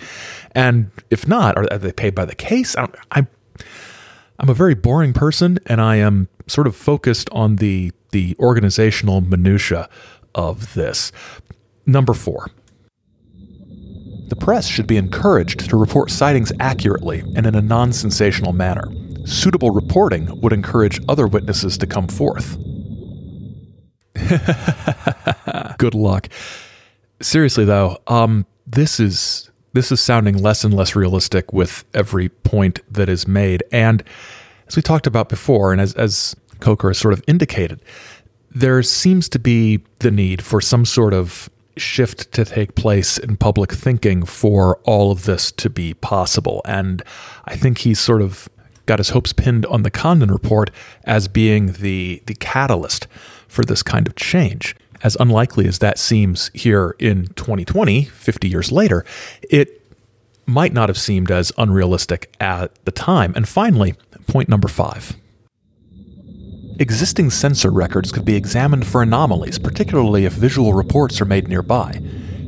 and 0.52 0.90
if 1.10 1.28
not 1.28 1.56
are, 1.58 1.78
they 1.78 1.92
paid 1.92 2.14
by 2.14 2.24
the 2.24 2.34
case 2.34 2.76
I'm, 2.76 2.92
I'm 3.10 3.28
I'm 4.38 4.48
a 4.48 4.54
very 4.54 4.74
boring 4.74 5.12
person 5.12 5.58
and 5.66 5.80
I 5.80 5.96
am 5.96 6.28
sort 6.46 6.66
of 6.66 6.74
focused 6.74 7.28
on 7.32 7.56
the 7.56 7.92
the 8.10 8.36
organizational 8.38 9.20
minutia 9.20 9.88
of 10.34 10.74
this. 10.74 11.12
Number 11.86 12.14
4. 12.14 12.50
The 14.28 14.36
press 14.36 14.66
should 14.66 14.86
be 14.86 14.96
encouraged 14.96 15.68
to 15.70 15.76
report 15.76 16.10
sightings 16.10 16.52
accurately 16.60 17.20
and 17.34 17.46
in 17.46 17.54
a 17.54 17.62
non 17.62 17.92
sensational 17.92 18.52
manner. 18.52 18.84
Suitable 19.24 19.70
reporting 19.70 20.40
would 20.40 20.52
encourage 20.52 21.00
other 21.08 21.26
witnesses 21.26 21.76
to 21.78 21.86
come 21.86 22.08
forth. 22.08 22.56
Good 25.78 25.94
luck. 25.94 26.28
Seriously 27.20 27.64
though, 27.64 27.98
um, 28.06 28.46
this 28.66 29.00
is 29.00 29.50
this 29.72 29.92
is 29.92 30.00
sounding 30.00 30.36
less 30.38 30.64
and 30.64 30.74
less 30.74 30.96
realistic 30.96 31.52
with 31.52 31.84
every 31.94 32.28
point 32.28 32.80
that 32.92 33.08
is 33.08 33.28
made. 33.28 33.62
And 33.70 34.02
as 34.66 34.76
we 34.76 34.82
talked 34.82 35.06
about 35.06 35.28
before, 35.28 35.72
and 35.72 35.80
as, 35.80 35.94
as 35.94 36.34
Kocher 36.58 36.88
has 36.88 36.98
sort 36.98 37.14
of 37.14 37.22
indicated, 37.26 37.80
there 38.50 38.82
seems 38.82 39.28
to 39.30 39.38
be 39.38 39.80
the 40.00 40.10
need 40.10 40.42
for 40.42 40.60
some 40.60 40.84
sort 40.84 41.14
of 41.14 41.50
shift 41.76 42.32
to 42.32 42.44
take 42.44 42.74
place 42.74 43.18
in 43.18 43.36
public 43.36 43.72
thinking 43.72 44.24
for 44.24 44.78
all 44.84 45.12
of 45.12 45.24
this 45.24 45.52
to 45.52 45.70
be 45.70 45.94
possible. 45.94 46.60
And 46.64 47.02
I 47.44 47.56
think 47.56 47.78
he's 47.78 48.00
sort 48.00 48.22
of 48.22 48.48
got 48.86 48.98
his 48.98 49.10
hopes 49.10 49.32
pinned 49.32 49.66
on 49.66 49.82
the 49.82 49.90
Condon 49.90 50.30
report 50.30 50.70
as 51.04 51.28
being 51.28 51.72
the 51.72 52.22
the 52.26 52.34
catalyst 52.34 53.06
for 53.48 53.64
this 53.64 53.82
kind 53.82 54.06
of 54.06 54.14
change. 54.14 54.76
As 55.02 55.16
unlikely 55.20 55.66
as 55.66 55.78
that 55.78 55.98
seems 55.98 56.50
here 56.54 56.96
in 56.98 57.26
2020, 57.34 58.04
50 58.04 58.48
years 58.48 58.72
later, 58.72 59.04
it 59.42 59.82
might 60.46 60.72
not 60.72 60.88
have 60.88 60.98
seemed 60.98 61.30
as 61.30 61.52
unrealistic 61.58 62.34
at 62.40 62.72
the 62.84 62.90
time. 62.90 63.32
And 63.36 63.48
finally, 63.48 63.94
point 64.26 64.48
number 64.48 64.68
five. 64.68 65.16
Existing 66.80 67.30
sensor 67.30 67.70
records 67.70 68.12
could 68.12 68.24
be 68.24 68.36
examined 68.36 68.86
for 68.86 69.02
anomalies, 69.02 69.58
particularly 69.58 70.24
if 70.24 70.32
visual 70.32 70.74
reports 70.74 71.20
are 71.20 71.24
made 71.24 71.48
nearby. 71.48 72.00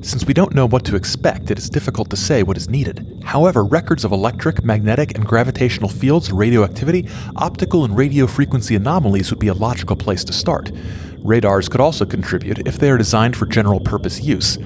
Since 0.02 0.24
we 0.24 0.32
don't 0.32 0.54
know 0.54 0.66
what 0.66 0.86
to 0.86 0.96
expect, 0.96 1.50
it 1.50 1.58
is 1.58 1.68
difficult 1.68 2.08
to 2.08 2.16
say 2.16 2.42
what 2.42 2.56
is 2.56 2.70
needed. 2.70 3.20
However, 3.22 3.62
records 3.62 4.02
of 4.02 4.12
electric, 4.12 4.64
magnetic, 4.64 5.14
and 5.14 5.26
gravitational 5.26 5.90
fields 5.90 6.32
radioactivity, 6.32 7.06
optical 7.36 7.84
and 7.84 7.94
radio 7.94 8.26
frequency 8.26 8.74
anomalies 8.74 9.30
would 9.30 9.38
be 9.38 9.48
a 9.48 9.54
logical 9.54 9.96
place 9.96 10.24
to 10.24 10.32
start. 10.32 10.72
Radars 11.18 11.68
could 11.68 11.82
also 11.82 12.06
contribute 12.06 12.66
if 12.66 12.78
they 12.78 12.90
are 12.90 12.96
designed 12.96 13.36
for 13.36 13.44
general 13.44 13.78
purpose 13.78 14.22
use. 14.22 14.56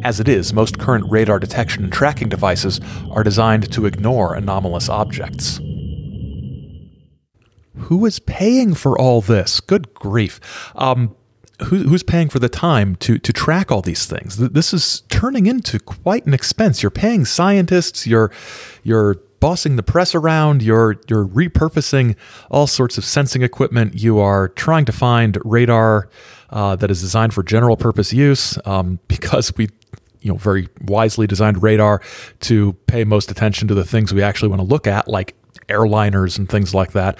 As 0.00 0.18
it 0.18 0.28
is, 0.28 0.52
most 0.52 0.80
current 0.80 1.08
radar 1.08 1.38
detection 1.38 1.84
and 1.84 1.92
tracking 1.92 2.28
devices 2.28 2.80
are 3.12 3.22
designed 3.22 3.72
to 3.72 3.86
ignore 3.86 4.34
anomalous 4.34 4.88
objects. 4.88 5.60
Who 7.76 8.04
is 8.06 8.18
paying 8.18 8.74
for 8.74 8.98
all 8.98 9.20
this? 9.20 9.60
Good 9.60 9.94
grief. 9.94 10.40
Um, 10.74 11.14
who, 11.64 11.84
who's 11.84 12.02
paying 12.02 12.28
for 12.28 12.38
the 12.38 12.48
time 12.48 12.96
to 12.96 13.18
to 13.18 13.32
track 13.32 13.70
all 13.70 13.82
these 13.82 14.06
things? 14.06 14.36
This 14.36 14.72
is 14.72 15.02
turning 15.08 15.46
into 15.46 15.78
quite 15.78 16.26
an 16.26 16.34
expense. 16.34 16.82
You're 16.82 16.90
paying 16.90 17.24
scientists. 17.24 18.06
You're 18.06 18.30
you're 18.82 19.16
bossing 19.40 19.76
the 19.76 19.82
press 19.82 20.14
around. 20.14 20.62
You're 20.62 21.00
you're 21.08 21.26
repurposing 21.26 22.16
all 22.50 22.66
sorts 22.66 22.98
of 22.98 23.04
sensing 23.04 23.42
equipment. 23.42 23.94
You 23.94 24.18
are 24.18 24.48
trying 24.48 24.84
to 24.84 24.92
find 24.92 25.38
radar 25.44 26.08
uh, 26.50 26.76
that 26.76 26.90
is 26.90 27.00
designed 27.00 27.34
for 27.34 27.42
general 27.42 27.76
purpose 27.76 28.12
use 28.12 28.58
um, 28.64 28.98
because 29.08 29.54
we 29.56 29.68
you 30.20 30.30
know 30.30 30.36
very 30.36 30.68
wisely 30.82 31.26
designed 31.26 31.62
radar 31.62 32.02
to 32.40 32.74
pay 32.86 33.04
most 33.04 33.30
attention 33.30 33.68
to 33.68 33.74
the 33.74 33.84
things 33.84 34.12
we 34.12 34.22
actually 34.22 34.48
want 34.48 34.60
to 34.60 34.66
look 34.66 34.86
at, 34.86 35.08
like 35.08 35.34
airliners 35.68 36.38
and 36.38 36.48
things 36.48 36.74
like 36.74 36.92
that. 36.92 37.18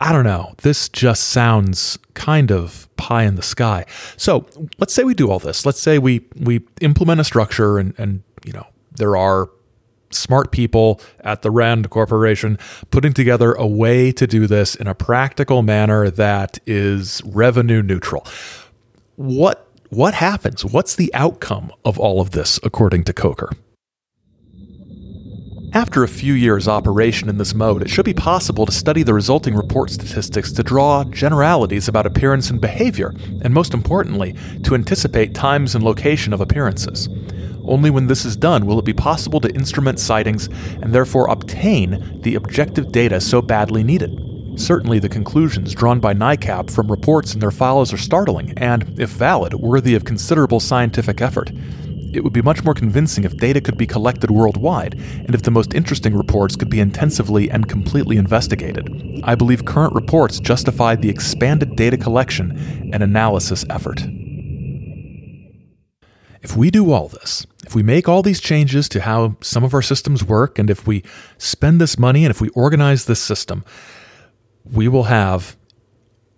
I 0.00 0.12
don't 0.12 0.24
know. 0.24 0.54
This 0.58 0.88
just 0.88 1.24
sounds 1.28 1.98
kind 2.14 2.52
of 2.52 2.88
pie 2.96 3.24
in 3.24 3.34
the 3.34 3.42
sky. 3.42 3.84
So 4.16 4.46
let's 4.78 4.94
say 4.94 5.02
we 5.04 5.14
do 5.14 5.30
all 5.30 5.38
this. 5.38 5.66
Let's 5.66 5.80
say 5.80 5.98
we 5.98 6.24
we 6.36 6.60
implement 6.80 7.20
a 7.20 7.24
structure 7.24 7.78
and 7.78 7.94
and 7.98 8.22
you 8.44 8.52
know 8.52 8.66
there 8.96 9.16
are 9.16 9.50
smart 10.10 10.52
people 10.52 11.00
at 11.20 11.42
the 11.42 11.50
Rand 11.50 11.90
Corporation 11.90 12.58
putting 12.90 13.12
together 13.12 13.52
a 13.52 13.66
way 13.66 14.12
to 14.12 14.26
do 14.26 14.46
this 14.46 14.74
in 14.74 14.86
a 14.86 14.94
practical 14.94 15.62
manner 15.62 16.10
that 16.10 16.58
is 16.66 17.20
revenue 17.24 17.82
neutral. 17.82 18.26
What 19.16 19.66
what 19.90 20.14
happens? 20.14 20.64
What's 20.64 20.94
the 20.94 21.12
outcome 21.14 21.72
of 21.84 21.98
all 21.98 22.20
of 22.20 22.30
this 22.32 22.60
according 22.62 23.04
to 23.04 23.12
Kocher? 23.12 23.52
After 25.74 26.02
a 26.02 26.08
few 26.08 26.32
years' 26.32 26.66
operation 26.66 27.28
in 27.28 27.36
this 27.36 27.52
mode, 27.52 27.82
it 27.82 27.90
should 27.90 28.06
be 28.06 28.14
possible 28.14 28.64
to 28.64 28.72
study 28.72 29.02
the 29.02 29.12
resulting 29.12 29.54
report 29.54 29.90
statistics 29.90 30.50
to 30.52 30.62
draw 30.62 31.04
generalities 31.04 31.88
about 31.88 32.06
appearance 32.06 32.48
and 32.48 32.58
behavior, 32.58 33.12
and 33.42 33.52
most 33.52 33.74
importantly, 33.74 34.34
to 34.62 34.74
anticipate 34.74 35.34
times 35.34 35.74
and 35.74 35.84
location 35.84 36.32
of 36.32 36.40
appearances. 36.40 37.10
Only 37.64 37.90
when 37.90 38.06
this 38.06 38.24
is 38.24 38.34
done 38.34 38.64
will 38.64 38.78
it 38.78 38.86
be 38.86 38.94
possible 38.94 39.40
to 39.40 39.54
instrument 39.54 40.00
sightings 40.00 40.48
and 40.80 40.94
therefore 40.94 41.28
obtain 41.28 42.18
the 42.22 42.36
objective 42.36 42.90
data 42.90 43.20
so 43.20 43.42
badly 43.42 43.84
needed. 43.84 44.24
Certainly, 44.58 45.00
the 45.00 45.08
conclusions 45.10 45.74
drawn 45.74 46.00
by 46.00 46.14
NICAP 46.14 46.70
from 46.70 46.90
reports 46.90 47.34
in 47.34 47.40
their 47.40 47.50
files 47.50 47.92
are 47.92 47.98
startling 47.98 48.54
and, 48.56 48.98
if 48.98 49.10
valid, 49.10 49.52
worthy 49.52 49.94
of 49.94 50.06
considerable 50.06 50.60
scientific 50.60 51.20
effort. 51.20 51.52
It 52.12 52.24
would 52.24 52.32
be 52.32 52.42
much 52.42 52.64
more 52.64 52.74
convincing 52.74 53.24
if 53.24 53.36
data 53.36 53.60
could 53.60 53.76
be 53.76 53.86
collected 53.86 54.30
worldwide, 54.30 54.94
and 54.94 55.34
if 55.34 55.42
the 55.42 55.50
most 55.50 55.74
interesting 55.74 56.16
reports 56.16 56.56
could 56.56 56.70
be 56.70 56.80
intensively 56.80 57.50
and 57.50 57.68
completely 57.68 58.16
investigated. 58.16 59.20
I 59.24 59.34
believe 59.34 59.64
current 59.64 59.94
reports 59.94 60.40
justify 60.40 60.96
the 60.96 61.10
expanded 61.10 61.76
data 61.76 61.96
collection 61.96 62.90
and 62.92 63.02
analysis 63.02 63.64
effort. 63.68 64.02
If 66.40 66.56
we 66.56 66.70
do 66.70 66.92
all 66.92 67.08
this, 67.08 67.46
if 67.66 67.74
we 67.74 67.82
make 67.82 68.08
all 68.08 68.22
these 68.22 68.40
changes 68.40 68.88
to 68.90 69.00
how 69.02 69.36
some 69.42 69.64
of 69.64 69.74
our 69.74 69.82
systems 69.82 70.24
work, 70.24 70.58
and 70.58 70.70
if 70.70 70.86
we 70.86 71.02
spend 71.36 71.80
this 71.80 71.98
money 71.98 72.24
and 72.24 72.30
if 72.30 72.40
we 72.40 72.48
organize 72.50 73.04
this 73.04 73.20
system, 73.20 73.64
we 74.64 74.88
will 74.88 75.04
have 75.04 75.56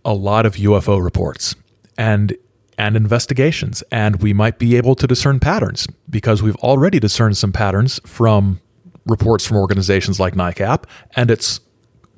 a 0.05 0.15
lot 0.15 0.47
of 0.47 0.57
UFO 0.57 1.03
reports. 1.03 1.55
And 1.99 2.37
and 2.81 2.97
investigations. 2.97 3.83
And 3.93 4.23
we 4.23 4.33
might 4.33 4.59
be 4.59 4.75
able 4.79 4.95
to 4.95 5.07
discern 5.07 5.39
patterns 5.39 5.87
because 6.09 6.43
we've 6.43 6.57
already 6.57 6.99
discerned 6.99 7.37
some 7.37 7.53
patterns 7.53 8.01
from 8.07 8.59
reports 9.05 9.47
from 9.47 9.59
organizations 9.59 10.19
like 10.19 10.35
NICAP, 10.35 10.85
and 11.15 11.31
it's, 11.31 11.61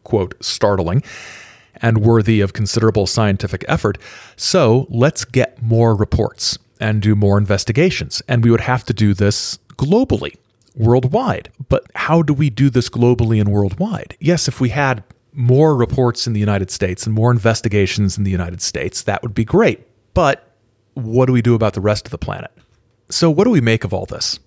quote, 0.05 0.35
startling 0.43 1.03
and 1.77 1.99
worthy 1.99 2.41
of 2.41 2.53
considerable 2.53 3.09
scientific 3.09 3.65
effort. 3.67 3.99
So 4.37 4.87
let's 4.89 5.25
get 5.25 5.61
more 5.61 5.97
reports 5.97 6.59
and 6.79 7.03
do 7.03 7.17
more 7.17 7.39
investigations. 7.39 8.23
And 8.29 8.45
we 8.45 8.53
would 8.53 8.61
have 8.61 8.85
to 8.85 8.93
do 8.93 9.15
this 9.15 9.59
globally, 9.77 10.37
worldwide. 10.77 11.51
But 11.69 11.87
how 11.97 12.23
do 12.23 12.33
we 12.33 12.51
do 12.51 12.71
this 12.71 12.89
globally 12.89 13.41
and 13.41 13.51
worldwide? 13.51 14.17
Yes, 14.21 14.47
if 14.47 14.61
we 14.61 14.69
had 14.69 15.03
more 15.33 15.75
reports 15.75 16.29
in 16.29 16.35
the 16.35 16.41
United 16.41 16.71
States 16.71 17.05
and 17.05 17.13
more 17.17 17.33
investigations 17.33 18.17
in 18.17 18.23
the 18.23 18.31
United 18.31 18.63
States, 18.63 19.03
that 19.03 19.23
would 19.23 19.35
be 19.35 19.45
great. 19.45 19.81
But 20.15 20.52
what 20.95 21.27
do 21.27 21.33
we 21.33 21.43
do 21.43 21.55
about 21.55 21.75
the 21.75 21.81
rest 21.81 22.07
of 22.07 22.11
the 22.11 22.19
planet? 22.19 22.51
So, 23.11 23.31
what 23.31 23.45
do 23.45 23.51
we 23.51 23.61
make 23.61 23.85
of 23.85 23.93
all 23.93 24.07
this? 24.07 24.39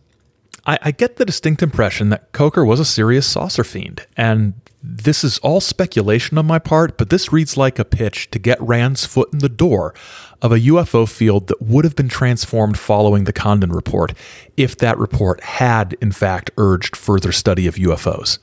I, 0.66 0.80
I 0.82 0.92
get 0.92 1.18
the 1.18 1.26
distinct 1.26 1.62
impression 1.62 2.10
that 2.10 2.32
Kocher 2.32 2.66
was 2.66 2.80
a 2.80 2.86
serious 2.86 3.28
saucer 3.28 3.64
fiend, 3.64 4.06
and 4.18 4.54
this 4.88 5.24
is 5.24 5.40
all 5.40 5.62
speculation 5.62 6.38
on 6.38 6.46
my 6.46 6.60
part, 6.60 6.98
but 6.98 7.10
this 7.10 7.34
reads 7.34 7.58
like 7.58 7.80
a 7.80 7.86
pitch 7.86 8.30
to 8.32 8.40
get 8.40 8.62
Rand's 8.62 9.06
foot 9.06 9.30
in 9.34 9.40
the 9.40 9.50
door 9.50 9.96
of 10.42 10.52
a 10.52 10.60
UFO 10.60 11.10
field 11.10 11.48
that 11.48 11.62
would 11.62 11.86
have 11.86 11.96
been 11.96 12.08
transformed 12.08 12.78
following 12.78 13.24
the 13.24 13.34
Condon 13.34 13.72
report 13.72 14.14
if 14.56 14.78
that 14.78 14.98
report 14.98 15.42
had, 15.42 15.98
in 16.02 16.12
fact, 16.12 16.52
urged 16.58 16.96
further 16.96 17.32
study 17.32 17.66
of 17.66 17.76
UFOs. 17.76 18.38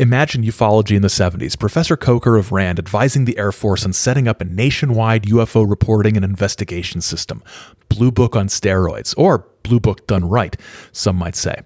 Imagine 0.00 0.44
ufology 0.44 0.94
in 0.94 1.02
the 1.02 1.08
70s, 1.08 1.58
Professor 1.58 1.96
Kocher 1.96 2.38
of 2.38 2.52
RAND 2.52 2.78
advising 2.78 3.24
the 3.24 3.36
Air 3.36 3.50
Force 3.50 3.84
on 3.84 3.92
setting 3.92 4.28
up 4.28 4.40
a 4.40 4.44
nationwide 4.44 5.24
UFO 5.24 5.68
reporting 5.68 6.14
and 6.14 6.24
investigation 6.24 7.00
system. 7.00 7.42
Blue 7.88 8.12
Book 8.12 8.36
on 8.36 8.46
steroids, 8.46 9.12
or 9.18 9.44
Blue 9.64 9.80
Book 9.80 10.06
done 10.06 10.28
right, 10.28 10.56
some 10.92 11.16
might 11.16 11.34
say. 11.34 11.62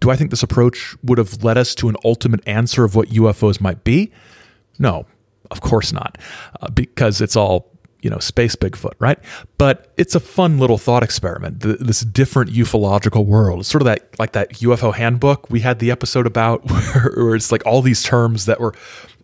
Do 0.00 0.10
I 0.10 0.16
think 0.16 0.30
this 0.30 0.42
approach 0.42 0.96
would 1.02 1.18
have 1.18 1.44
led 1.44 1.58
us 1.58 1.74
to 1.74 1.90
an 1.90 1.96
ultimate 2.02 2.40
answer 2.46 2.82
of 2.82 2.94
what 2.94 3.10
UFOs 3.10 3.60
might 3.60 3.84
be? 3.84 4.10
No, 4.78 5.04
of 5.50 5.60
course 5.60 5.92
not, 5.92 6.16
uh, 6.62 6.70
because 6.70 7.20
it's 7.20 7.36
all 7.36 7.70
you 8.06 8.10
know, 8.10 8.20
space 8.20 8.54
Bigfoot, 8.54 8.92
right? 9.00 9.18
But 9.58 9.92
it's 9.96 10.14
a 10.14 10.20
fun 10.20 10.58
little 10.58 10.78
thought 10.78 11.02
experiment. 11.02 11.58
this 11.58 12.02
different 12.02 12.52
ufological 12.52 13.26
world. 13.26 13.58
It's 13.58 13.68
sort 13.68 13.82
of 13.82 13.86
that 13.86 14.16
like 14.20 14.30
that 14.30 14.52
UFO 14.60 14.94
handbook 14.94 15.50
we 15.50 15.58
had 15.58 15.80
the 15.80 15.90
episode 15.90 16.24
about, 16.24 16.70
where, 16.70 17.12
where 17.16 17.34
it's 17.34 17.50
like 17.50 17.66
all 17.66 17.82
these 17.82 18.04
terms 18.04 18.46
that 18.46 18.60
were 18.60 18.74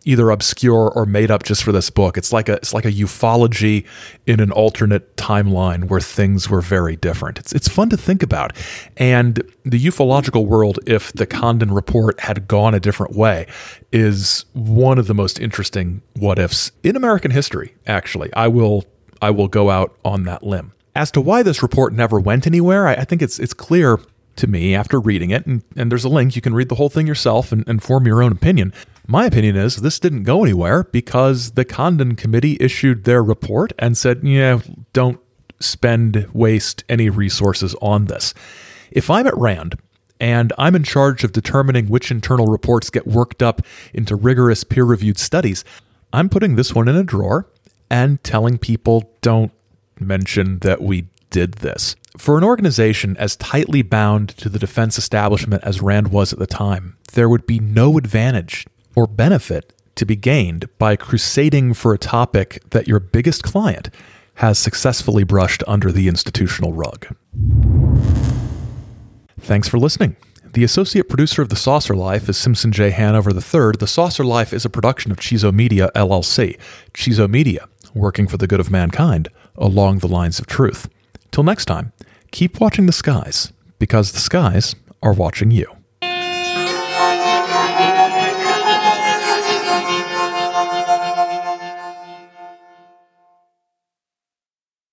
either 0.05 0.31
obscure 0.31 0.91
or 0.91 1.07
made 1.07 1.31
up 1.31 1.43
just 1.43 1.63
for 1.63 1.73
this 1.73 1.91
book. 1.91 2.17
It's 2.17 2.33
like 2.33 2.49
a 2.49 2.55
it's 2.55 2.75
like 2.75 2.85
a 2.85 2.93
ufology 2.93 3.87
in 4.27 4.41
an 4.41 4.51
alternate 4.53 5.17
timeline 5.17 5.89
where 5.89 6.01
things 6.01 6.49
were 6.49 6.61
very 6.61 6.97
different. 6.97 7.39
It's 7.39 7.53
it's 7.53 7.69
fun 7.69 7.91
to 7.91 7.97
think 7.97 8.23
about. 8.23 8.53
And 8.97 9.43
the 9.65 9.79
ufological 9.79 10.47
world, 10.47 10.79
if 10.87 11.13
the 11.13 11.27
Condon 11.27 11.73
report 11.73 12.21
had 12.21 12.49
gone 12.49 12.75
a 12.75 12.81
different 12.81 13.15
way, 13.15 13.47
is 13.93 14.45
one 14.53 14.99
of 14.99 15.07
the 15.07 15.15
most 15.15 15.41
interesting 15.41 16.03
what 16.17 16.39
ifs 16.39 16.73
in 16.83 16.97
American 16.97 17.31
history, 17.31 17.75
actually. 17.87 18.33
I 18.35 18.49
will 18.49 18.85
I 19.21 19.31
will 19.31 19.49
go 19.49 19.71
out 19.71 19.97
on 20.05 20.25
that 20.25 20.43
limb. 20.43 20.73
As 20.95 21.11
to 21.13 21.21
why 21.21 21.43
this 21.43 21.63
report 21.63 21.95
never 21.95 22.21
went 22.21 22.47
anywhere, 22.47 22.87
I, 22.87 22.95
I 22.95 23.05
think 23.05 23.23
it's 23.23 23.39
it's 23.39 23.55
clear 23.55 23.99
to 24.37 24.47
me 24.47 24.75
after 24.75 24.99
reading 24.99 25.31
it, 25.31 25.47
and, 25.47 25.63
and 25.77 25.91
there's 25.91 26.05
a 26.05 26.09
link. 26.09 26.35
You 26.37 26.43
can 26.43 26.55
read 26.55 26.69
the 26.69 26.75
whole 26.77 26.89
thing 26.89 27.07
yourself 27.07 27.53
and, 27.53 27.67
and 27.69 27.83
form 27.83 28.07
your 28.07 28.23
own 28.23 28.33
opinion. 28.33 28.73
My 29.07 29.27
opinion 29.27 29.57
is 29.57 29.77
this 29.77 29.99
didn't 29.99 30.23
go 30.23 30.45
anywhere 30.45 30.85
because 30.85 31.53
the 31.53 31.65
Condon 31.65 32.15
Committee 32.15 32.57
issued 32.61 33.05
their 33.05 33.23
report 33.23 33.73
and 33.79 33.97
said, 33.97 34.21
yeah, 34.23 34.61
don't 34.93 35.21
spend, 35.61 36.29
waste 36.33 36.85
any 36.89 37.11
resources 37.11 37.75
on 37.83 38.07
this. 38.07 38.33
If 38.91 39.11
I'm 39.11 39.27
at 39.27 39.37
RAND 39.37 39.77
and 40.21 40.53
I'm 40.57 40.77
in 40.77 40.85
charge 40.85 41.25
of 41.25 41.33
determining 41.33 41.89
which 41.89 42.11
internal 42.11 42.47
reports 42.47 42.91
get 42.91 43.07
worked 43.07 43.43
up 43.43 43.63
into 43.93 44.15
rigorous 44.15 44.65
peer 44.65 44.85
reviewed 44.85 45.19
studies, 45.19 45.65
I'm 46.13 46.29
putting 46.29 46.57
this 46.57 46.75
one 46.75 46.89
in 46.89 46.97
a 46.97 47.05
drawer 47.05 47.49
and 47.91 48.23
telling 48.23 48.59
people 48.59 49.11
don't 49.21 49.53
mention 49.99 50.61
that 50.61 50.81
we 50.81 51.07
did 51.31 51.55
this. 51.55 51.97
For 52.19 52.37
an 52.37 52.45
organization 52.45 53.17
as 53.17 53.37
tightly 53.37 53.83
bound 53.83 54.31
to 54.31 54.49
the 54.49 54.59
defense 54.59 54.99
establishment 54.99 55.65
as 55.65 55.81
RAND 55.81 56.09
was 56.09 56.33
at 56.33 56.39
the 56.39 56.47
time, 56.47 56.99
there 57.15 57.29
would 57.29 57.47
be 57.47 57.59
no 57.59 57.97
advantage 57.97 58.67
or 58.95 59.07
benefit 59.07 59.73
to 59.95 60.07
be 60.07 60.17
gained 60.17 60.69
by 60.79 60.97
crusading 60.97 61.75
for 61.75 61.93
a 61.93 61.99
topic 61.99 62.63
that 62.71 62.89
your 62.89 63.01
biggest 63.01 63.43
client 63.43 63.91
has 64.37 64.59
successfully 64.59 65.25
brushed 65.25 65.63
under 65.67 65.93
the 65.93 66.09
institutional 66.09 66.73
rug. 66.73 67.07
Thanks 69.39 69.69
for 69.69 69.79
listening. 69.79 70.17
The 70.55 70.65
associate 70.65 71.09
producer 71.09 71.41
of 71.41 71.49
The 71.49 71.57
Saucer 71.57 71.95
Life 71.95 72.29
is 72.29 72.37
Simpson 72.37 72.73
J. 72.73 72.91
Hanover 72.91 73.31
III. 73.31 73.73
The 73.79 73.87
Saucer 73.87 74.25
Life 74.25 74.53
is 74.53 74.65
a 74.65 74.71
production 74.71 75.11
of 75.11 75.19
Chizo 75.19 75.53
Media, 75.53 75.91
LLC. 75.95 76.59
Chizo 76.93 77.29
Media, 77.29 77.69
working 77.95 78.27
for 78.27 78.37
the 78.37 78.47
good 78.47 78.61
of 78.61 78.71
mankind 78.71 79.29
along 79.57 79.99
the 79.99 80.09
lines 80.09 80.39
of 80.39 80.47
truth. 80.47 80.89
Till 81.31 81.45
next 81.45 81.65
time, 81.65 81.93
keep 82.31 82.61
watching 82.61 82.87
the 82.87 82.93
skies, 82.93 83.53
because 83.79 84.13
the 84.13 84.21
skies 84.21 84.75
are 85.03 85.15
watching 85.15 85.51
you. 85.51 85.82